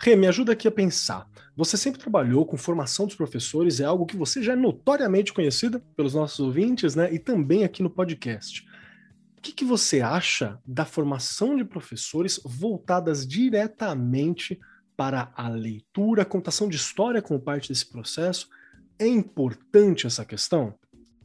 Rê, 0.04 0.16
me 0.16 0.26
ajuda 0.26 0.54
aqui 0.54 0.68
a 0.68 0.72
pensar. 0.72 1.28
Você 1.56 1.78
sempre 1.78 2.02
trabalhou 2.02 2.44
com 2.44 2.58
formação 2.58 3.06
dos 3.06 3.14
professores, 3.14 3.80
é 3.80 3.86
algo 3.86 4.08
que 4.08 4.18
você 4.18 4.42
já 4.42 4.54
é 4.54 4.56
notoriamente 4.56 5.32
conhecida 5.32 5.80
pelos 5.96 6.16
nossos 6.16 6.40
ouvintes, 6.40 6.96
né? 6.96 7.14
E 7.14 7.20
também 7.20 7.64
aqui 7.64 7.84
no 7.84 7.90
podcast. 7.90 8.68
O 9.38 9.42
que, 9.42 9.52
que 9.52 9.64
você 9.64 10.02
acha 10.02 10.60
da 10.66 10.86
formação 10.86 11.56
de 11.56 11.64
professores 11.64 12.42
voltadas 12.44 13.28
diretamente 13.28 14.60
para 14.98 15.32
a 15.36 15.48
leitura, 15.50 16.24
a 16.24 16.26
contação 16.26 16.68
de 16.68 16.78
história 16.78 17.22
como 17.22 17.40
parte 17.40 17.70
desse 17.70 17.86
processo? 17.86 18.50
É 18.98 19.06
importante 19.06 20.08
essa 20.08 20.26
questão? 20.26 20.74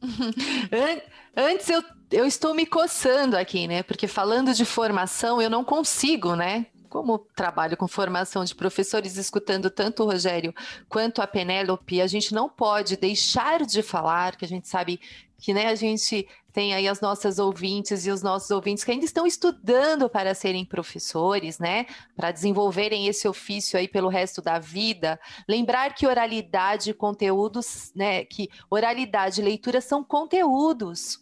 Antes 1.35 1.67
eu, 1.67 1.83
eu 2.11 2.27
estou 2.27 2.53
me 2.53 2.67
coçando 2.67 3.35
aqui, 3.35 3.67
né? 3.67 3.81
Porque 3.81 4.07
falando 4.07 4.53
de 4.53 4.65
formação, 4.65 5.41
eu 5.41 5.49
não 5.49 5.63
consigo, 5.63 6.35
né? 6.35 6.67
Como 6.87 7.19
trabalho 7.35 7.77
com 7.77 7.87
formação 7.87 8.43
de 8.43 8.55
professores, 8.55 9.17
escutando 9.17 9.69
tanto 9.69 10.03
o 10.03 10.05
Rogério 10.05 10.53
quanto 10.89 11.21
a 11.21 11.27
Penélope, 11.27 12.01
a 12.01 12.07
gente 12.07 12.33
não 12.33 12.49
pode 12.49 12.97
deixar 12.97 13.65
de 13.65 13.83
falar, 13.83 14.35
que 14.35 14.45
a 14.45 14.47
gente 14.47 14.67
sabe 14.67 14.99
que 15.39 15.53
né, 15.53 15.67
a 15.67 15.75
gente 15.75 16.27
tem 16.51 16.73
aí 16.73 16.87
as 16.87 16.99
nossas 16.99 17.37
ouvintes 17.37 18.07
e 18.07 18.09
os 18.09 18.23
nossos 18.23 18.49
ouvintes 18.49 18.83
que 18.83 18.89
ainda 18.89 19.05
estão 19.05 19.27
estudando 19.27 20.09
para 20.09 20.33
serem 20.33 20.65
professores, 20.65 21.59
né? 21.59 21.85
Para 22.15 22.31
desenvolverem 22.31 23.07
esse 23.07 23.27
ofício 23.27 23.77
aí 23.77 23.87
pelo 23.87 24.09
resto 24.09 24.41
da 24.41 24.57
vida. 24.57 25.19
Lembrar 25.47 25.93
que 25.93 26.07
oralidade 26.07 26.89
e 26.89 26.93
conteúdos, 26.95 27.91
né? 27.95 28.25
Que 28.25 28.49
oralidade 28.71 29.39
e 29.39 29.43
leitura 29.43 29.79
são 29.81 30.03
conteúdos. 30.03 31.21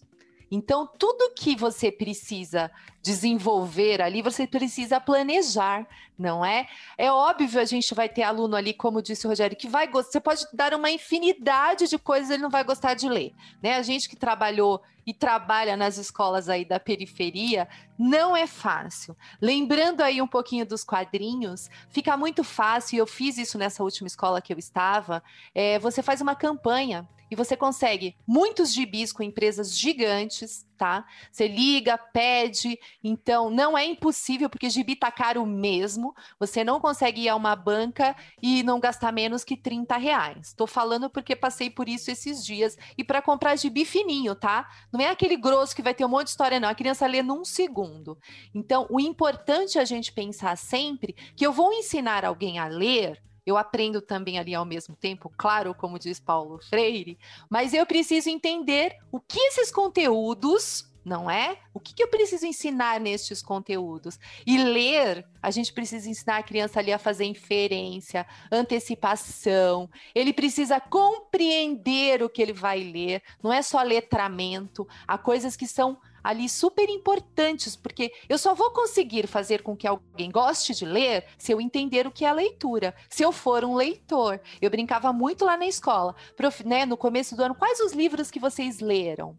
Então, 0.50 0.88
tudo 0.98 1.34
que 1.36 1.54
você 1.54 1.92
precisa 1.92 2.72
desenvolver 3.06 4.02
ali, 4.02 4.24
você 4.24 4.48
precisa 4.48 5.00
planejar, 5.00 5.88
não 6.18 6.44
é? 6.44 6.68
É 6.98 7.12
óbvio, 7.12 7.62
a 7.62 7.66
gente 7.66 7.94
vai 7.94 8.10
ter 8.10 8.24
aluno 8.24 8.56
ali, 8.56 8.74
como 8.74 9.00
disse 9.00 9.28
o 9.28 9.30
Rogério, 9.30 9.56
que 9.56 9.68
vai 9.68 9.86
gostar, 9.86 10.14
você 10.14 10.20
pode 10.20 10.48
dar 10.52 10.74
uma 10.74 10.90
infinidade 10.90 11.88
de 11.88 12.00
coisas, 12.00 12.32
ele 12.32 12.42
não 12.42 12.50
vai 12.50 12.64
gostar 12.64 12.96
de 12.96 13.08
ler, 13.08 13.32
né? 13.62 13.76
A 13.76 13.84
gente 13.84 14.10
que 14.10 14.16
trabalhou 14.16 14.82
e 15.06 15.14
trabalha 15.14 15.78
nas 15.78 16.00
escolas 16.00 16.50
aí 16.50 16.66
da 16.66 16.80
periferia, 16.80 17.68
não 17.96 18.36
é 18.36 18.48
fácil. 18.48 19.16
Lembrando 19.40 20.02
aí 20.02 20.20
um 20.20 20.28
pouquinho 20.28 20.66
dos 20.66 20.84
quadrinhos, 20.84 21.70
fica 21.92 22.18
muito 22.18 22.44
fácil, 22.44 22.96
e 22.96 22.98
eu 22.98 23.06
fiz 23.06 23.38
isso 23.38 23.56
nessa 23.60 23.84
última 23.84 24.08
escola 24.08 24.42
que 24.42 24.52
eu 24.52 24.58
estava, 24.58 25.22
é, 25.54 25.78
você 25.78 26.02
faz 26.02 26.22
uma 26.22 26.36
campanha 26.36 27.08
e 27.30 27.36
você 27.36 27.58
consegue 27.58 28.16
muitos 28.26 28.74
gibis 28.74 29.12
com 29.12 29.24
empresas 29.24 29.78
gigantes, 29.78 30.66
tá? 30.78 31.06
Você 31.32 31.48
liga, 31.48 31.98
pede, 31.98 32.80
então 33.04 33.50
não 33.50 33.78
é 33.78 33.86
impossível, 33.86 34.50
porque 34.50 34.70
gibi 34.70 34.96
tá 34.96 35.12
caro 35.12 35.46
mesmo. 35.46 36.16
Você 36.40 36.64
não 36.64 36.80
consegue 36.80 37.22
ir 37.22 37.30
a 37.30 37.36
uma 37.36 37.56
banca 37.56 38.16
e 38.42 38.64
não 38.64 38.80
gastar 38.80 39.12
menos 39.12 39.44
que 39.44 39.56
30 39.56 39.98
reais. 39.98 40.54
Tô 40.54 40.66
falando 40.68 41.10
porque 41.10 41.36
passei 41.36 41.70
por 41.70 41.88
isso 41.88 42.12
esses 42.12 42.46
dias. 42.46 42.78
E 42.98 43.04
para 43.04 43.22
comprar 43.22 43.56
gibi 43.56 43.86
fininho, 43.86 44.36
tá? 44.36 44.70
Não 44.92 45.00
é 45.00 45.10
aquele 45.10 45.38
grosso 45.38 45.76
que 45.76 45.82
vai 45.82 45.94
ter 45.94 46.06
um 46.06 46.10
monte 46.10 46.26
de 46.26 46.32
história, 46.32 46.60
não. 46.60 46.70
A 46.70 46.76
criança 46.76 47.08
lê 47.08 47.22
num 47.22 47.46
segundo. 47.46 48.18
Então, 48.54 48.88
o 48.90 49.00
importante 49.00 49.78
é 49.78 49.82
a 49.82 49.86
gente 49.86 50.12
pensar 50.12 50.58
sempre 50.58 51.16
que 51.36 51.46
eu 51.46 51.52
vou 51.52 51.74
ensinar 51.74 52.26
alguém 52.26 52.60
a 52.60 52.68
ler 52.68 53.22
eu 53.46 53.58
aprendo 53.58 54.02
também 54.02 54.40
ali 54.40 54.56
ao 54.56 54.66
mesmo 54.66 54.96
tempo, 54.96 55.32
claro, 55.38 55.76
como 55.76 56.00
diz 56.00 56.20
Paulo 56.20 56.60
Freire, 56.68 57.18
mas 57.48 57.74
eu 57.74 57.86
preciso 57.86 58.30
entender 58.30 58.98
o 59.12 59.20
que 59.20 59.40
esses 59.40 59.72
conteúdos 59.72 60.92
não 61.06 61.30
é? 61.30 61.60
O 61.72 61.80
que, 61.80 61.94
que, 61.94 62.02
eu 62.02 62.08
preciso 62.08 62.48
ensinar 62.48 63.00
nestes 63.00 63.44
conteúdos? 63.44 64.20
E 64.46 64.58
ler, 64.58 65.26
a 65.42 65.52
gente 65.52 65.72
precisa 65.72 66.10
ensinar 66.10 66.38
a 66.38 66.44
criança 66.44 66.80
ali 66.80 66.92
a 66.92 66.98
fazer 66.98 67.26
inferência, 67.26 68.26
antecipação. 68.52 69.88
Ele 70.16 70.34
precisa 70.34 70.80
compreender 70.80 72.24
o 72.24 72.30
que 72.30 72.42
ele 72.42 72.54
vai 72.54 72.80
ler. 72.80 73.22
Não 73.44 73.54
é 73.54 73.62
só 73.62 73.84
letramento. 73.84 74.88
Há 75.08 75.18
coisas 75.18 75.56
que 75.56 75.68
são 75.68 76.00
ali 76.24 76.50
super 76.50 76.90
importantes, 76.90 77.76
porque 77.76 78.12
eu 78.28 78.40
só 78.40 78.56
vou 78.56 78.72
conseguir 78.72 79.28
fazer 79.28 79.62
com 79.62 79.78
que 79.78 79.88
alguém 79.88 80.32
goste 80.32 80.74
de 80.74 80.84
ler 80.84 81.26
se 81.38 81.52
eu 81.52 81.62
entender 81.62 82.08
o 82.08 82.12
que 82.12 82.26
é 82.26 82.34
leitura, 82.34 82.96
se 83.08 83.22
eu 83.22 83.32
for 83.32 83.64
um 83.64 83.76
leitor. 83.76 84.42
Eu 84.60 84.72
brincava 84.72 85.14
muito 85.14 85.46
lá 85.46 85.56
na 85.56 85.68
escola, 85.68 86.16
prof, 86.36 86.66
né, 86.66 86.84
no 86.84 86.98
começo 86.98 87.36
do 87.36 87.44
ano, 87.44 87.54
quais 87.54 87.80
os 87.80 87.94
livros 87.94 88.32
que 88.32 88.40
vocês 88.40 88.80
leram? 88.80 89.38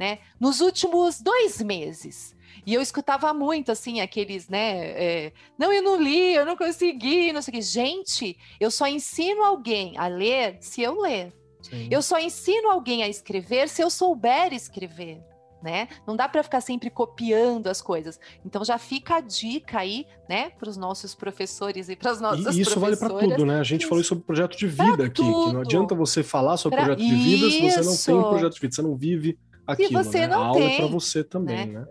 Né? 0.00 0.20
Nos 0.40 0.62
últimos 0.62 1.20
dois 1.20 1.60
meses. 1.60 2.34
E 2.64 2.72
eu 2.72 2.80
escutava 2.80 3.34
muito, 3.34 3.70
assim, 3.70 4.00
aqueles, 4.00 4.48
né? 4.48 4.78
É, 4.92 5.32
não, 5.58 5.70
eu 5.70 5.82
não 5.82 6.00
li, 6.00 6.32
eu 6.32 6.46
não 6.46 6.56
consegui, 6.56 7.34
não 7.34 7.42
sei 7.42 7.52
o 7.52 7.56
que. 7.56 7.62
Gente, 7.62 8.38
eu 8.58 8.70
só 8.70 8.86
ensino 8.86 9.42
alguém 9.44 9.98
a 9.98 10.06
ler 10.06 10.56
se 10.62 10.80
eu 10.80 10.98
ler. 11.02 11.34
Sim. 11.60 11.86
Eu 11.90 12.00
só 12.00 12.18
ensino 12.18 12.70
alguém 12.70 13.02
a 13.02 13.08
escrever 13.08 13.68
se 13.68 13.82
eu 13.82 13.90
souber 13.90 14.54
escrever 14.54 15.22
né? 15.62 15.88
Não 16.06 16.16
dá 16.16 16.28
para 16.28 16.42
ficar 16.42 16.60
sempre 16.60 16.90
copiando 16.90 17.66
as 17.66 17.82
coisas. 17.82 18.18
Então 18.44 18.64
já 18.64 18.78
fica 18.78 19.16
a 19.16 19.20
dica 19.20 19.80
aí, 19.80 20.06
né, 20.28 20.50
para 20.50 20.68
os 20.68 20.76
nossos 20.76 21.14
professores 21.14 21.88
e 21.88 21.96
para 21.96 22.10
as 22.10 22.20
nossas 22.20 22.56
e 22.56 22.62
isso 22.62 22.78
vale 22.80 22.96
para 22.96 23.10
tudo, 23.10 23.44
né? 23.44 23.60
A 23.60 23.62
gente 23.62 23.82
isso. 23.82 23.88
falou 23.88 24.02
sobre 24.02 24.24
projeto 24.24 24.56
de 24.56 24.66
vida 24.66 24.96
pra 24.96 25.06
aqui, 25.06 25.22
não 25.22 25.60
adianta 25.60 25.94
você 25.94 26.22
falar 26.22 26.56
sobre 26.56 26.76
pra... 26.76 26.86
projeto 26.86 27.06
de 27.06 27.14
vida 27.14 27.50
se 27.50 27.70
você 27.70 27.82
não 27.82 27.96
tem 27.96 28.14
um 28.14 28.30
projeto 28.30 28.54
de 28.54 28.60
vida, 28.60 28.74
você 28.74 28.82
não 28.82 28.96
vive 28.96 29.38
aquilo, 29.66 29.90
você 29.92 30.20
né? 30.20 30.26
não 30.28 30.42
a 30.42 30.46
aula 30.46 30.60
tem, 30.60 30.74
é 30.74 30.76
para 30.78 30.86
você 30.86 31.24
também, 31.24 31.66
né? 31.66 31.80
né? 31.80 31.86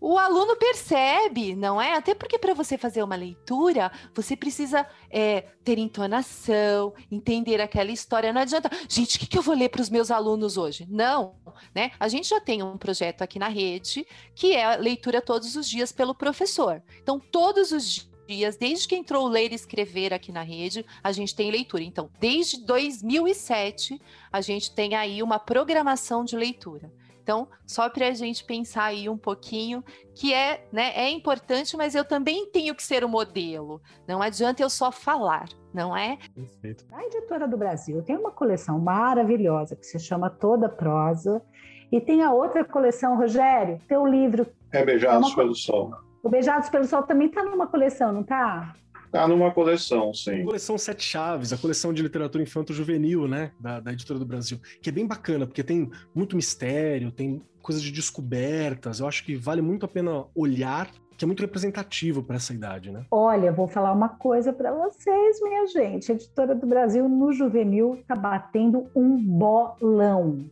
o 0.00 0.18
aluno 0.18 0.54
percebe, 0.56 1.56
não 1.56 1.80
é? 1.80 1.94
Até 1.94 2.14
porque 2.14 2.38
para 2.38 2.54
você 2.54 2.76
fazer 2.76 3.02
uma 3.02 3.16
leitura, 3.16 3.90
você 4.14 4.36
precisa 4.36 4.86
é, 5.10 5.40
ter 5.64 5.78
entonação, 5.78 6.94
entender 7.10 7.60
aquela 7.60 7.90
história. 7.90 8.32
Não 8.32 8.40
adianta, 8.40 8.70
gente, 8.88 9.16
o 9.16 9.20
que, 9.20 9.26
que 9.26 9.38
eu 9.38 9.42
vou 9.42 9.56
ler 9.56 9.68
para 9.68 9.80
os 9.80 9.90
meus 9.90 10.10
alunos 10.10 10.56
hoje? 10.56 10.86
Não, 10.88 11.34
né? 11.74 11.90
A 11.98 12.08
gente 12.08 12.28
já 12.28 12.40
tem 12.40 12.62
um 12.62 12.76
projeto 12.76 13.22
aqui 13.22 13.38
na 13.38 13.48
rede 13.48 14.06
que 14.34 14.54
é 14.54 14.76
leitura 14.76 15.20
todos 15.20 15.56
os 15.56 15.68
dias 15.68 15.92
pelo 15.92 16.14
professor. 16.14 16.82
Então, 17.02 17.18
todos 17.18 17.72
os 17.72 18.08
dias, 18.28 18.56
desde 18.56 18.86
que 18.86 18.94
entrou 18.94 19.24
o 19.24 19.28
Ler 19.28 19.50
e 19.50 19.54
Escrever 19.54 20.12
aqui 20.12 20.30
na 20.30 20.42
rede, 20.42 20.84
a 21.02 21.10
gente 21.10 21.34
tem 21.34 21.50
leitura. 21.50 21.82
Então, 21.82 22.10
desde 22.20 22.64
2007, 22.64 24.00
a 24.30 24.40
gente 24.40 24.72
tem 24.72 24.94
aí 24.94 25.22
uma 25.22 25.38
programação 25.38 26.24
de 26.24 26.36
leitura. 26.36 26.92
Então, 27.26 27.48
só 27.66 27.90
para 27.90 28.06
a 28.06 28.12
gente 28.12 28.44
pensar 28.44 28.84
aí 28.84 29.08
um 29.08 29.18
pouquinho, 29.18 29.82
que 30.14 30.32
é, 30.32 30.64
né, 30.70 30.92
é 30.94 31.10
importante, 31.10 31.76
mas 31.76 31.96
eu 31.96 32.04
também 32.04 32.48
tenho 32.52 32.72
que 32.72 32.84
ser 32.84 33.02
o 33.02 33.08
modelo. 33.08 33.82
Não 34.06 34.22
adianta 34.22 34.62
eu 34.62 34.70
só 34.70 34.92
falar, 34.92 35.48
não 35.74 35.96
é? 35.96 36.18
Perfeito. 36.32 36.84
A 36.92 37.02
Editora 37.02 37.48
do 37.48 37.56
Brasil 37.56 38.00
tem 38.04 38.16
uma 38.16 38.30
coleção 38.30 38.78
maravilhosa 38.78 39.74
que 39.74 39.84
se 39.84 39.98
chama 39.98 40.30
Toda 40.30 40.68
Prosa, 40.68 41.42
E 41.90 42.00
tem 42.00 42.22
a 42.22 42.32
outra 42.32 42.64
coleção, 42.64 43.16
Rogério, 43.16 43.80
teu 43.88 44.06
livro. 44.06 44.46
É 44.70 44.84
Beijados 44.84 45.26
é 45.26 45.30
uma... 45.30 45.36
pelo 45.36 45.54
Sol. 45.54 45.94
O 46.22 46.28
Beijados 46.28 46.68
pelo 46.68 46.84
Sol 46.84 47.02
também 47.02 47.26
está 47.26 47.42
numa 47.42 47.66
coleção, 47.66 48.12
não 48.12 48.20
está? 48.20 48.72
Está 49.06 49.26
numa 49.26 49.50
coleção, 49.50 50.12
sim. 50.12 50.42
A 50.42 50.44
coleção 50.44 50.76
Sete 50.76 51.04
Chaves, 51.04 51.52
a 51.52 51.56
coleção 51.56 51.92
de 51.92 52.02
literatura 52.02 52.42
infanto-juvenil, 52.42 53.26
né? 53.26 53.52
Da, 53.58 53.80
da 53.80 53.92
Editora 53.92 54.18
do 54.18 54.26
Brasil. 54.26 54.60
Que 54.82 54.90
é 54.90 54.92
bem 54.92 55.06
bacana, 55.06 55.46
porque 55.46 55.62
tem 55.62 55.90
muito 56.14 56.36
mistério, 56.36 57.10
tem 57.10 57.42
coisas 57.62 57.82
de 57.82 57.90
descobertas. 57.90 59.00
Eu 59.00 59.08
acho 59.08 59.24
que 59.24 59.34
vale 59.34 59.62
muito 59.62 59.86
a 59.86 59.88
pena 59.88 60.24
olhar 60.34 60.90
que 61.16 61.24
é 61.24 61.26
muito 61.26 61.40
representativo 61.40 62.22
para 62.22 62.36
essa 62.36 62.52
idade, 62.52 62.92
né? 62.92 63.06
Olha, 63.10 63.50
vou 63.50 63.66
falar 63.66 63.92
uma 63.92 64.10
coisa 64.10 64.52
para 64.52 64.72
vocês, 64.72 65.40
minha 65.40 65.66
gente. 65.66 66.12
A 66.12 66.14
editora 66.14 66.54
do 66.54 66.66
Brasil 66.66 67.08
no 67.08 67.32
juvenil 67.32 67.94
está 67.94 68.14
batendo 68.14 68.86
um 68.94 69.16
bolão. 69.16 70.44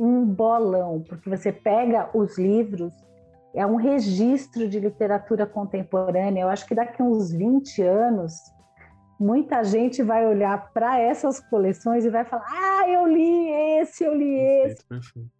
Um 0.00 0.24
bolão, 0.24 1.04
porque 1.06 1.28
você 1.28 1.52
pega 1.52 2.08
os 2.14 2.38
livros, 2.38 2.92
é 3.58 3.66
um 3.66 3.76
registro 3.76 4.68
de 4.68 4.78
literatura 4.78 5.46
contemporânea. 5.46 6.42
Eu 6.42 6.48
acho 6.48 6.66
que 6.66 6.74
daqui 6.74 7.02
a 7.02 7.04
uns 7.04 7.32
20 7.32 7.82
anos, 7.82 8.32
muita 9.18 9.64
gente 9.64 10.02
vai 10.02 10.26
olhar 10.26 10.72
para 10.72 10.98
essas 10.98 11.40
coleções 11.40 12.04
e 12.04 12.10
vai 12.10 12.24
falar: 12.24 12.46
Ah, 12.48 12.88
eu 12.88 13.06
li 13.06 13.48
esse, 13.80 14.04
eu 14.04 14.14
li 14.14 14.36
perfeito, 14.36 14.72
esse. 14.72 14.86
Perfeito. 14.86 15.30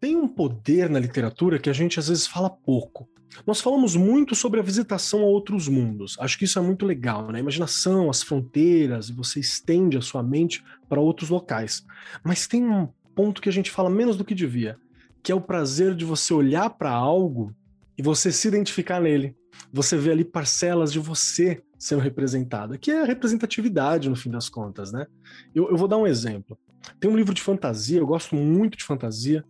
Tem 0.00 0.16
um 0.16 0.28
poder 0.28 0.88
na 0.88 0.98
literatura 0.98 1.58
que 1.58 1.68
a 1.68 1.72
gente 1.72 1.98
às 1.98 2.08
vezes 2.08 2.26
fala 2.26 2.48
pouco 2.48 3.08
nós 3.46 3.60
falamos 3.60 3.94
muito 3.94 4.34
sobre 4.34 4.60
a 4.60 4.62
visitação 4.62 5.20
a 5.20 5.26
outros 5.26 5.68
mundos. 5.68 6.16
Acho 6.18 6.38
que 6.38 6.44
isso 6.44 6.58
é 6.58 6.62
muito 6.62 6.86
legal, 6.86 7.30
né? 7.30 7.38
A 7.38 7.42
imaginação, 7.42 8.10
as 8.10 8.22
fronteiras, 8.22 9.10
você 9.10 9.40
estende 9.40 9.96
a 9.96 10.02
sua 10.02 10.22
mente 10.22 10.64
para 10.88 11.00
outros 11.00 11.30
locais. 11.30 11.84
Mas 12.22 12.46
tem 12.46 12.64
um 12.64 12.88
ponto 13.14 13.40
que 13.40 13.48
a 13.48 13.52
gente 13.52 13.70
fala 13.70 13.90
menos 13.90 14.16
do 14.16 14.24
que 14.24 14.34
devia, 14.34 14.78
que 15.22 15.32
é 15.32 15.34
o 15.34 15.40
prazer 15.40 15.94
de 15.94 16.04
você 16.04 16.32
olhar 16.32 16.70
para 16.70 16.90
algo 16.90 17.54
e 17.98 18.02
você 18.02 18.30
se 18.30 18.46
identificar 18.46 19.00
nele. 19.00 19.36
Você 19.72 19.96
vê 19.96 20.12
ali 20.12 20.24
parcelas 20.24 20.92
de 20.92 21.00
você 21.00 21.60
sendo 21.76 22.00
representada, 22.00 22.78
que 22.78 22.90
é 22.90 23.02
a 23.02 23.04
representatividade 23.04 24.08
no 24.08 24.16
fim 24.16 24.30
das 24.30 24.48
contas, 24.48 24.92
né? 24.92 25.06
Eu, 25.54 25.68
eu 25.68 25.76
vou 25.76 25.88
dar 25.88 25.96
um 25.96 26.06
exemplo. 26.06 26.56
Tem 27.00 27.10
um 27.10 27.16
livro 27.16 27.34
de 27.34 27.42
fantasia, 27.42 27.98
eu 27.98 28.06
gosto 28.06 28.36
muito 28.36 28.78
de 28.78 28.84
fantasia, 28.84 29.44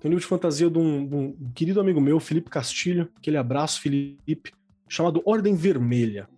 tem 0.00 0.08
um 0.08 0.10
livro 0.10 0.22
de 0.22 0.28
fantasia 0.28 0.70
de 0.70 0.78
um, 0.78 1.06
de 1.06 1.14
um, 1.14 1.50
querido 1.52 1.80
amigo 1.80 2.00
meu, 2.00 2.20
Felipe 2.20 2.48
Castilho, 2.48 3.10
aquele 3.16 3.36
abraço, 3.36 3.80
Felipe, 3.80 4.52
chamado 4.88 5.20
Ordem 5.24 5.56
Vermelha. 5.56 6.28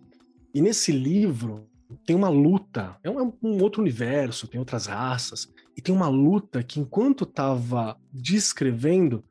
E 0.53 0.61
nesse 0.61 0.91
livro 0.91 1.67
tem 2.05 2.15
uma 2.15 2.29
luta, 2.29 2.97
é 3.03 3.09
um, 3.09 3.19
é 3.19 3.33
um 3.43 3.61
outro 3.61 3.81
universo, 3.81 4.47
tem 4.47 4.59
outras 4.59 4.87
raças, 4.87 5.47
e 5.77 5.81
tem 5.81 5.93
uma 5.93 6.07
luta 6.07 6.63
que 6.63 6.79
enquanto 6.79 7.23
estava 7.23 7.97
descrevendo, 8.11 9.23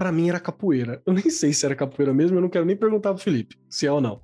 para 0.00 0.10
mim 0.10 0.30
era 0.30 0.40
capoeira. 0.40 1.02
Eu 1.04 1.12
nem 1.12 1.28
sei 1.28 1.52
se 1.52 1.66
era 1.66 1.76
capoeira 1.76 2.14
mesmo, 2.14 2.38
eu 2.38 2.40
não 2.40 2.48
quero 2.48 2.64
nem 2.64 2.74
perguntar 2.74 3.12
pro 3.12 3.22
Felipe 3.22 3.58
se 3.68 3.86
é 3.86 3.92
ou 3.92 4.00
não 4.00 4.22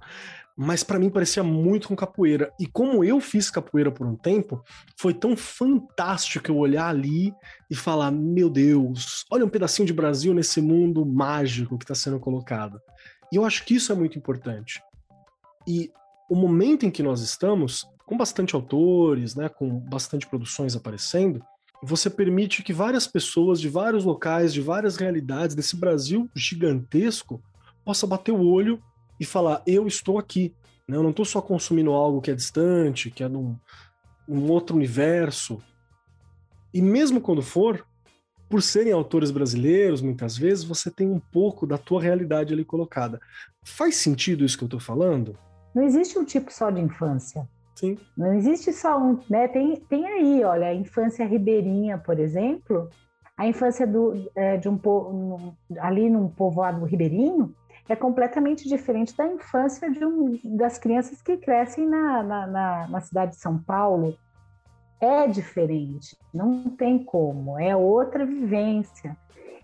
mas 0.59 0.83
para 0.83 0.99
mim 0.99 1.11
parecia 1.11 1.43
muito 1.43 1.89
com 1.89 1.95
capoeira. 1.95 2.51
E 2.59 2.67
como 2.67 3.05
eu 3.05 3.21
fiz 3.21 3.51
capoeira 3.51 3.93
por 3.93 4.07
um 4.07 4.17
tempo, 4.17 4.65
foi 4.97 5.13
tão 5.13 5.37
fantástico 5.37 6.51
eu 6.51 6.57
olhar 6.57 6.89
ali 6.89 7.31
e 7.71 7.77
falar: 7.77 8.11
meu 8.11 8.49
Deus, 8.49 9.27
olha 9.31 9.45
um 9.45 9.51
pedacinho 9.51 9.87
de 9.87 9.93
Brasil 9.93 10.33
nesse 10.33 10.63
mundo 10.63 11.05
mágico 11.05 11.77
que 11.77 11.85
está 11.85 11.95
sendo 11.95 12.19
colocado. 12.19 12.81
E 13.31 13.37
eu 13.37 13.45
acho 13.45 13.67
que 13.67 13.75
isso 13.75 13.93
é 13.93 13.95
muito 13.95 14.19
importante. 14.19 14.81
E 15.69 15.91
o 16.31 16.35
momento 16.35 16.87
em 16.87 16.91
que 16.91 17.03
nós 17.03 17.21
estamos, 17.21 17.87
com 18.07 18.17
bastante 18.17 18.55
autores, 18.55 19.35
né, 19.35 19.51
com 19.51 19.79
bastante 19.79 20.27
produções 20.27 20.75
aparecendo, 20.75 21.45
você 21.87 22.11
permite 22.11 22.63
que 22.63 22.73
várias 22.73 23.07
pessoas 23.07 23.61
de 23.61 23.69
vários 23.69 24.05
locais, 24.05 24.53
de 24.53 24.61
várias 24.61 24.97
realidades 24.97 25.55
desse 25.55 25.77
Brasil 25.77 26.29
gigantesco, 26.35 27.41
possa 27.85 28.07
bater 28.07 28.33
o 28.33 28.45
olho 28.45 28.83
e 29.21 29.25
falar: 29.25 29.63
eu 29.67 29.87
estou 29.87 30.19
aqui. 30.19 30.53
Né? 30.89 30.97
Eu 30.97 31.03
não 31.03 31.11
estou 31.11 31.25
só 31.25 31.41
consumindo 31.41 31.93
algo 31.93 32.21
que 32.21 32.31
é 32.31 32.35
distante, 32.35 33.11
que 33.11 33.23
é 33.23 33.29
num, 33.29 33.57
num 34.27 34.51
outro 34.51 34.75
universo. 34.75 35.63
E 36.75 36.83
mesmo 36.83 37.21
quando 37.21 37.41
for, 37.41 37.87
por 38.49 38.63
serem 38.63 38.93
autores 38.93 39.31
brasileiros, 39.31 40.03
muitas 40.03 40.37
vezes 40.37 40.65
você 40.65 40.91
tem 40.91 41.09
um 41.09 41.21
pouco 41.21 41.67
da 41.67 41.79
tua 41.79 42.03
realidade 42.03 42.53
ali 42.53 42.65
colocada. 42.65 43.21
Faz 43.65 43.97
sentido 43.97 44.45
isso 44.45 44.59
que 44.59 44.65
eu 44.65 44.67
estou 44.67 44.81
falando? 44.81 45.39
Não 45.75 45.85
existe 45.85 46.19
um 46.19 46.25
tipo 46.25 46.53
só 46.53 46.69
de 46.71 46.81
infância. 46.81 47.49
Sim. 47.77 47.99
Não 48.17 48.33
existe 48.33 48.73
só 48.73 48.99
um, 48.99 49.21
né? 49.29 49.47
Tem, 49.47 49.77
tem 49.77 50.07
aí, 50.07 50.43
olha, 50.43 50.69
a 50.69 50.75
infância 50.75 51.27
ribeirinha, 51.27 51.99
por 51.99 52.19
exemplo, 52.19 52.89
a 53.37 53.47
infância 53.47 53.87
do, 53.87 54.31
é, 54.35 54.57
de 54.57 54.69
um 54.69 54.81
ali 55.79 56.09
num 56.09 56.29
povoado 56.29 56.85
ribeirinho, 56.87 57.55
é 57.89 57.95
completamente 57.95 58.67
diferente 58.67 59.15
da 59.17 59.27
infância 59.27 59.89
um, 60.03 60.41
das 60.57 60.79
crianças 60.79 61.21
que 61.21 61.37
crescem 61.37 61.87
na, 61.87 62.23
na, 62.23 62.47
na, 62.47 62.89
na 62.89 63.01
cidade 63.01 63.33
de 63.33 63.41
São 63.41 63.59
Paulo. 63.59 64.17
É 64.99 65.29
diferente, 65.29 66.17
não 66.33 66.71
tem 66.71 67.05
como, 67.05 67.59
é 67.59 67.77
outra 67.77 68.25
vivência. 68.25 69.15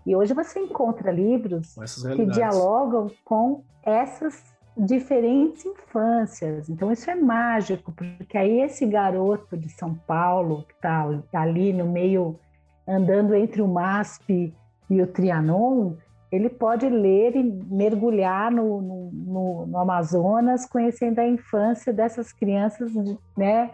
E 0.05 0.15
hoje 0.15 0.33
você 0.33 0.59
encontra 0.59 1.11
livros 1.11 1.75
que 2.15 2.25
dialogam 2.27 3.09
com 3.25 3.63
essas 3.83 4.52
diferentes 4.77 5.65
infâncias. 5.65 6.69
Então 6.69 6.91
isso 6.91 7.09
é 7.09 7.15
mágico, 7.15 7.91
porque 7.91 8.37
aí 8.37 8.61
esse 8.61 8.85
garoto 8.85 9.55
de 9.55 9.69
São 9.69 9.93
Paulo, 9.93 10.63
que 10.67 10.73
está 10.73 11.07
ali 11.33 11.71
no 11.71 11.85
meio, 11.85 12.39
andando 12.87 13.35
entre 13.35 13.61
o 13.61 13.67
MASP 13.67 14.53
e 14.89 15.01
o 15.01 15.07
Trianon, 15.07 15.93
ele 16.31 16.49
pode 16.49 16.89
ler 16.89 17.35
e 17.35 17.43
mergulhar 17.43 18.51
no, 18.51 18.81
no, 18.81 19.65
no, 19.67 19.77
Amazonas, 19.77 20.65
conhecendo 20.65 21.19
a 21.19 21.27
infância 21.27 21.93
dessas 21.93 22.33
crianças, 22.33 22.91
né, 23.37 23.69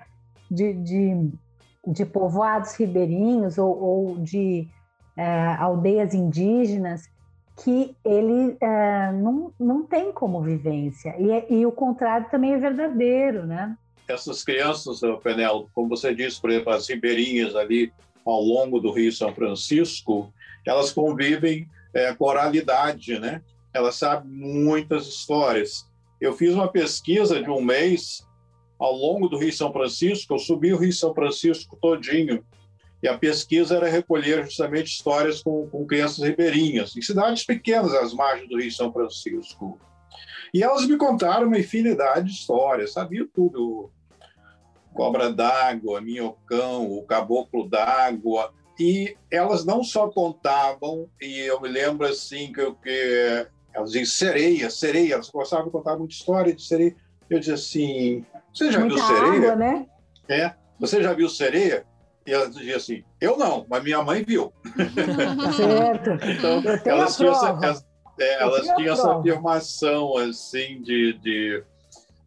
de, 0.52 0.74
de, 0.74 1.32
de 1.88 2.06
povoados 2.06 2.76
ribeirinhos 2.76 3.58
ou, 3.58 3.82
ou 3.82 4.18
de 4.18 4.68
é, 5.16 5.56
aldeias 5.56 6.14
indígenas 6.14 7.10
que 7.64 7.96
ele 8.06 8.58
é, 8.62 9.12
não, 9.12 9.54
não 9.60 9.84
tem 9.84 10.12
como 10.12 10.42
vivência. 10.42 11.16
E, 11.20 11.32
é, 11.32 11.46
e 11.50 11.66
o 11.66 11.72
contrário 11.72 12.30
também 12.30 12.54
é 12.54 12.58
verdadeiro, 12.58 13.46
né? 13.46 13.78
Essas 14.08 14.44
crianças, 14.44 15.02
Penel, 15.24 15.70
como 15.74 15.90
você 15.90 16.14
disse, 16.16 16.42
por 16.42 16.50
exemplo, 16.50 16.74
as 16.74 16.88
ribeirinhas 16.88 17.56
ali 17.56 17.92
ao 18.26 18.42
longo 18.42 18.80
do 18.80 18.92
Rio 18.92 19.12
São 19.12 19.34
Francisco, 19.34 20.34
elas 20.66 20.92
convivem 20.92 21.68
é, 21.94 22.16
oralidade, 22.20 23.20
né? 23.20 23.42
Ela 23.74 23.92
sabe 23.92 24.28
muitas 24.28 25.08
histórias. 25.08 25.88
Eu 26.20 26.34
fiz 26.34 26.54
uma 26.54 26.68
pesquisa 26.68 27.42
de 27.42 27.50
um 27.50 27.62
mês 27.62 28.28
ao 28.80 28.94
longo 28.94 29.28
do 29.28 29.38
Rio 29.38 29.52
São 29.52 29.74
Francisco, 29.74 30.34
eu 30.34 30.40
subi 30.40 30.74
o 30.74 30.78
Rio 30.78 30.94
São 30.94 31.14
Francisco 31.14 31.78
todinho, 31.82 32.44
e 33.02 33.08
a 33.08 33.18
pesquisa 33.18 33.78
era 33.78 33.88
recolher 33.88 34.44
justamente 34.44 34.88
histórias 34.88 35.42
com, 35.42 35.68
com 35.70 35.86
crianças 35.86 36.26
ribeirinhas, 36.26 36.96
em 36.96 37.02
cidades 37.02 37.46
pequenas 37.46 37.94
às 37.94 38.14
margens 38.14 38.50
do 38.50 38.60
Rio 38.60 38.72
São 38.72 38.92
Francisco. 38.92 39.80
E 40.54 40.64
elas 40.64 40.86
me 40.86 40.98
contaram 40.98 41.48
uma 41.48 41.60
infinidade 41.60 42.28
de 42.28 42.34
histórias, 42.34 42.94
sabia 42.94 43.26
tudo. 43.34 43.92
Cobra 44.94 45.32
d'água, 45.32 46.02
minhocão, 46.02 46.92
o 46.92 47.04
caboclo 47.04 47.70
d'água, 47.70 48.52
e 48.78 49.16
elas 49.32 49.64
não 49.64 49.84
só 49.84 50.10
contavam, 50.10 51.08
e 51.22 51.40
eu 51.40 51.62
me 51.62 51.70
lembro 51.70 52.08
assim 52.08 52.52
que, 52.52 52.74
que 52.84 53.48
elas 53.74 53.92
diziam 53.92 54.06
sereia, 54.06 54.70
sereia, 54.70 55.14
elas 55.14 55.30
gostavam 55.30 55.66
de 55.66 55.72
contar 55.72 55.98
muita 55.98 56.14
história 56.14 56.54
de 56.54 56.64
sereia. 56.64 56.96
Eu 57.30 57.40
dizia 57.40 57.54
assim: 57.54 58.26
Você 58.54 58.72
já 58.72 58.80
Muita 58.80 58.96
viu 58.96 59.06
sereia? 59.06 59.52
Água, 59.52 59.56
né? 59.56 59.88
É, 60.28 60.54
você 60.80 61.04
já 61.04 61.14
viu 61.14 61.30
sereia? 61.30 61.86
E 62.26 62.34
ela 62.34 62.50
dizia 62.50 62.78
assim: 62.78 63.04
Eu 63.20 63.38
não, 63.38 63.66
mas 63.70 63.84
minha 63.84 64.02
mãe 64.04 64.24
viu. 64.24 64.54
Certo. 65.56 66.10
então, 66.26 66.64
elas 66.86 67.16
tinham, 67.16 67.34
essa, 67.34 67.48
elas, 67.50 67.86
é, 68.20 68.42
elas 68.42 68.68
tinham 68.76 68.94
essa 68.94 69.18
afirmação 69.18 70.18
assim 70.18 70.82
de, 70.82 71.14
de 71.14 71.64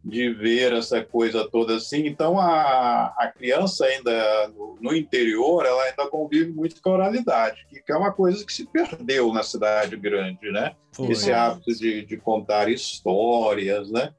de 0.03 0.33
ver 0.33 0.73
essa 0.73 1.01
coisa 1.01 1.47
toda 1.49 1.77
assim. 1.77 2.05
Então, 2.05 2.37
a, 2.37 3.13
a 3.17 3.31
criança 3.31 3.85
ainda 3.85 4.49
no, 4.49 4.77
no 4.81 4.93
interior, 4.93 5.65
ela 5.65 5.83
ainda 5.83 6.07
convive 6.07 6.51
muito 6.51 6.81
com 6.81 6.89
a 6.89 6.93
oralidade, 6.93 7.65
que, 7.69 7.89
é 7.89 7.95
uma 7.95 8.11
coisa 8.11 8.45
que 8.45 8.51
se 8.51 8.65
perdeu 8.65 9.31
na 9.31 9.43
cidade 9.43 9.95
grande, 9.95 10.51
né? 10.51 10.75
Foi. 10.91 11.11
Esse 11.11 11.31
hábito 11.31 11.73
de, 11.73 12.05
de, 12.05 12.17
contar 12.17 12.67
histórias, 12.69 13.89
né? 13.89 14.13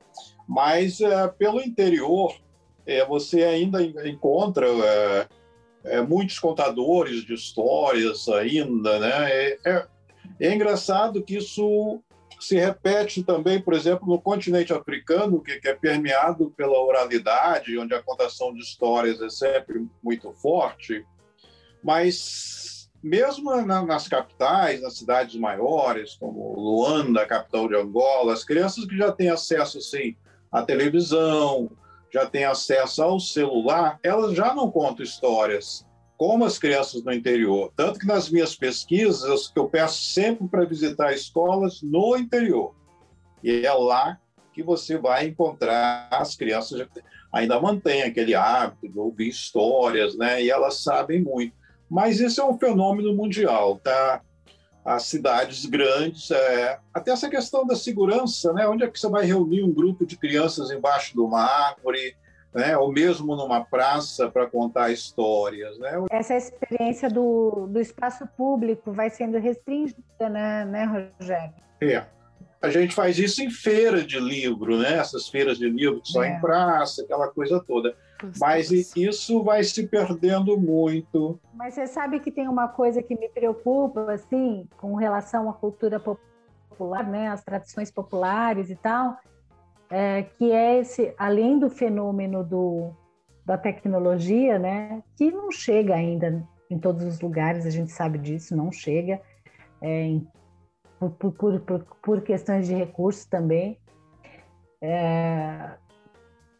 Mas, 0.48 1.00
é, 1.02 1.28
pelo 1.28 1.60
interior, 1.60 2.34
é, 2.86 3.04
você 3.04 3.42
ainda 3.42 3.82
encontra 3.82 4.66
é, 4.66 5.28
é 5.84 6.00
muitos 6.00 6.38
contadores 6.38 7.24
de 7.24 7.34
histórias 7.34 8.28
ainda, 8.28 8.98
né? 8.98 9.30
É, 9.30 9.58
é, 9.64 9.86
é 10.40 10.54
engraçado 10.54 11.22
que 11.22 11.36
isso 11.36 12.00
se 12.40 12.56
repete 12.56 13.22
também, 13.22 13.60
por 13.60 13.74
exemplo, 13.74 14.06
no 14.06 14.20
continente 14.20 14.72
africano, 14.72 15.40
que, 15.40 15.60
que, 15.60 15.68
é 15.68 15.74
permeado 15.74 16.50
pela 16.56 16.78
oralidade, 16.78 17.78
onde 17.78 17.94
a 17.94 18.02
contação 18.02 18.52
de 18.52 18.60
histórias 18.60 19.20
é 19.20 19.30
sempre 19.30 19.86
muito 20.02 20.32
forte, 20.32 21.04
mas 21.82 22.90
mesmo 23.02 23.54
na, 23.62 23.82
nas 23.82 24.08
capitais, 24.08 24.80
nas 24.80 24.96
cidades 24.96 25.36
maiores, 25.36 26.14
como 26.14 26.58
Luanda, 26.58 27.26
capital 27.26 27.68
de 27.68 27.76
Angola, 27.76 28.32
as 28.32 28.44
crianças 28.44 28.86
que 28.86 28.96
já 28.96 29.12
têm 29.12 29.28
acesso 29.28 29.78
assim, 29.78 30.16
à 30.50 30.62
televisão, 30.62 31.70
já 32.14 32.24
têm 32.26 32.44
acesso 32.44 33.02
ao 33.02 33.18
celular, 33.18 33.98
elas 34.00 34.36
já 34.36 34.54
não 34.54 34.70
contam 34.70 35.04
histórias 35.04 35.84
como 36.16 36.44
as 36.44 36.60
crianças 36.60 37.02
no 37.02 37.12
interior. 37.12 37.72
Tanto 37.74 37.98
que 37.98 38.06
nas 38.06 38.30
minhas 38.30 38.54
pesquisas, 38.54 39.52
eu 39.56 39.68
peço 39.68 40.00
sempre 40.00 40.46
para 40.46 40.64
visitar 40.64 41.12
escolas 41.12 41.82
no 41.82 42.16
interior. 42.16 42.72
E 43.42 43.66
é 43.66 43.72
lá 43.72 44.16
que 44.52 44.62
você 44.62 44.96
vai 44.96 45.26
encontrar 45.26 46.08
as 46.12 46.36
crianças 46.36 46.86
ainda 47.32 47.60
mantêm 47.60 48.04
aquele 48.04 48.32
hábito 48.32 48.88
de 48.88 48.96
ouvir 48.96 49.28
histórias, 49.28 50.16
né? 50.16 50.40
E 50.40 50.48
elas 50.48 50.84
sabem 50.84 51.20
muito. 51.20 51.52
Mas 51.90 52.20
isso 52.20 52.40
é 52.40 52.44
um 52.44 52.56
fenômeno 52.56 53.12
mundial, 53.12 53.80
tá? 53.82 54.22
As 54.84 55.04
cidades 55.04 55.64
grandes, 55.64 56.30
é... 56.30 56.78
até 56.92 57.10
essa 57.10 57.30
questão 57.30 57.66
da 57.66 57.74
segurança, 57.74 58.52
né? 58.52 58.68
Onde 58.68 58.84
é 58.84 58.90
que 58.90 58.98
você 59.00 59.08
vai 59.08 59.24
reunir 59.24 59.62
um 59.62 59.72
grupo 59.72 60.04
de 60.04 60.16
crianças 60.16 60.70
embaixo 60.70 61.14
de 61.14 61.20
uma 61.20 61.40
árvore, 61.40 62.14
né? 62.52 62.76
Ou 62.76 62.92
mesmo 62.92 63.34
numa 63.34 63.64
praça 63.64 64.30
para 64.30 64.46
contar 64.46 64.90
histórias, 64.90 65.78
né? 65.78 65.92
Essa 66.10 66.36
experiência 66.36 67.08
do, 67.08 67.66
do 67.66 67.80
espaço 67.80 68.26
público 68.36 68.92
vai 68.92 69.08
sendo 69.08 69.38
restringida, 69.38 70.28
né, 70.28 70.64
né 70.64 70.84
Rogério? 70.84 71.54
É. 71.80 72.04
A 72.60 72.70
gente 72.70 72.94
faz 72.94 73.18
isso 73.18 73.42
em 73.42 73.50
feira 73.50 74.02
de 74.02 74.18
livro, 74.18 74.78
né? 74.78 74.94
Essas 74.94 75.28
feiras 75.28 75.58
de 75.58 75.68
livro 75.68 76.00
só 76.04 76.22
é. 76.22 76.28
em 76.28 76.40
praça, 76.40 77.02
aquela 77.02 77.28
coisa 77.28 77.62
toda. 77.66 77.94
Mas 78.40 78.70
isso 78.70 79.42
vai 79.42 79.62
se 79.62 79.86
perdendo 79.86 80.58
muito. 80.58 81.38
Mas 81.52 81.74
você 81.74 81.86
sabe 81.86 82.20
que 82.20 82.30
tem 82.30 82.48
uma 82.48 82.68
coisa 82.68 83.02
que 83.02 83.18
me 83.18 83.28
preocupa, 83.28 84.12
assim, 84.12 84.68
com 84.76 84.94
relação 84.94 85.48
à 85.48 85.52
cultura 85.52 86.00
popular, 86.00 87.06
né? 87.06 87.28
As 87.28 87.42
tradições 87.42 87.90
populares 87.90 88.70
e 88.70 88.76
tal, 88.76 89.16
é, 89.90 90.22
que 90.22 90.50
é 90.50 90.80
esse, 90.80 91.14
além 91.18 91.58
do 91.58 91.68
fenômeno 91.68 92.42
do, 92.42 92.90
da 93.44 93.58
tecnologia, 93.58 94.58
né? 94.58 95.02
Que 95.16 95.30
não 95.30 95.50
chega 95.50 95.94
ainda 95.94 96.46
em 96.70 96.78
todos 96.78 97.04
os 97.04 97.20
lugares, 97.20 97.66
a 97.66 97.70
gente 97.70 97.92
sabe 97.92 98.18
disso, 98.18 98.56
não 98.56 98.72
chega. 98.72 99.20
É, 99.80 100.02
em 100.02 100.26
por, 101.10 101.32
por, 101.32 101.60
por, 101.60 101.84
por 102.02 102.22
questões 102.22 102.66
de 102.66 102.74
recursos 102.74 103.24
também. 103.26 103.78
É, 104.80 105.70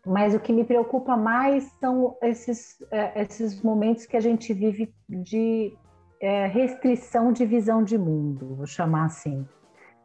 mas 0.05 0.35
o 0.35 0.41
que 0.41 0.53
me 0.53 0.65
preocupa 0.65 1.17
mais 1.17 1.65
são 1.81 2.17
esses, 2.23 2.77
é, 2.91 3.23
esses 3.23 3.63
momentos 3.63 4.07
que 4.07 4.17
a 4.17 4.21
gente 4.21 4.53
vive 4.53 4.95
de 5.09 5.73
é, 6.21 6.47
restrição 6.47 7.33
de 7.33 7.45
visão 7.45 7.83
de 7.83 7.97
mundo, 7.97 8.55
vou 8.57 8.67
chamar 8.67 9.07
assim, 9.07 9.47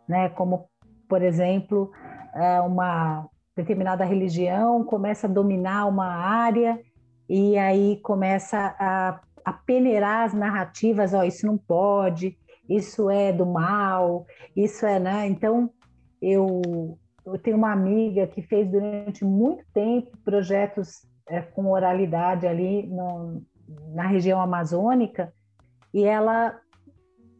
né? 0.07 0.29
Como, 0.29 0.69
por 1.07 1.21
exemplo, 1.21 1.91
é, 2.33 2.61
uma 2.61 3.27
determinada 3.55 4.05
religião 4.05 4.83
começa 4.83 5.27
a 5.27 5.29
dominar 5.29 5.85
uma 5.85 6.07
área 6.07 6.79
e 7.27 7.57
aí 7.57 7.99
começa 8.01 8.75
a, 8.79 9.19
a 9.43 9.53
peneirar 9.53 10.25
as 10.25 10.33
narrativas, 10.33 11.13
ó, 11.13 11.19
oh, 11.19 11.23
isso 11.23 11.45
não 11.45 11.57
pode, 11.57 12.37
isso 12.69 13.09
é 13.09 13.33
do 13.33 13.45
mal, 13.45 14.25
isso 14.55 14.85
é, 14.85 14.99
né? 14.99 15.27
Então, 15.27 15.69
eu, 16.21 16.61
eu 17.33 17.39
tenho 17.39 17.57
uma 17.57 17.71
amiga 17.71 18.27
que 18.27 18.41
fez 18.41 18.69
durante 18.69 19.23
muito 19.23 19.63
tempo 19.73 20.17
projetos 20.23 21.07
é, 21.27 21.41
com 21.41 21.71
oralidade 21.71 22.47
ali 22.47 22.87
no, 22.87 23.41
na 23.93 24.07
região 24.07 24.41
amazônica, 24.41 25.33
e 25.93 26.03
ela 26.03 26.59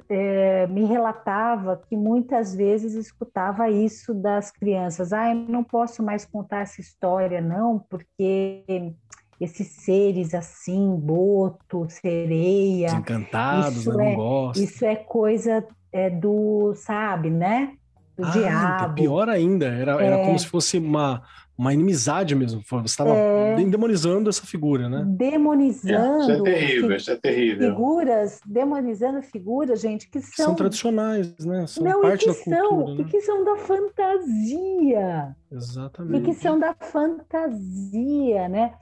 é, 0.10 0.66
me 0.68 0.86
relatava 0.86 1.82
que 1.88 1.96
muitas 1.96 2.56
vezes 2.56 2.94
escutava 2.94 3.70
isso 3.70 4.14
das 4.14 4.52
crianças. 4.52 5.14
Ah, 5.14 5.30
eu 5.30 5.36
não 5.36 5.64
posso 5.64 6.02
mais 6.02 6.26
contar 6.26 6.62
essa 6.62 6.82
história, 6.82 7.40
não, 7.40 7.80
porque 7.80 8.94
esses 9.40 9.68
seres 9.68 10.34
assim, 10.34 10.96
boto, 10.96 11.88
sereia. 11.90 12.92
Encantados, 12.92 13.78
isso 13.78 13.94
né? 13.94 14.14
é, 14.14 14.18
não 14.18 14.52
Isso 14.52 14.84
é 14.84 14.96
coisa 14.96 15.66
é, 15.92 16.10
do, 16.10 16.74
sabe, 16.76 17.30
né? 17.30 17.76
Do 18.20 18.26
ah, 18.26 18.32
diabo. 18.32 18.96
Pior 18.96 19.30
ainda, 19.30 19.66
era, 19.66 20.02
é. 20.02 20.08
era 20.08 20.18
como 20.26 20.38
se 20.38 20.46
fosse 20.46 20.78
uma, 20.78 21.24
uma 21.58 21.74
inimizade 21.74 22.36
mesmo. 22.36 22.62
Você 22.70 22.86
estava 22.86 23.16
é... 23.16 23.56
demonizando 23.64 24.30
essa 24.30 24.46
figura, 24.46 24.90
né? 24.90 25.06
Demonizando. 25.08 26.24
isso 26.24 26.32
é 26.32 26.42
terrível, 26.44 26.96
isso 26.98 27.12
é 27.12 27.16
terrível. 27.16 27.70
Figuras, 27.72 28.42
demonizando 28.46 29.22
figuras, 29.22 29.80
gente, 29.80 30.10
que 30.10 30.20
são. 30.20 30.48
São 30.48 30.56
tradicionais, 30.56 31.34
né? 31.46 31.66
São 31.66 31.82
Não, 31.86 32.02
parte 32.02 32.28
da 32.28 32.34
cultura. 32.34 32.58
São, 32.58 32.96
né? 32.96 33.02
E 33.02 33.06
que 33.06 33.22
são 33.22 33.46
da 33.46 33.56
fantasia. 33.56 35.36
Exatamente. 35.50 36.18
E 36.18 36.26
que 36.26 36.34
são 36.34 36.60
da 36.60 36.74
fantasia, 36.74 38.50
né? 38.50 38.74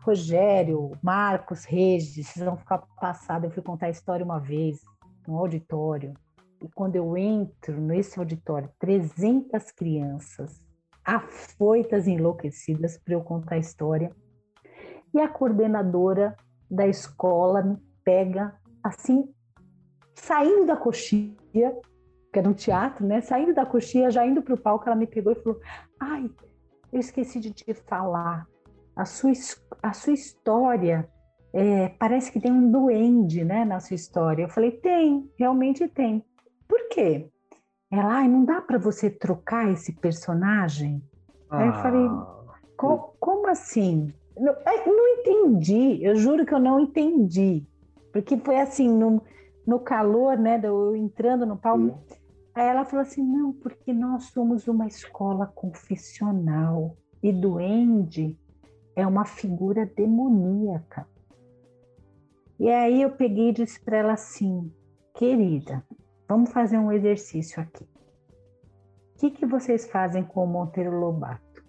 Rogério, 0.00 0.92
Marcos, 1.02 1.66
Regis, 1.66 2.28
vocês 2.28 2.42
vão 2.42 2.56
ficar 2.56 2.78
passados. 2.98 3.44
Eu 3.44 3.50
fui 3.50 3.62
contar 3.62 3.86
a 3.86 3.90
história 3.90 4.24
uma 4.24 4.40
vez, 4.40 4.80
no 5.26 5.36
auditório, 5.36 6.14
e 6.62 6.68
quando 6.74 6.96
eu 6.96 7.16
entro 7.16 7.80
nesse 7.80 8.18
auditório, 8.18 8.70
300 8.78 9.70
crianças 9.72 10.60
afoitas, 11.04 12.06
enlouquecidas 12.06 12.98
para 12.98 13.14
eu 13.14 13.22
contar 13.22 13.54
a 13.54 13.58
história, 13.58 14.14
e 15.14 15.20
a 15.20 15.28
coordenadora 15.28 16.36
da 16.70 16.86
escola 16.86 17.62
me 17.62 17.78
pega 18.04 18.54
assim, 18.82 19.32
saindo 20.14 20.66
da 20.66 20.76
coxinha, 20.76 21.36
que 22.32 22.38
era 22.38 22.48
um 22.48 22.52
teatro, 22.52 23.06
né? 23.06 23.22
Saindo 23.22 23.54
da 23.54 23.64
coxinha, 23.64 24.10
já 24.10 24.26
indo 24.26 24.42
para 24.42 24.54
o 24.54 24.60
palco, 24.60 24.86
ela 24.86 24.96
me 24.96 25.06
pegou 25.06 25.32
e 25.32 25.36
falou: 25.36 25.58
Ai, 25.98 26.30
eu 26.92 27.00
esqueci 27.00 27.40
de 27.40 27.52
te 27.52 27.72
falar 27.72 28.46
a 28.94 29.04
sua, 29.04 29.32
a 29.82 29.92
sua 29.92 30.12
história 30.12 31.08
é, 31.52 31.88
parece 31.88 32.30
que 32.30 32.40
tem 32.40 32.52
um 32.52 32.70
duende 32.70 33.44
né, 33.44 33.64
na 33.64 33.80
sua 33.80 33.94
história. 33.94 34.42
Eu 34.42 34.48
falei, 34.48 34.72
tem, 34.72 35.30
realmente 35.38 35.86
tem. 35.88 36.24
Quê? 36.98 37.30
Ela, 37.92 38.16
ai, 38.16 38.28
não 38.28 38.44
dá 38.44 38.60
para 38.60 38.76
você 38.76 39.08
trocar 39.08 39.70
esse 39.70 39.92
personagem? 39.92 41.00
Ah. 41.48 41.58
Aí 41.58 41.68
eu 41.68 41.72
falei, 41.74 42.08
Co 42.76 43.14
como 43.20 43.46
assim? 43.46 44.12
Não, 44.36 44.52
não 44.86 45.08
entendi, 45.08 46.04
eu 46.04 46.16
juro 46.16 46.44
que 46.44 46.52
eu 46.52 46.58
não 46.58 46.80
entendi. 46.80 47.64
Porque 48.12 48.36
foi 48.36 48.58
assim, 48.58 48.88
no, 48.88 49.22
no 49.64 49.78
calor, 49.78 50.36
né, 50.36 50.60
eu 50.62 50.96
entrando 50.96 51.46
no 51.46 51.56
palco. 51.56 51.84
Hum. 51.84 51.98
Aí 52.52 52.66
ela 52.66 52.84
falou 52.84 53.02
assim: 53.02 53.22
não, 53.22 53.52
porque 53.52 53.92
nós 53.92 54.24
somos 54.24 54.66
uma 54.66 54.86
escola 54.88 55.46
confessional 55.46 56.96
e 57.22 57.32
duende 57.32 58.36
é 58.96 59.06
uma 59.06 59.24
figura 59.24 59.86
demoníaca. 59.86 61.06
E 62.58 62.68
aí 62.68 63.02
eu 63.02 63.10
peguei 63.10 63.50
e 63.50 63.52
disse 63.52 63.80
para 63.80 63.98
ela 63.98 64.14
assim, 64.14 64.72
querida, 65.14 65.84
vamos 66.28 66.52
fazer 66.52 66.78
um 66.78 66.92
exercício 66.92 67.60
aqui. 67.62 67.84
O 67.84 69.18
que, 69.18 69.30
que 69.30 69.46
vocês 69.46 69.90
fazem 69.90 70.22
com 70.22 70.44
o 70.44 70.46
Monteiro 70.46 70.96
Lobato? 70.96 71.64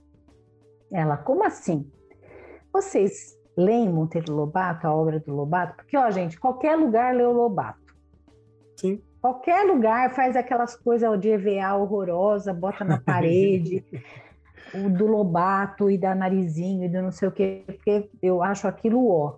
Ela, 0.91 1.17
como 1.17 1.43
assim? 1.43 1.89
Vocês 2.71 3.35
leem 3.57 3.89
Monteiro 3.89 4.33
Lobato, 4.33 4.85
a 4.85 4.93
obra 4.93 5.19
do 5.19 5.33
Lobato? 5.33 5.75
Porque, 5.77 5.97
ó, 5.97 6.11
gente, 6.11 6.39
qualquer 6.39 6.75
lugar 6.75 7.15
lê 7.15 7.23
o 7.23 7.31
Lobato. 7.31 7.95
Sim. 8.75 9.01
Qualquer 9.21 9.65
lugar 9.65 10.11
faz 10.11 10.35
aquelas 10.35 10.75
coisas 10.75 11.19
de 11.19 11.29
EVA 11.29 11.75
horrorosa, 11.75 12.53
bota 12.53 12.85
na 12.85 12.99
parede 12.99 13.83
o 14.73 14.89
do 14.89 15.07
Lobato 15.07 15.89
e 15.89 15.97
da 15.97 16.13
Narizinho 16.13 16.85
e 16.85 16.89
do 16.89 17.01
não 17.01 17.11
sei 17.11 17.27
o 17.27 17.31
quê, 17.31 17.63
porque 17.65 18.09
eu 18.21 18.43
acho 18.43 18.67
aquilo 18.67 19.09
ó. 19.09 19.37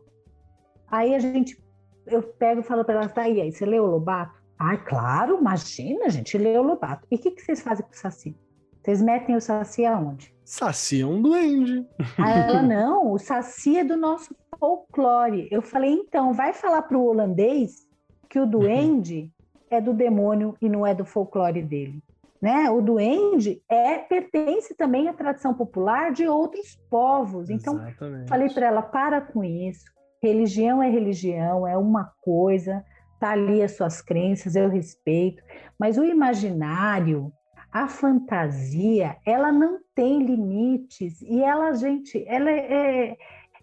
Aí 0.88 1.16
a 1.16 1.20
gente, 1.20 1.58
eu 2.06 2.22
pego 2.22 2.60
e 2.60 2.64
falo 2.64 2.84
para 2.84 2.96
ela, 2.96 3.10
tá 3.10 3.22
aí, 3.22 3.40
aí, 3.40 3.52
você 3.52 3.66
leu 3.66 3.84
o 3.84 3.88
Lobato? 3.88 4.41
Ah, 4.64 4.78
claro, 4.78 5.40
imagina, 5.40 6.08
gente 6.08 6.38
leu 6.38 6.62
o 6.62 6.68
Lobato. 6.68 7.08
E 7.10 7.16
o 7.16 7.18
que, 7.18 7.32
que 7.32 7.42
vocês 7.42 7.62
fazem 7.62 7.84
com 7.84 7.92
o 7.92 7.98
Saci? 7.98 8.38
Vocês 8.80 9.02
metem 9.02 9.36
o 9.36 9.42
Saci 9.42 9.86
aonde? 9.86 10.32
Saci 10.46 11.02
é 11.02 11.06
um 11.06 11.20
duende. 11.20 11.84
Aí 12.20 12.40
ela, 12.42 12.62
não, 12.62 13.12
o 13.12 13.18
Saci 13.18 13.80
é 13.80 13.84
do 13.84 13.98
nosso 13.98 14.36
folclore. 14.60 15.48
Eu 15.50 15.64
falei, 15.64 15.92
então, 15.92 16.32
vai 16.32 16.54
falar 16.54 16.84
para 16.84 16.96
o 16.96 17.08
holandês 17.08 17.88
que 18.30 18.40
o 18.40 18.46
duende 18.46 19.32
é 19.68 19.82
do 19.82 19.96
demônio 19.96 20.56
e 20.62 20.70
não 20.70 20.86
é 20.86 20.94
do 20.94 21.06
folclore 21.06 21.64
dele. 21.64 22.00
Né? 22.40 22.70
O 22.70 22.82
duende 22.82 23.64
é 23.68 23.98
pertence 23.98 24.76
também 24.76 25.08
à 25.08 25.14
tradição 25.14 25.56
popular 25.56 26.12
de 26.12 26.28
outros 26.28 26.80
povos. 26.88 27.50
Então, 27.50 27.76
Exatamente. 27.76 28.30
falei 28.30 28.50
para 28.50 28.68
ela: 28.68 28.84
para 28.84 29.22
com 29.22 29.44
isso. 29.44 29.86
Religião 30.22 30.84
é 30.84 30.90
religião, 30.90 31.66
é 31.66 31.76
uma 31.76 32.14
coisa, 32.22 32.86
tá 33.22 33.32
ali 33.34 33.62
as 33.62 33.76
suas 33.76 34.02
crenças, 34.02 34.56
eu 34.56 34.68
respeito, 34.68 35.44
mas 35.80 35.96
o 35.96 36.04
imaginário, 36.04 37.32
a 37.72 37.88
fantasia, 37.88 39.16
ela 39.24 39.52
não 39.52 39.80
tem 39.94 40.24
limites 40.24 41.22
e 41.22 41.44
ela, 41.44 41.72
gente, 41.74 42.24
ela 42.28 42.50
é, 42.50 43.16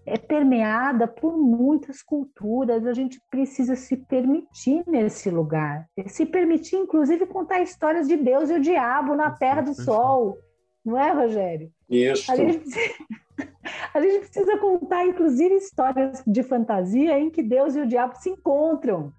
é 0.06 0.16
permeada 0.16 1.08
por 1.08 1.36
muitas 1.36 2.02
culturas. 2.02 2.86
A 2.86 2.94
gente 2.94 3.20
precisa 3.28 3.74
se 3.74 3.96
permitir 3.96 4.84
nesse 4.86 5.28
lugar, 5.28 5.88
se 6.06 6.24
permitir, 6.24 6.76
inclusive, 6.76 7.26
contar 7.26 7.60
histórias 7.60 8.06
de 8.06 8.16
Deus 8.16 8.48
e 8.50 8.54
o 8.54 8.60
diabo 8.60 9.16
na 9.16 9.32
Terra 9.32 9.62
do 9.62 9.74
Sol, 9.74 10.38
não 10.84 10.96
é, 10.96 11.10
Rogério? 11.10 11.70
Isso. 11.90 12.30
A 12.30 12.36
gente, 12.36 12.60
precisa, 12.60 12.94
a 13.92 14.00
gente 14.00 14.20
precisa 14.20 14.56
contar, 14.56 15.04
inclusive, 15.04 15.56
histórias 15.56 16.22
de 16.24 16.42
fantasia 16.44 17.18
em 17.18 17.28
que 17.28 17.42
Deus 17.42 17.74
e 17.74 17.80
o 17.80 17.86
diabo 17.86 18.14
se 18.16 18.30
encontram. 18.30 19.12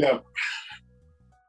É. 0.00 0.20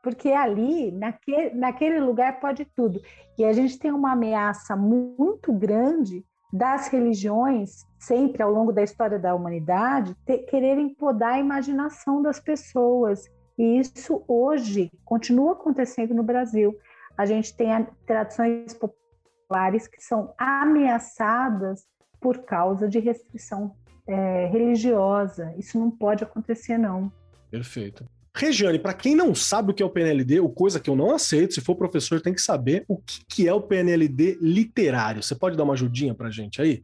Porque 0.01 0.31
ali, 0.31 0.91
naquele, 0.91 1.55
naquele 1.55 1.99
lugar, 1.99 2.39
pode 2.39 2.65
tudo. 2.65 3.01
E 3.37 3.45
a 3.45 3.53
gente 3.53 3.79
tem 3.79 3.91
uma 3.91 4.11
ameaça 4.11 4.75
muito 4.75 5.51
grande 5.53 6.25
das 6.51 6.87
religiões, 6.87 7.85
sempre 7.97 8.43
ao 8.43 8.51
longo 8.51 8.71
da 8.71 8.83
história 8.83 9.17
da 9.17 9.33
humanidade, 9.33 10.13
ter, 10.25 10.39
quererem 10.39 10.93
podar 10.93 11.33
a 11.33 11.39
imaginação 11.39 12.21
das 12.21 12.39
pessoas. 12.39 13.25
E 13.57 13.79
isso 13.79 14.23
hoje 14.27 14.91
continua 15.05 15.53
acontecendo 15.53 16.13
no 16.13 16.21
Brasil. 16.21 16.77
A 17.17 17.25
gente 17.25 17.55
tem 17.55 17.69
tradições 18.05 18.73
populares 18.73 19.87
que 19.87 20.03
são 20.03 20.33
ameaçadas 20.37 21.87
por 22.19 22.39
causa 22.39 22.87
de 22.87 22.99
restrição 22.99 23.75
é, 24.05 24.45
religiosa. 24.47 25.53
Isso 25.57 25.79
não 25.79 25.89
pode 25.89 26.23
acontecer, 26.23 26.77
não. 26.77 27.11
Perfeito. 27.49 28.05
Regiane, 28.35 28.79
para 28.79 28.93
quem 28.93 29.15
não 29.15 29.35
sabe 29.35 29.71
o 29.71 29.73
que 29.73 29.83
é 29.83 29.85
o 29.85 29.89
PNLD, 29.89 30.39
ou 30.39 30.49
coisa 30.49 30.79
que 30.79 30.89
eu 30.89 30.95
não 30.95 31.13
aceito, 31.13 31.53
se 31.53 31.61
for 31.61 31.75
professor 31.75 32.19
tem 32.19 32.33
que 32.33 32.41
saber 32.41 32.83
o 32.87 32.97
que, 32.97 33.23
que 33.27 33.47
é 33.47 33.53
o 33.53 33.61
PNLD 33.61 34.39
literário. 34.41 35.21
Você 35.21 35.35
pode 35.35 35.55
dar 35.55 35.63
uma 35.63 35.73
ajudinha 35.73 36.15
para 36.15 36.31
gente 36.31 36.59
aí? 36.59 36.83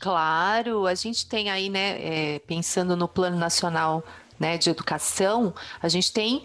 Claro, 0.00 0.86
a 0.86 0.94
gente 0.94 1.28
tem 1.28 1.48
aí, 1.48 1.68
né, 1.68 2.34
é, 2.34 2.38
pensando 2.40 2.96
no 2.96 3.06
Plano 3.06 3.36
Nacional 3.36 4.02
né, 4.38 4.56
de 4.56 4.70
Educação, 4.70 5.54
a 5.82 5.88
gente 5.88 6.10
tem, 6.12 6.42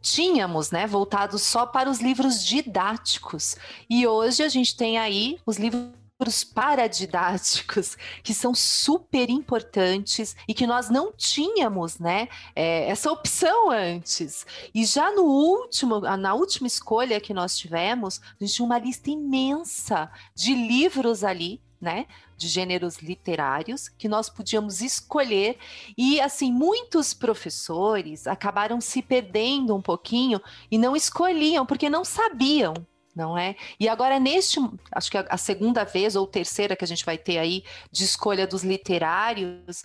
tínhamos, 0.00 0.70
né, 0.70 0.86
voltado 0.86 1.38
só 1.38 1.66
para 1.66 1.90
os 1.90 2.00
livros 2.00 2.42
didáticos. 2.42 3.56
E 3.88 4.06
hoje 4.06 4.42
a 4.42 4.48
gente 4.48 4.74
tem 4.74 4.98
aí 4.98 5.38
os 5.44 5.58
livros 5.58 5.90
livros 6.18 6.44
paradidáticos 6.44 7.96
que 8.22 8.32
são 8.32 8.54
super 8.54 9.28
importantes 9.28 10.34
e 10.48 10.54
que 10.54 10.66
nós 10.66 10.88
não 10.88 11.12
tínhamos, 11.12 11.98
né, 11.98 12.28
é, 12.54 12.88
essa 12.88 13.12
opção 13.12 13.70
antes. 13.70 14.46
E 14.74 14.84
já 14.86 15.10
no 15.14 15.24
último, 15.24 16.00
na 16.00 16.34
última 16.34 16.66
escolha 16.66 17.20
que 17.20 17.34
nós 17.34 17.56
tivemos, 17.56 18.20
a 18.40 18.44
gente 18.44 18.54
tinha 18.54 18.66
uma 18.66 18.78
lista 18.78 19.10
imensa 19.10 20.10
de 20.34 20.54
livros 20.54 21.22
ali, 21.22 21.60
né, 21.78 22.06
de 22.38 22.48
gêneros 22.48 22.96
literários 22.98 23.88
que 23.88 24.08
nós 24.08 24.30
podíamos 24.30 24.80
escolher 24.80 25.58
e 25.96 26.18
assim 26.22 26.50
muitos 26.50 27.12
professores 27.12 28.26
acabaram 28.26 28.80
se 28.80 29.02
perdendo 29.02 29.76
um 29.76 29.82
pouquinho 29.82 30.40
e 30.70 30.78
não 30.78 30.96
escolhiam 30.96 31.66
porque 31.66 31.90
não 31.90 32.02
sabiam 32.02 32.74
não 33.16 33.36
é? 33.36 33.56
E 33.80 33.88
agora, 33.88 34.20
neste, 34.20 34.60
acho 34.92 35.10
que 35.10 35.16
a, 35.16 35.38
segunda 35.38 35.84
vez 35.84 36.14
ou 36.14 36.26
terceira 36.26 36.76
que 36.76 36.84
a 36.84 36.86
gente 36.86 37.04
vai 37.04 37.16
ter 37.16 37.38
aí 37.38 37.64
de 37.90 38.04
escolha 38.04 38.46
dos 38.46 38.62
literários, 38.62 39.82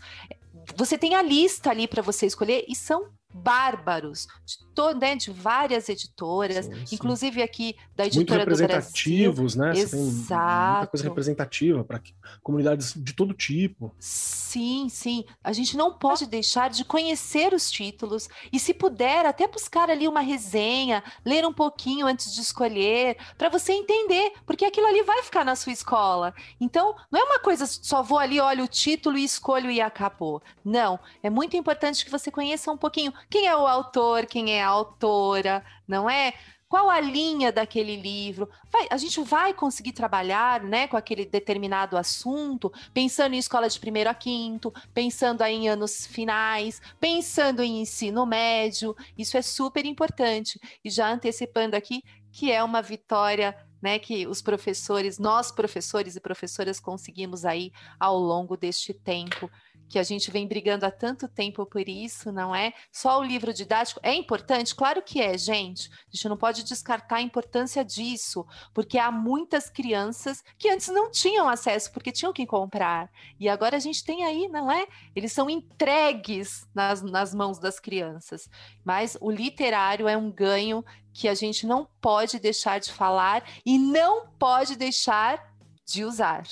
você 0.75 0.97
tem 0.97 1.15
a 1.15 1.21
lista 1.21 1.69
ali 1.69 1.87
para 1.87 2.01
você 2.01 2.25
escolher 2.25 2.65
e 2.67 2.75
são 2.75 3.09
bárbaros, 3.33 4.27
de, 4.45 4.99
né, 4.99 5.15
de 5.15 5.31
várias 5.31 5.89
editoras, 5.89 6.65
sim, 6.65 6.85
sim. 6.85 6.95
inclusive 6.95 7.41
aqui 7.41 7.75
da 7.95 8.05
editora 8.05 8.39
Muito 8.39 8.49
representativos, 8.49 9.55
do 9.55 9.59
Brasil. 9.59 9.83
né? 9.83 9.91
Exato. 10.07 10.73
muita 10.77 10.87
coisa 10.87 11.03
representativa 11.03 11.83
para 11.83 12.01
comunidades 12.41 12.93
de 12.95 13.13
todo 13.13 13.33
tipo. 13.33 13.93
Sim, 13.99 14.87
sim. 14.89 15.23
A 15.43 15.53
gente 15.53 15.77
não 15.77 15.93
pode 15.93 16.25
deixar 16.25 16.69
de 16.69 16.83
conhecer 16.83 17.53
os 17.53 17.69
títulos 17.71 18.27
e, 18.51 18.59
se 18.59 18.73
puder, 18.73 19.25
até 19.25 19.47
buscar 19.47 19.89
ali 19.89 20.07
uma 20.07 20.21
resenha, 20.21 21.03
ler 21.25 21.45
um 21.45 21.53
pouquinho 21.53 22.05
antes 22.05 22.33
de 22.33 22.41
escolher, 22.41 23.17
para 23.37 23.49
você 23.49 23.73
entender, 23.73 24.33
porque 24.45 24.65
aquilo 24.65 24.87
ali 24.87 25.03
vai 25.03 25.23
ficar 25.23 25.45
na 25.45 25.55
sua 25.55 25.71
escola. 25.71 26.33
Então, 26.59 26.95
não 27.09 27.19
é 27.19 27.23
uma 27.23 27.39
coisa 27.39 27.65
só 27.65 28.01
vou 28.03 28.17
ali, 28.17 28.39
olho 28.39 28.65
o 28.65 28.67
título 28.67 29.17
e 29.17 29.23
escolho 29.23 29.71
e 29.71 29.79
acabou. 29.79 30.41
Não, 30.63 30.99
é 31.23 31.29
muito 31.29 31.55
importante 31.55 32.03
que 32.03 32.11
você 32.11 32.29
conheça 32.29 32.71
um 32.71 32.77
pouquinho 32.77 33.13
quem 33.29 33.47
é 33.47 33.55
o 33.55 33.67
autor, 33.67 34.25
quem 34.25 34.53
é 34.53 34.63
a 34.63 34.67
autora, 34.67 35.63
não 35.87 36.09
é? 36.09 36.33
Qual 36.71 36.89
a 36.89 37.01
linha 37.01 37.51
daquele 37.51 37.97
livro? 37.97 38.49
Vai, 38.71 38.87
a 38.89 38.95
gente 38.95 39.21
vai 39.23 39.53
conseguir 39.53 39.91
trabalhar 39.91 40.63
né, 40.63 40.87
com 40.87 40.95
aquele 40.95 41.25
determinado 41.25 41.97
assunto, 41.97 42.71
pensando 42.93 43.35
em 43.35 43.39
escola 43.39 43.67
de 43.67 43.77
primeiro 43.77 44.09
a 44.09 44.13
quinto, 44.13 44.73
pensando 44.93 45.41
aí 45.41 45.53
em 45.53 45.67
anos 45.67 46.07
finais, 46.07 46.81
pensando 46.97 47.61
em 47.61 47.81
ensino 47.81 48.25
médio. 48.25 48.95
Isso 49.17 49.35
é 49.35 49.41
super 49.41 49.85
importante. 49.85 50.57
E 50.81 50.89
já 50.89 51.11
antecipando 51.11 51.75
aqui 51.75 52.03
que 52.31 52.49
é 52.49 52.63
uma 52.63 52.81
vitória 52.81 53.53
né, 53.81 53.99
que 53.99 54.25
os 54.25 54.41
professores, 54.41 55.19
nós 55.19 55.51
professores 55.51 56.15
e 56.15 56.21
professoras 56.21 56.79
conseguimos 56.79 57.43
aí 57.43 57.73
ao 57.99 58.17
longo 58.17 58.55
deste 58.55 58.93
tempo 58.93 59.51
que 59.91 59.99
a 59.99 60.03
gente 60.03 60.31
vem 60.31 60.47
brigando 60.47 60.85
há 60.85 60.89
tanto 60.89 61.27
tempo 61.27 61.65
por 61.65 61.89
isso, 61.89 62.31
não 62.31 62.55
é? 62.55 62.71
Só 62.93 63.19
o 63.19 63.23
livro 63.23 63.53
didático 63.53 63.99
é 64.01 64.15
importante? 64.15 64.73
Claro 64.73 65.01
que 65.01 65.19
é, 65.19 65.37
gente. 65.37 65.91
A 65.91 66.15
gente 66.15 66.29
não 66.29 66.37
pode 66.37 66.63
descartar 66.63 67.17
a 67.17 67.21
importância 67.21 67.83
disso, 67.83 68.47
porque 68.73 68.97
há 68.97 69.11
muitas 69.11 69.69
crianças 69.69 70.41
que 70.57 70.69
antes 70.69 70.87
não 70.87 71.11
tinham 71.11 71.49
acesso, 71.49 71.91
porque 71.91 72.09
tinham 72.09 72.31
que 72.31 72.45
comprar. 72.45 73.11
E 73.37 73.49
agora 73.49 73.75
a 73.75 73.81
gente 73.81 74.01
tem 74.01 74.23
aí, 74.23 74.47
não 74.47 74.71
é? 74.71 74.87
Eles 75.13 75.33
são 75.33 75.49
entregues 75.49 76.65
nas, 76.73 77.01
nas 77.01 77.35
mãos 77.35 77.59
das 77.59 77.77
crianças. 77.77 78.49
Mas 78.85 79.17
o 79.19 79.29
literário 79.29 80.07
é 80.07 80.15
um 80.15 80.31
ganho 80.31 80.85
que 81.11 81.27
a 81.27 81.35
gente 81.35 81.67
não 81.67 81.85
pode 81.99 82.39
deixar 82.39 82.79
de 82.79 82.93
falar 82.93 83.43
e 83.65 83.77
não 83.77 84.25
pode 84.39 84.77
deixar 84.77 85.53
de 85.85 86.05
usar. 86.05 86.43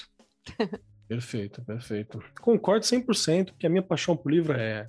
Perfeito, 1.09 1.63
perfeito. 1.63 2.23
Concordo 2.39 2.85
100% 2.85 3.55
que 3.57 3.65
a 3.65 3.69
minha 3.69 3.81
paixão 3.81 4.15
por 4.15 4.31
livro 4.31 4.53
é, 4.53 4.87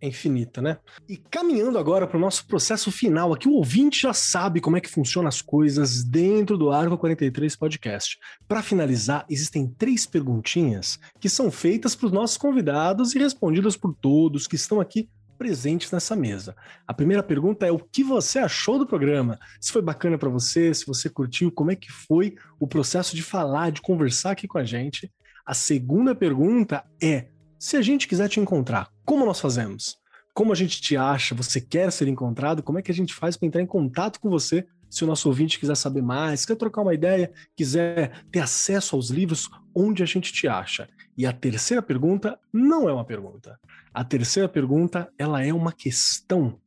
é 0.00 0.08
infinita, 0.08 0.60
né? 0.60 0.78
E 1.08 1.16
caminhando 1.16 1.78
agora 1.78 2.08
para 2.08 2.16
o 2.16 2.20
nosso 2.20 2.44
processo 2.48 2.90
final, 2.90 3.32
aqui 3.32 3.46
o 3.46 3.52
ouvinte 3.52 4.02
já 4.02 4.12
sabe 4.12 4.60
como 4.60 4.76
é 4.76 4.80
que 4.80 4.90
funcionam 4.90 5.28
as 5.28 5.40
coisas 5.40 6.02
dentro 6.02 6.58
do 6.58 6.72
Arco 6.72 6.98
43 6.98 7.54
Podcast. 7.54 8.18
Para 8.48 8.64
finalizar, 8.64 9.24
existem 9.30 9.68
três 9.68 10.04
perguntinhas 10.04 10.98
que 11.20 11.28
são 11.28 11.52
feitas 11.52 11.94
para 11.94 12.06
os 12.06 12.12
nossos 12.12 12.36
convidados 12.36 13.14
e 13.14 13.20
respondidas 13.20 13.76
por 13.76 13.94
todos 13.94 14.48
que 14.48 14.56
estão 14.56 14.80
aqui 14.80 15.08
presentes 15.38 15.92
nessa 15.92 16.16
mesa. 16.16 16.56
A 16.84 16.92
primeira 16.92 17.22
pergunta 17.22 17.64
é 17.64 17.70
o 17.70 17.78
que 17.78 18.02
você 18.02 18.40
achou 18.40 18.76
do 18.76 18.88
programa? 18.88 19.38
Se 19.60 19.70
foi 19.70 19.82
bacana 19.82 20.18
para 20.18 20.28
você, 20.28 20.74
se 20.74 20.84
você 20.84 21.08
curtiu, 21.08 21.52
como 21.52 21.70
é 21.70 21.76
que 21.76 21.92
foi 21.92 22.34
o 22.58 22.66
processo 22.66 23.14
de 23.14 23.22
falar, 23.22 23.70
de 23.70 23.80
conversar 23.80 24.32
aqui 24.32 24.48
com 24.48 24.58
a 24.58 24.64
gente? 24.64 25.12
A 25.44 25.52
segunda 25.52 26.14
pergunta 26.14 26.84
é: 27.02 27.28
se 27.58 27.76
a 27.76 27.82
gente 27.82 28.08
quiser 28.08 28.28
te 28.28 28.40
encontrar, 28.40 28.90
como 29.04 29.26
nós 29.26 29.40
fazemos? 29.40 29.98
Como 30.32 30.52
a 30.52 30.54
gente 30.54 30.80
te 30.80 30.96
acha? 30.96 31.34
Você 31.34 31.60
quer 31.60 31.92
ser 31.92 32.08
encontrado? 32.08 32.62
Como 32.62 32.78
é 32.78 32.82
que 32.82 32.90
a 32.90 32.94
gente 32.94 33.14
faz 33.14 33.36
para 33.36 33.46
entrar 33.46 33.62
em 33.62 33.66
contato 33.66 34.18
com 34.18 34.30
você? 34.30 34.66
Se 34.88 35.04
o 35.04 35.06
nosso 35.06 35.28
ouvinte 35.28 35.58
quiser 35.58 35.76
saber 35.76 36.02
mais, 36.02 36.46
quer 36.46 36.56
trocar 36.56 36.82
uma 36.82 36.94
ideia, 36.94 37.32
quiser 37.56 38.24
ter 38.30 38.40
acesso 38.40 38.96
aos 38.96 39.10
livros, 39.10 39.50
onde 39.74 40.02
a 40.02 40.06
gente 40.06 40.32
te 40.32 40.48
acha? 40.48 40.88
E 41.16 41.26
a 41.26 41.32
terceira 41.32 41.82
pergunta 41.82 42.38
não 42.52 42.88
é 42.88 42.92
uma 42.92 43.04
pergunta. 43.04 43.58
A 43.92 44.04
terceira 44.04 44.48
pergunta, 44.48 45.12
ela 45.18 45.44
é 45.44 45.52
uma 45.52 45.72
questão 45.72 46.58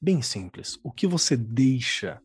bem 0.00 0.22
simples. 0.22 0.78
O 0.82 0.90
que 0.90 1.06
você 1.06 1.36
deixa 1.36 2.20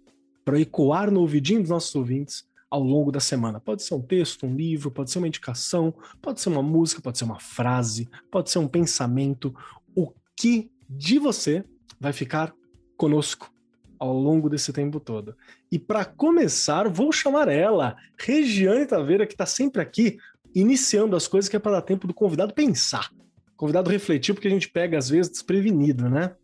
para 0.45 0.59
ecoar 0.59 1.11
no 1.11 1.21
ouvidinho 1.21 1.61
dos 1.61 1.69
nossos 1.69 1.93
ouvintes 1.95 2.45
ao 2.73 2.81
longo 2.81 3.11
da 3.11 3.19
semana. 3.19 3.59
Pode 3.59 3.83
ser 3.83 3.93
um 3.93 4.01
texto, 4.01 4.47
um 4.47 4.55
livro, 4.55 4.89
pode 4.89 5.11
ser 5.11 5.19
uma 5.19 5.27
indicação, 5.27 5.93
pode 6.19 6.41
ser 6.41 6.49
uma 6.49 6.63
música, 6.63 7.03
pode 7.03 7.19
ser 7.19 7.23
uma 7.23 7.39
frase, 7.39 8.09
pode 8.31 8.49
ser 8.49 8.57
um 8.57 8.67
pensamento. 8.67 9.53
O 9.95 10.11
que 10.35 10.71
de 10.89 11.19
você 11.19 11.63
vai 11.99 12.11
ficar 12.11 12.51
conosco 12.97 13.53
ao 13.99 14.11
longo 14.17 14.49
desse 14.49 14.73
tempo 14.73 14.99
todo. 14.99 15.37
E 15.71 15.77
para 15.77 16.03
começar, 16.03 16.89
vou 16.89 17.11
chamar 17.11 17.47
ela, 17.47 17.95
Regiane 18.17 18.87
Taveira, 18.87 19.27
que 19.27 19.35
está 19.35 19.45
sempre 19.45 19.79
aqui, 19.79 20.17
iniciando 20.55 21.15
as 21.15 21.27
coisas 21.27 21.47
que 21.47 21.55
é 21.55 21.59
para 21.59 21.73
dar 21.73 21.83
tempo 21.83 22.07
do 22.07 22.13
convidado 22.13 22.55
pensar. 22.55 23.11
Convidado 23.55 23.91
refletir, 23.91 24.33
porque 24.33 24.47
a 24.47 24.51
gente 24.51 24.67
pega 24.67 24.97
às 24.97 25.09
vezes 25.09 25.31
desprevenido, 25.31 26.09
né? 26.09 26.35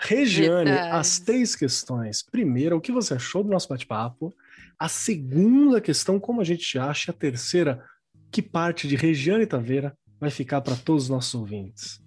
Regiane, 0.00 0.70
Verdade. 0.70 0.96
as 0.96 1.20
três 1.20 1.54
questões. 1.54 2.22
Primeiro, 2.22 2.76
o 2.76 2.80
que 2.80 2.90
você 2.90 3.14
achou 3.14 3.44
do 3.44 3.50
nosso 3.50 3.68
bate-papo? 3.68 4.34
A 4.78 4.88
segunda 4.88 5.80
questão, 5.80 6.20
como 6.20 6.40
a 6.40 6.44
gente 6.44 6.78
acha? 6.78 7.10
A 7.10 7.14
terceira, 7.14 7.82
que 8.30 8.42
parte 8.42 8.86
de 8.86 8.96
Regiane 8.96 9.46
Taveira 9.46 9.96
vai 10.20 10.30
ficar 10.30 10.60
para 10.60 10.76
todos 10.76 11.04
os 11.04 11.08
nossos 11.08 11.34
ouvintes? 11.34 12.00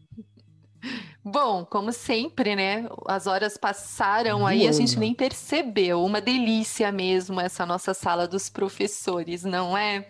Bom, 1.24 1.66
como 1.66 1.92
sempre, 1.92 2.56
né? 2.56 2.88
As 3.06 3.28
horas 3.28 3.58
passaram 3.58 4.48
aí, 4.48 4.68
a 4.68 4.72
gente 4.72 4.98
nem 4.98 5.14
percebeu. 5.14 6.04
Uma 6.04 6.22
delícia 6.22 6.92
mesmo 6.92 7.42
essa 7.42 7.66
nossa 7.66 7.94
sala 7.94 8.28
dos 8.28 8.50
professores, 8.50 9.44
não 9.44 9.78
é? 9.78 10.08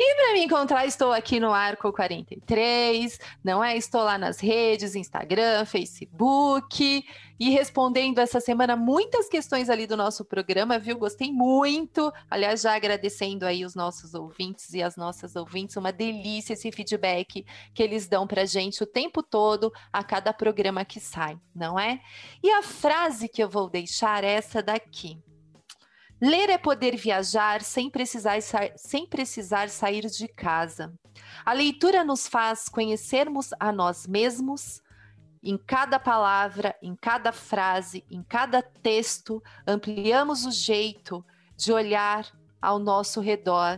E 0.00 0.14
para 0.14 0.32
me 0.32 0.44
encontrar, 0.44 0.86
estou 0.86 1.12
aqui 1.12 1.38
no 1.38 1.52
Arco 1.52 1.92
43, 1.92 3.18
não 3.44 3.62
é? 3.62 3.76
Estou 3.76 4.02
lá 4.02 4.16
nas 4.16 4.40
redes, 4.40 4.94
Instagram, 4.94 5.64
Facebook, 5.64 7.04
e 7.38 7.50
respondendo 7.50 8.18
essa 8.18 8.40
semana 8.40 8.74
muitas 8.74 9.28
questões 9.28 9.70
ali 9.70 9.86
do 9.86 9.96
nosso 9.96 10.24
programa, 10.24 10.78
viu? 10.78 10.98
Gostei 10.98 11.32
muito. 11.32 12.12
Aliás, 12.30 12.62
já 12.62 12.74
agradecendo 12.74 13.46
aí 13.46 13.64
os 13.64 13.74
nossos 13.74 14.14
ouvintes 14.14 14.72
e 14.74 14.82
as 14.82 14.96
nossas 14.96 15.36
ouvintes, 15.36 15.76
uma 15.76 15.92
delícia 15.92 16.54
esse 16.54 16.72
feedback 16.72 17.46
que 17.72 17.82
eles 17.82 18.08
dão 18.08 18.26
pra 18.26 18.44
gente 18.44 18.82
o 18.82 18.86
tempo 18.86 19.22
todo 19.22 19.72
a 19.92 20.02
cada 20.02 20.32
programa 20.32 20.84
que 20.84 20.98
sai, 20.98 21.38
não 21.54 21.78
é? 21.78 22.00
E 22.42 22.50
a 22.50 22.62
frase 22.62 23.28
que 23.28 23.42
eu 23.42 23.48
vou 23.48 23.68
deixar 23.68 24.24
é 24.24 24.32
essa 24.32 24.62
daqui. 24.62 25.22
Ler 26.20 26.50
é 26.50 26.58
poder 26.58 26.96
viajar 26.96 27.62
sem 27.62 27.88
precisar, 27.88 28.38
sem 28.76 29.06
precisar 29.06 29.68
sair 29.68 30.06
de 30.10 30.26
casa. 30.26 30.92
A 31.44 31.52
leitura 31.52 32.04
nos 32.04 32.26
faz 32.26 32.68
conhecermos 32.68 33.50
a 33.60 33.70
nós 33.70 34.06
mesmos. 34.06 34.82
Em 35.42 35.56
cada 35.56 35.98
palavra, 35.98 36.74
em 36.82 36.96
cada 36.96 37.32
frase, 37.32 38.04
em 38.10 38.22
cada 38.22 38.62
texto, 38.62 39.42
ampliamos 39.66 40.44
o 40.44 40.50
jeito 40.50 41.24
de 41.56 41.72
olhar 41.72 42.26
ao 42.60 42.78
nosso 42.78 43.20
redor 43.20 43.76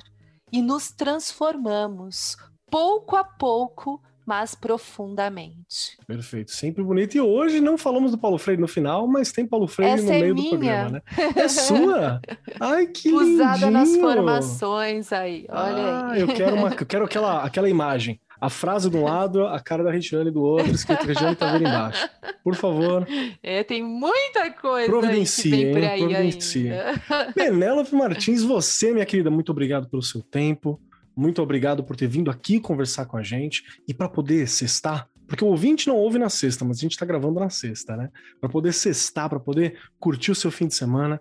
e 0.53 0.63
nos 0.63 0.91
transformamos 0.91 2.37
pouco 2.71 3.17
a 3.17 3.25
pouco 3.25 4.01
mas 4.31 4.55
profundamente. 4.55 5.99
Perfeito, 6.07 6.53
sempre 6.53 6.85
bonito. 6.85 7.17
E 7.17 7.21
hoje 7.21 7.61
não 7.61 7.77
falamos 7.77 8.13
do 8.13 8.19
Paulo 8.19 8.39
Freire 8.39 8.61
no 8.61 8.69
final, 8.69 9.05
mas 9.09 9.33
tem 9.33 9.45
Paulo 9.45 9.67
Freire 9.67 9.95
Essa 9.95 10.05
no 10.05 10.13
é 10.13 10.21
meio 10.21 10.35
minha. 10.37 10.45
do 10.45 10.51
programa, 10.51 10.91
né? 10.91 11.03
É 11.35 11.49
sua? 11.49 12.21
Ai, 12.61 12.87
que 12.87 13.13
Usada 13.13 13.67
lindinho. 13.67 13.71
nas 13.73 13.97
formações 13.97 15.13
aí, 15.13 15.47
olha 15.49 15.83
ah, 15.83 16.11
aí. 16.13 16.21
Eu 16.21 16.29
quero, 16.29 16.55
uma, 16.55 16.69
eu 16.69 16.87
quero 16.87 17.05
aquela, 17.07 17.43
aquela 17.43 17.69
imagem. 17.69 18.21
A 18.41 18.49
frase 18.49 18.89
de 18.89 18.97
um 18.97 19.05
lado, 19.05 19.45
a 19.47 19.61
cara 19.61 19.85
da 19.85 19.91
Regiane 19.91 20.31
do 20.31 20.43
outro, 20.43 20.73
escrito 20.73 21.05
Regiane 21.05 21.37
tá 21.37 21.53
vendo 21.53 21.69
embaixo. 21.69 22.09
Por 22.43 22.55
favor. 22.55 23.07
É, 23.43 23.63
tem 23.63 23.83
muita 23.83 24.51
coisa 24.53 24.89
Providencie, 24.89 25.53
aí 25.53 25.59
que 25.59 25.65
vem 25.65 25.75
por 25.75 25.85
aí 25.85 25.99
Providencie. 25.99 26.73
ainda. 26.73 27.33
Penélope 27.35 27.95
Martins, 27.95 28.43
você, 28.43 28.93
minha 28.93 29.05
querida, 29.05 29.31
muito 29.31 29.53
obrigado 29.53 29.89
pelo 29.89 30.03
seu 30.03 30.23
tempo. 30.23 30.81
Muito 31.15 31.43
obrigado 31.43 31.85
por 31.85 31.97
ter 31.97 32.07
vindo 32.07 32.31
aqui 32.31 32.59
conversar 32.59 33.05
com 33.05 33.17
a 33.17 33.23
gente 33.23 33.63
e 33.87 33.93
para 33.93 34.09
poder 34.09 34.49
cestar, 34.49 35.07
porque 35.27 35.45
o 35.45 35.49
ouvinte 35.49 35.87
não 35.87 35.97
ouve 35.97 36.19
na 36.19 36.31
sexta, 36.31 36.65
mas 36.65 36.79
a 36.79 36.81
gente 36.81 36.93
está 36.93 37.05
gravando 37.05 37.39
na 37.39 37.51
sexta, 37.51 37.97
né? 37.97 38.09
Para 38.41 38.49
poder 38.49 38.73
cestar, 38.73 39.29
para 39.29 39.39
poder 39.39 39.79
curtir 39.99 40.31
o 40.31 40.35
seu 40.35 40.51
fim 40.51 40.67
de 40.67 40.75
semana, 40.75 41.21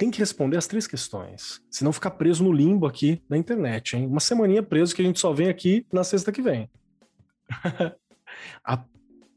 tem 0.00 0.10
que 0.10 0.18
responder 0.18 0.56
as 0.56 0.66
três 0.66 0.86
questões. 0.86 1.60
Senão 1.70 1.92
ficar 1.92 2.12
preso 2.12 2.42
no 2.42 2.50
limbo 2.50 2.86
aqui 2.86 3.22
na 3.28 3.36
internet, 3.36 3.98
hein? 3.98 4.06
Uma 4.06 4.18
semaninha 4.18 4.62
preso 4.62 4.94
que 4.94 5.02
a 5.02 5.04
gente 5.04 5.20
só 5.20 5.30
vem 5.30 5.50
aqui 5.50 5.86
na 5.92 6.02
sexta 6.02 6.32
que 6.32 6.40
vem. 6.40 6.70
a 8.64 8.82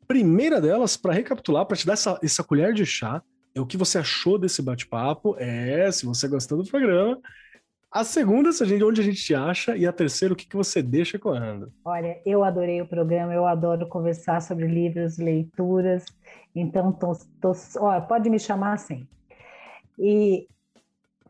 primeira 0.08 0.62
delas, 0.62 0.96
para 0.96 1.12
recapitular, 1.12 1.66
para 1.66 1.76
te 1.76 1.86
dar 1.86 1.94
essa, 1.94 2.18
essa 2.24 2.46
colher 2.46 2.74
de 2.74 2.86
chá, 2.86 3.22
é 3.54 3.60
o 3.60 3.66
que 3.66 3.76
você 3.76 3.98
achou 3.98 4.40
desse 4.40 4.62
bate-papo. 4.62 5.36
É, 5.38 5.92
se 5.92 6.06
você 6.06 6.30
gostou 6.30 6.64
do 6.64 6.70
programa. 6.70 7.20
A 7.92 8.06
segunda, 8.06 8.54
se 8.54 8.64
a 8.64 8.66
gente, 8.66 8.86
onde 8.86 9.02
a 9.02 9.04
gente 9.04 9.22
te 9.22 9.36
acha. 9.36 9.76
E 9.76 9.86
a 9.86 9.92
terceira, 9.92 10.34
o 10.34 10.38
que, 10.38 10.48
que 10.48 10.56
você 10.56 10.82
deixa 10.82 11.20
correndo. 11.20 11.74
Olha, 11.84 12.22
eu 12.26 12.42
adorei 12.42 12.82
o 12.82 12.88
programa, 12.88 13.34
eu 13.34 13.46
adoro 13.46 13.86
conversar 13.90 14.42
sobre 14.42 14.66
livros, 14.66 15.18
leituras. 15.18 16.06
Então, 16.56 16.94
tô, 16.94 17.18
tô, 17.42 17.52
ó, 17.80 18.00
pode 18.00 18.30
me 18.30 18.40
chamar 18.40 18.76
assim. 18.76 19.06
E 19.98 20.48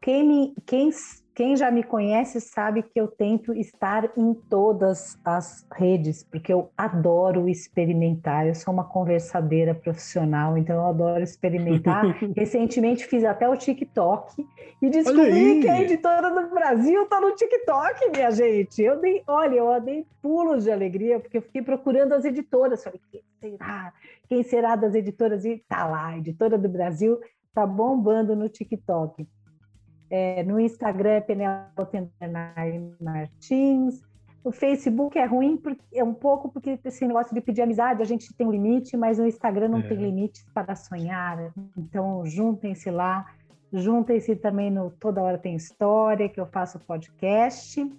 quem, 0.03 0.27
me, 0.27 0.53
quem, 0.65 0.89
quem 1.33 1.55
já 1.55 1.71
me 1.71 1.81
conhece 1.81 2.41
sabe 2.41 2.83
que 2.83 2.99
eu 2.99 3.07
tento 3.07 3.53
estar 3.53 4.11
em 4.17 4.33
todas 4.33 5.17
as 5.23 5.65
redes, 5.73 6.23
porque 6.23 6.51
eu 6.51 6.69
adoro 6.77 7.47
experimentar. 7.47 8.45
Eu 8.45 8.53
sou 8.53 8.73
uma 8.73 8.83
conversadeira 8.83 9.73
profissional, 9.73 10.57
então 10.57 10.75
eu 10.75 10.87
adoro 10.87 11.23
experimentar. 11.23 12.03
Recentemente 12.35 13.05
fiz 13.05 13.23
até 13.23 13.47
o 13.47 13.55
TikTok 13.55 14.45
e 14.81 14.89
descobri 14.89 15.61
que 15.61 15.69
a 15.69 15.81
editora 15.81 16.29
do 16.29 16.53
Brasil 16.53 17.03
está 17.03 17.21
no 17.21 17.33
TikTok, 17.33 18.09
minha 18.11 18.31
gente. 18.31 18.81
Eu 18.81 18.99
dei, 18.99 19.23
olha, 19.25 19.55
eu 19.55 19.81
dei 19.81 20.05
pulos 20.21 20.65
de 20.65 20.71
alegria, 20.71 21.19
porque 21.19 21.37
eu 21.37 21.41
fiquei 21.41 21.61
procurando 21.61 22.13
as 22.13 22.25
editoras. 22.25 22.83
Falei, 22.83 22.99
quem 23.09 23.23
será? 23.39 23.93
Quem 24.27 24.43
será 24.43 24.75
das 24.75 24.93
editoras? 24.93 25.45
E 25.45 25.63
tá 25.67 25.87
lá, 25.87 26.17
editora 26.17 26.57
do 26.57 26.67
Brasil 26.67 27.19
tá 27.53 27.65
bombando 27.65 28.35
no 28.35 28.49
TikTok. 28.49 29.27
É, 30.09 30.43
no 30.43 30.59
Instagram 30.59 31.11
é 31.11 31.21
Penelope 31.21 32.09
Martins. 32.99 34.01
O 34.43 34.51
Facebook 34.51 35.17
é 35.17 35.25
ruim, 35.25 35.55
porque, 35.55 35.81
é 35.93 36.03
um 36.03 36.13
pouco 36.13 36.49
porque 36.49 36.77
esse 36.83 37.07
negócio 37.07 37.33
de 37.33 37.39
pedir 37.39 37.61
amizade, 37.61 38.01
a 38.01 38.05
gente 38.05 38.33
tem 38.33 38.45
um 38.45 38.51
limite, 38.51 38.97
mas 38.97 39.17
no 39.17 39.25
Instagram 39.25 39.69
não 39.69 39.79
é. 39.79 39.87
tem 39.87 39.97
limites 39.97 40.45
para 40.53 40.75
sonhar. 40.75 41.53
Então, 41.77 42.25
juntem-se 42.25 42.91
lá. 42.91 43.25
Juntem-se 43.71 44.35
também 44.35 44.69
no 44.69 44.91
Toda 44.91 45.21
Hora 45.21 45.37
Tem 45.37 45.55
História, 45.55 46.29
que 46.29 46.39
eu 46.39 46.45
faço 46.45 46.77
podcast. 46.79 47.89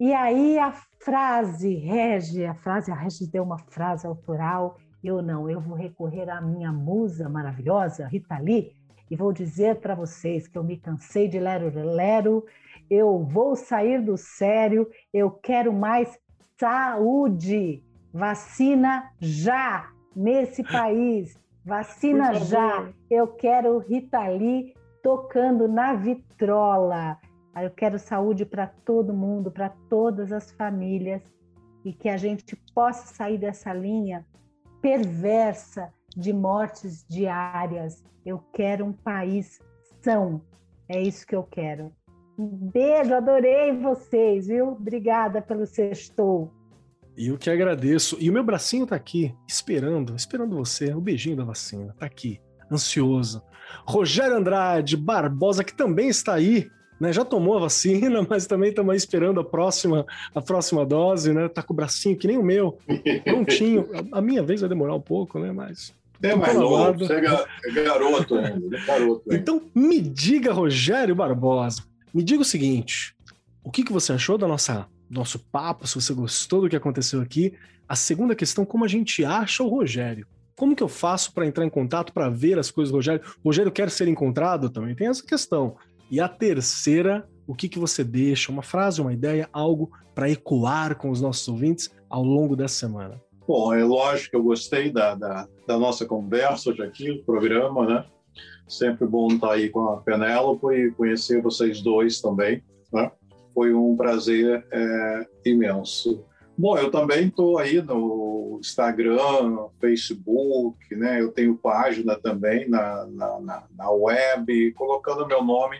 E 0.00 0.12
aí 0.12 0.58
a 0.58 0.72
frase, 0.98 1.76
Regi, 1.76 2.44
a 2.44 2.54
frase, 2.54 2.90
a 2.90 2.98
deu 3.30 3.44
uma 3.44 3.58
frase 3.58 4.04
autoral, 4.04 4.76
eu 5.02 5.20
não, 5.20 5.50
eu 5.50 5.60
vou 5.60 5.74
recorrer 5.74 6.30
à 6.30 6.40
minha 6.40 6.72
musa 6.72 7.28
maravilhosa, 7.28 8.06
Rita 8.06 8.38
Lee, 8.38 8.72
e 9.10 9.16
vou 9.16 9.32
dizer 9.32 9.76
para 9.76 9.94
vocês 9.94 10.46
que 10.46 10.56
eu 10.56 10.62
me 10.62 10.76
cansei 10.76 11.28
de 11.28 11.38
lero-lero, 11.38 12.44
eu 12.88 13.18
vou 13.24 13.56
sair 13.56 14.00
do 14.00 14.16
sério, 14.16 14.88
eu 15.12 15.30
quero 15.30 15.72
mais 15.72 16.18
saúde, 16.58 17.82
vacina 18.12 19.10
já 19.18 19.90
nesse 20.14 20.62
país, 20.70 21.36
vacina 21.64 22.34
já, 22.34 22.88
eu 23.10 23.26
quero 23.26 23.78
Rita 23.78 24.26
Lee 24.28 24.74
tocando 25.02 25.66
na 25.66 25.94
vitrola, 25.94 27.18
eu 27.60 27.70
quero 27.70 27.98
saúde 27.98 28.46
para 28.46 28.68
todo 28.68 29.12
mundo, 29.12 29.50
para 29.50 29.68
todas 29.90 30.32
as 30.32 30.52
famílias, 30.52 31.20
e 31.84 31.92
que 31.92 32.08
a 32.08 32.16
gente 32.16 32.54
possa 32.72 33.12
sair 33.12 33.36
dessa 33.36 33.74
linha 33.74 34.24
perversa 34.82 35.92
de 36.14 36.32
mortes 36.32 37.06
diárias. 37.08 38.04
Eu 38.26 38.38
quero 38.52 38.84
um 38.84 38.92
país 38.92 39.60
são. 40.02 40.42
É 40.88 41.00
isso 41.00 41.26
que 41.26 41.34
eu 41.34 41.44
quero. 41.44 41.92
Um 42.38 42.46
beijo, 42.46 43.14
adorei 43.14 43.72
vocês, 43.72 44.48
viu? 44.48 44.72
Obrigada 44.72 45.40
pelo 45.40 45.64
sextou. 45.64 46.52
E 47.16 47.28
eu 47.28 47.38
que 47.38 47.48
agradeço. 47.48 48.16
E 48.20 48.28
o 48.28 48.32
meu 48.32 48.42
bracinho 48.42 48.86
tá 48.86 48.96
aqui, 48.96 49.34
esperando, 49.46 50.16
esperando 50.16 50.56
você. 50.56 50.92
O 50.92 51.00
beijinho 51.00 51.36
da 51.36 51.44
vacina, 51.44 51.94
tá 51.98 52.06
aqui, 52.06 52.40
ansioso. 52.70 53.42
Rogério 53.86 54.36
Andrade 54.36 54.96
Barbosa, 54.96 55.62
que 55.62 55.74
também 55.74 56.08
está 56.08 56.34
aí, 56.34 56.68
né? 57.00 57.12
Já 57.12 57.24
tomou 57.24 57.56
a 57.56 57.60
vacina, 57.60 58.24
mas 58.28 58.46
também 58.46 58.70
estamos 58.70 58.96
esperando 58.96 59.40
a 59.40 59.44
próxima, 59.44 60.06
a 60.34 60.40
próxima 60.40 60.84
dose, 60.84 61.32
né? 61.32 61.48
Tá 61.48 61.62
com 61.62 61.72
o 61.72 61.76
bracinho 61.76 62.16
que 62.16 62.26
nem 62.26 62.38
o 62.38 62.42
meu, 62.42 62.78
prontinho. 63.24 63.88
A 64.12 64.20
minha 64.20 64.42
vez 64.42 64.60
vai 64.60 64.68
demorar 64.68 64.94
um 64.94 65.00
pouco, 65.00 65.38
né? 65.38 65.52
Mas 65.52 65.92
é 66.22 66.36
mais 66.36 66.54
novo, 66.54 67.00
você 67.00 67.14
é 67.14 67.20
garoto 67.20 68.36
ainda, 68.36 68.76
é 68.76 68.86
garoto 68.86 69.28
ainda. 69.30 69.36
Então, 69.36 69.60
me 69.74 70.00
diga, 70.00 70.52
Rogério 70.52 71.16
Barbosa, 71.16 71.82
me 72.14 72.22
diga 72.22 72.42
o 72.42 72.44
seguinte: 72.44 73.14
o 73.64 73.70
que, 73.70 73.82
que 73.82 73.92
você 73.92 74.12
achou 74.12 74.38
da 74.38 74.46
nossa 74.46 74.86
nosso 75.10 75.38
papo? 75.38 75.86
Se 75.86 75.96
você 75.96 76.14
gostou 76.14 76.62
do 76.62 76.68
que 76.68 76.76
aconteceu 76.76 77.20
aqui? 77.20 77.54
A 77.88 77.96
segunda 77.96 78.36
questão: 78.36 78.64
como 78.64 78.84
a 78.84 78.88
gente 78.88 79.24
acha 79.24 79.64
o 79.64 79.68
Rogério? 79.68 80.26
Como 80.54 80.76
que 80.76 80.82
eu 80.82 80.88
faço 80.88 81.32
para 81.32 81.46
entrar 81.46 81.64
em 81.64 81.70
contato 81.70 82.12
para 82.12 82.28
ver 82.28 82.58
as 82.58 82.70
coisas 82.70 82.92
do 82.92 82.96
Rogério? 82.96 83.22
O 83.42 83.48
Rogério 83.48 83.72
quer 83.72 83.90
ser 83.90 84.06
encontrado? 84.06 84.70
Também 84.70 84.94
tem 84.94 85.08
essa 85.08 85.24
questão. 85.24 85.76
E 86.12 86.20
a 86.20 86.28
terceira, 86.28 87.26
o 87.46 87.54
que, 87.54 87.70
que 87.70 87.78
você 87.78 88.04
deixa? 88.04 88.52
Uma 88.52 88.62
frase, 88.62 89.00
uma 89.00 89.14
ideia, 89.14 89.48
algo 89.50 89.90
para 90.14 90.28
ecoar 90.28 90.94
com 90.98 91.08
os 91.08 91.22
nossos 91.22 91.48
ouvintes 91.48 91.90
ao 92.06 92.22
longo 92.22 92.54
dessa 92.54 92.74
semana? 92.74 93.18
Bom, 93.48 93.72
é 93.72 93.82
lógico 93.82 94.32
que 94.32 94.36
eu 94.36 94.42
gostei 94.42 94.92
da, 94.92 95.14
da, 95.14 95.48
da 95.66 95.78
nossa 95.78 96.04
conversa 96.04 96.68
hoje 96.68 96.82
aqui, 96.82 97.12
do 97.14 97.24
programa, 97.24 97.86
né? 97.86 98.04
Sempre 98.68 99.06
bom 99.06 99.28
estar 99.28 99.52
aí 99.52 99.70
com 99.70 99.88
a 99.88 100.02
Penélope 100.02 100.66
e 100.66 100.90
conhecer 100.90 101.40
vocês 101.40 101.80
dois 101.80 102.20
também, 102.20 102.62
né? 102.92 103.10
Foi 103.54 103.72
um 103.72 103.96
prazer 103.96 104.66
é, 104.70 105.26
imenso. 105.46 106.22
Bom, 106.58 106.76
eu 106.76 106.90
também 106.90 107.28
estou 107.28 107.56
aí 107.56 107.80
no 107.80 108.58
Instagram, 108.60 109.66
Facebook, 109.80 110.94
né? 110.94 111.22
Eu 111.22 111.32
tenho 111.32 111.56
página 111.56 112.20
também 112.20 112.68
na, 112.68 113.06
na, 113.06 113.40
na, 113.40 113.64
na 113.74 113.90
web, 113.90 114.72
colocando 114.72 115.26
meu 115.26 115.42
nome 115.42 115.78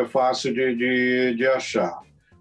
é 0.00 0.06
fácil 0.06 0.52
de, 0.52 0.74
de, 0.74 1.34
de 1.36 1.46
achar. 1.46 2.00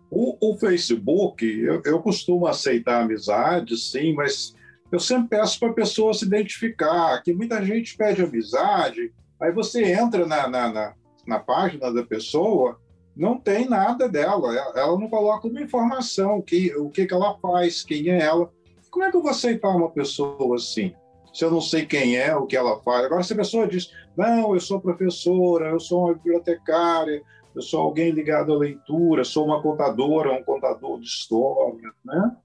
O, 0.09 0.51
o 0.51 0.57
Facebook, 0.57 1.45
eu, 1.45 1.81
eu, 1.83 1.99
costumo 1.99 2.47
aceitar 2.47 3.01
amizade, 3.01 3.77
sim, 3.77 4.13
mas 4.13 4.55
eu 4.91 4.99
sempre 4.99 5.37
peço 5.37 5.59
para 5.59 5.69
a 5.69 5.73
pessoa 5.73 6.13
se 6.13 6.25
identificar, 6.25 7.21
que 7.23 7.33
muita 7.33 7.63
gente 7.65 7.97
pede 7.97 8.21
amizade, 8.21 9.11
aí 9.41 9.51
você 9.51 9.83
entra 9.83 10.25
na, 10.25 10.47
na, 10.47 10.71
na, 10.71 10.93
na 11.27 11.39
página 11.39 11.91
da 11.91 12.03
pessoa 12.03 12.79
não 13.15 13.39
tem 13.39 13.67
nada 13.67 14.09
dela. 14.09 14.53
Ela 14.75 14.99
não 14.99 15.07
coloca 15.07 15.47
uma 15.47 15.61
informação, 15.61 16.41
que, 16.41 16.75
o 16.75 16.89
que, 16.89 17.05
que 17.05 17.13
ela 17.13 17.37
faz, 17.39 17.81
quem 17.81 18.09
é 18.09 18.21
ela. 18.21 18.51
Como 18.91 19.05
é 19.05 19.09
que 19.09 19.17
eu 19.17 19.21
vou 19.21 19.31
aceitar 19.31 19.69
uma 19.69 19.89
pessoa 19.89 20.55
assim? 20.55 20.93
Se 21.33 21.43
eu 21.43 21.51
não 21.51 21.61
sei 21.61 21.85
quem 21.85 22.17
é, 22.17 22.35
o 22.35 22.45
que 22.45 22.55
ela 22.55 22.81
faz. 22.81 23.05
Agora, 23.05 23.23
se 23.23 23.33
a 23.33 23.37
pessoa 23.37 23.67
diz, 23.67 23.91
não, 24.17 24.53
eu 24.53 24.59
sou 24.59 24.79
professora, 24.79 25.69
eu 25.69 25.79
sou 25.79 26.05
uma 26.05 26.13
bibliotecária, 26.13 27.21
eu 27.55 27.61
sou 27.61 27.81
alguém 27.81 28.11
ligado 28.11 28.53
à 28.53 28.57
leitura, 28.57 29.23
sou 29.23 29.45
uma 29.45 29.61
contadora, 29.61 30.33
um 30.33 30.43
contador 30.43 30.99
de 30.99 31.05
história, 31.05 31.91
né? 32.03 32.35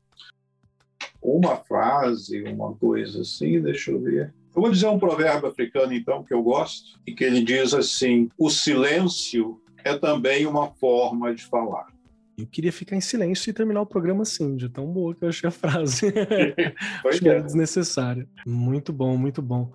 Uma 1.21 1.57
frase, 1.57 2.43
uma 2.45 2.75
coisa 2.75 3.23
assim, 3.23 3.61
deixa 3.61 3.91
eu 3.91 4.01
ver. 4.01 4.33
Eu 4.55 4.63
vou 4.63 4.71
dizer 4.71 4.87
um 4.87 4.99
provérbio 4.99 5.49
africano, 5.49 5.93
então, 5.93 6.25
que 6.25 6.33
eu 6.33 6.43
gosto, 6.43 6.99
e 7.07 7.13
que 7.13 7.25
ele 7.25 7.43
diz 7.43 7.75
assim: 7.75 8.29
o 8.39 8.49
silêncio 8.49 9.61
é 9.85 9.97
também 9.97 10.47
uma 10.47 10.71
forma 10.73 11.35
de 11.35 11.45
falar. 11.45 11.87
Eu 12.39 12.47
queria 12.47 12.73
ficar 12.73 12.97
em 12.97 13.01
silêncio 13.01 13.51
e 13.51 13.53
terminar 13.53 13.83
o 13.83 13.87
programa 13.87 14.23
assim, 14.23 14.57
de 14.57 14.69
tão 14.69 14.87
boa 14.87 15.15
que 15.15 15.25
eu 15.25 15.29
achei 15.29 15.49
a 15.49 15.53
frase. 15.53 16.07
Acho 17.05 17.29
é. 17.29 17.41
desnecessária. 17.41 18.27
Muito 18.47 18.93
bom, 18.93 19.17
muito 19.17 19.43
bom. 19.43 19.71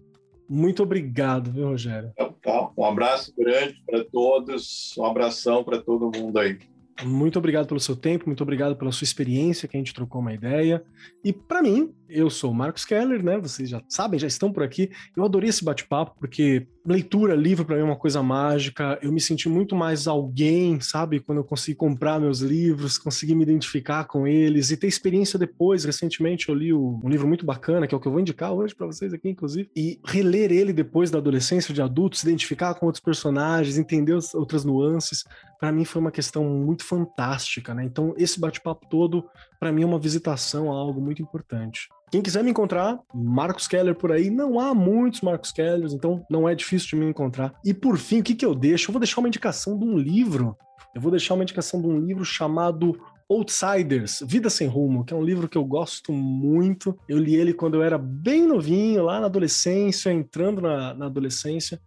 Muito 0.48 0.84
obrigado, 0.84 1.52
viu, 1.52 1.68
Rogério? 1.68 2.12
Então, 2.14 2.36
tá. 2.42 2.70
Um 2.78 2.86
abraço 2.86 3.34
grande 3.38 3.82
para 3.86 4.04
todos, 4.04 4.94
um 4.98 5.06
abração 5.06 5.64
para 5.64 5.82
todo 5.82 6.12
mundo 6.16 6.38
aí. 6.38 6.60
Muito 7.04 7.38
obrigado 7.38 7.68
pelo 7.68 7.80
seu 7.80 7.96
tempo, 7.96 8.26
muito 8.26 8.42
obrigado 8.42 8.76
pela 8.78 8.92
sua 8.92 9.04
experiência, 9.04 9.68
que 9.68 9.76
a 9.76 9.80
gente 9.80 9.94
trocou 9.94 10.22
uma 10.22 10.34
ideia. 10.34 10.82
E 11.24 11.34
para 11.34 11.62
mim, 11.62 11.94
eu 12.10 12.30
sou 12.30 12.52
o 12.52 12.56
Marcos 12.56 12.86
Keller, 12.86 13.24
né? 13.24 13.38
Vocês 13.38 13.70
já 13.70 13.82
sabem, 13.88 14.20
já 14.20 14.28
estão 14.28 14.52
por 14.52 14.64
aqui. 14.64 14.92
Eu 15.16 15.24
adorei 15.24 15.50
esse 15.50 15.64
bate-papo, 15.64 16.16
porque 16.20 16.68
leitura, 16.86 17.36
livro, 17.36 17.66
para 17.66 17.76
mim 17.76 17.82
é 17.82 17.86
uma 17.86 17.96
coisa 17.96 18.22
mágica. 18.22 19.00
Eu 19.02 19.12
me 19.12 19.20
senti 19.20 19.50
muito 19.50 19.76
mais 19.76 20.08
alguém, 20.08 20.80
sabe? 20.80 21.20
Quando 21.20 21.40
eu 21.40 21.44
consegui 21.44 21.76
comprar 21.76 22.20
meus 22.20 22.40
livros, 22.40 22.98
consegui 22.98 23.36
me 23.36 23.44
identificar 23.44 24.06
com 24.06 24.28
eles 24.28 24.72
e 24.72 24.78
ter 24.78 24.88
experiência 24.88 25.40
depois. 25.40 25.84
Recentemente 25.84 26.50
eu 26.50 26.56
li 26.56 26.74
um 26.74 27.10
livro 27.10 27.28
muito 27.28 27.46
bacana, 27.46 27.88
que 27.88 27.96
é 27.96 27.98
o 27.98 28.02
que 28.02 28.08
eu 28.08 28.12
vou 28.12 28.22
indicar 28.22 28.54
hoje 28.54 28.76
para 28.76 28.86
vocês 28.86 29.14
aqui, 29.14 29.30
inclusive. 29.30 29.70
E 29.76 30.00
reler 30.06 30.52
ele 30.52 30.74
depois 30.74 31.10
da 31.10 31.18
adolescência, 31.18 31.74
de 31.74 31.82
adulto, 31.82 32.18
se 32.18 32.28
identificar 32.28 32.76
com 32.76 32.86
outros 32.86 33.04
personagens, 33.04 33.78
entender 33.78 34.18
outras 34.34 34.64
nuances 34.64 35.26
para 35.60 35.72
mim 35.72 35.86
foi 35.86 36.02
uma 36.02 36.12
questão 36.12 36.44
muito 36.44 36.84
fantástica, 36.84 37.74
né? 37.74 37.84
Então, 37.84 38.14
esse 38.18 38.40
bate-papo 38.40 38.86
todo, 38.88 39.28
para 39.60 39.72
mim, 39.72 39.84
é 39.84 39.86
uma 39.86 40.00
visitação 40.00 40.72
a 40.72 40.76
algo 40.76 41.02
muito 41.02 41.22
importante. 41.22 41.90
Quem 42.12 42.22
quiser 42.22 42.44
me 42.44 42.52
encontrar, 42.52 43.00
Marcos 43.14 43.68
Keller 43.68 43.96
por 43.96 44.12
aí. 44.12 44.30
Não 44.30 44.60
há 44.60 44.74
muitos 44.74 45.22
Marcos 45.22 45.52
Kellers, 45.52 45.94
então 45.94 46.26
não 46.30 46.48
é 46.48 46.56
difícil 46.56 46.90
de 46.90 46.96
me 46.98 47.10
encontrar. 47.10 47.54
E 47.66 47.74
por 47.74 47.98
fim, 47.98 48.20
o 48.20 48.24
que, 48.24 48.36
que 48.36 48.46
eu 48.46 48.54
deixo? 48.54 48.90
Eu 48.90 48.94
vou 48.94 49.00
deixar 49.00 49.22
uma 49.22 49.28
indicação 49.28 49.78
de 49.78 49.86
um 49.86 49.98
livro. 49.98 50.56
Eu 50.94 51.02
vou 51.02 51.12
deixar 51.12 51.34
uma 51.34 51.44
indicação 51.44 51.82
de 51.82 51.88
um 51.88 52.00
livro 52.00 52.24
chamado 52.24 52.98
Outsiders, 53.30 54.24
Vida 54.26 54.50
Sem 54.50 54.68
Rumo, 54.68 55.04
que 55.04 55.14
é 55.14 55.18
um 55.18 55.24
livro 55.24 55.50
que 55.50 55.58
eu 55.58 55.66
gosto 55.66 56.14
muito. 56.14 56.98
Eu 57.10 57.18
li 57.18 57.36
ele 57.36 57.54
quando 57.54 57.76
eu 57.76 57.84
era 57.84 57.98
bem 57.98 58.46
novinho, 58.46 59.04
lá 59.04 59.20
na 59.20 59.26
adolescência, 59.26 60.14
entrando 60.14 60.62
na, 60.62 60.94
na 60.94 61.08
adolescência. 61.08 61.82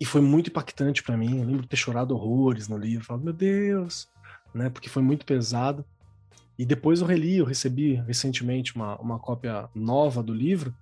E 0.00 0.04
foi 0.04 0.20
muito 0.20 0.50
impactante 0.50 1.02
para 1.02 1.16
mim. 1.16 1.38
Eu 1.38 1.46
lembro 1.46 1.62
de 1.62 1.68
ter 1.68 1.76
chorado 1.76 2.14
horrores 2.14 2.66
no 2.66 2.76
livro. 2.76 3.06
Falando, 3.06 3.24
meu 3.24 3.32
Deus, 3.32 4.08
né? 4.52 4.68
Porque 4.68 4.88
foi 4.88 5.02
muito 5.02 5.24
pesado. 5.24 5.84
E 6.62 6.64
depois 6.64 7.00
eu 7.00 7.08
reli, 7.08 7.38
eu 7.38 7.44
recebi 7.44 7.94
recentemente 8.06 8.76
uma, 8.76 8.94
uma 9.00 9.18
cópia 9.18 9.68
nova 9.74 10.22
do 10.22 10.32
livro. 10.32 10.72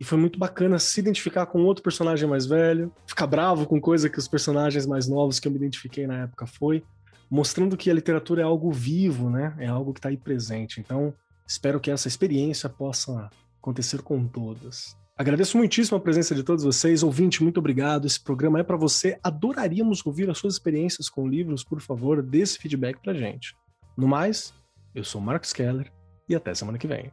E 0.00 0.04
foi 0.04 0.18
muito 0.18 0.36
bacana 0.36 0.80
se 0.80 0.98
identificar 0.98 1.46
com 1.46 1.62
outro 1.62 1.80
personagem 1.80 2.28
mais 2.28 2.44
velho, 2.44 2.92
ficar 3.06 3.28
bravo 3.28 3.66
com 3.66 3.80
coisa 3.80 4.10
que 4.10 4.18
os 4.18 4.26
personagens 4.26 4.84
mais 4.84 5.06
novos 5.06 5.38
que 5.38 5.46
eu 5.46 5.52
me 5.52 5.58
identifiquei 5.58 6.08
na 6.08 6.22
época 6.22 6.44
foi, 6.44 6.82
mostrando 7.30 7.76
que 7.76 7.88
a 7.88 7.94
literatura 7.94 8.42
é 8.42 8.44
algo 8.44 8.72
vivo, 8.72 9.30
né? 9.30 9.54
É 9.60 9.68
algo 9.68 9.92
que 9.92 10.00
está 10.00 10.08
aí 10.08 10.16
presente. 10.16 10.80
Então, 10.80 11.14
espero 11.46 11.78
que 11.78 11.88
essa 11.88 12.08
experiência 12.08 12.68
possa 12.68 13.30
acontecer 13.62 14.02
com 14.02 14.26
todas. 14.26 14.96
Agradeço 15.16 15.56
muitíssimo 15.56 15.98
a 15.98 16.00
presença 16.00 16.34
de 16.34 16.42
todos 16.42 16.64
vocês. 16.64 17.04
Ouvinte, 17.04 17.44
muito 17.44 17.58
obrigado. 17.58 18.08
Esse 18.08 18.18
programa 18.18 18.58
é 18.58 18.64
para 18.64 18.76
você. 18.76 19.20
Adoraríamos 19.22 20.04
ouvir 20.04 20.28
as 20.28 20.38
suas 20.38 20.54
experiências 20.54 21.08
com 21.08 21.28
livros. 21.28 21.62
Por 21.62 21.80
favor, 21.80 22.20
dê 22.20 22.40
esse 22.40 22.58
feedback 22.58 23.00
pra 23.00 23.14
gente. 23.14 23.54
No 23.96 24.08
mais, 24.08 24.52
eu 24.96 25.04
sou 25.04 25.20
Marcos 25.20 25.52
Keller 25.52 25.92
e 26.26 26.34
até 26.34 26.54
semana 26.54 26.78
que 26.78 26.86
vem. 26.86 27.12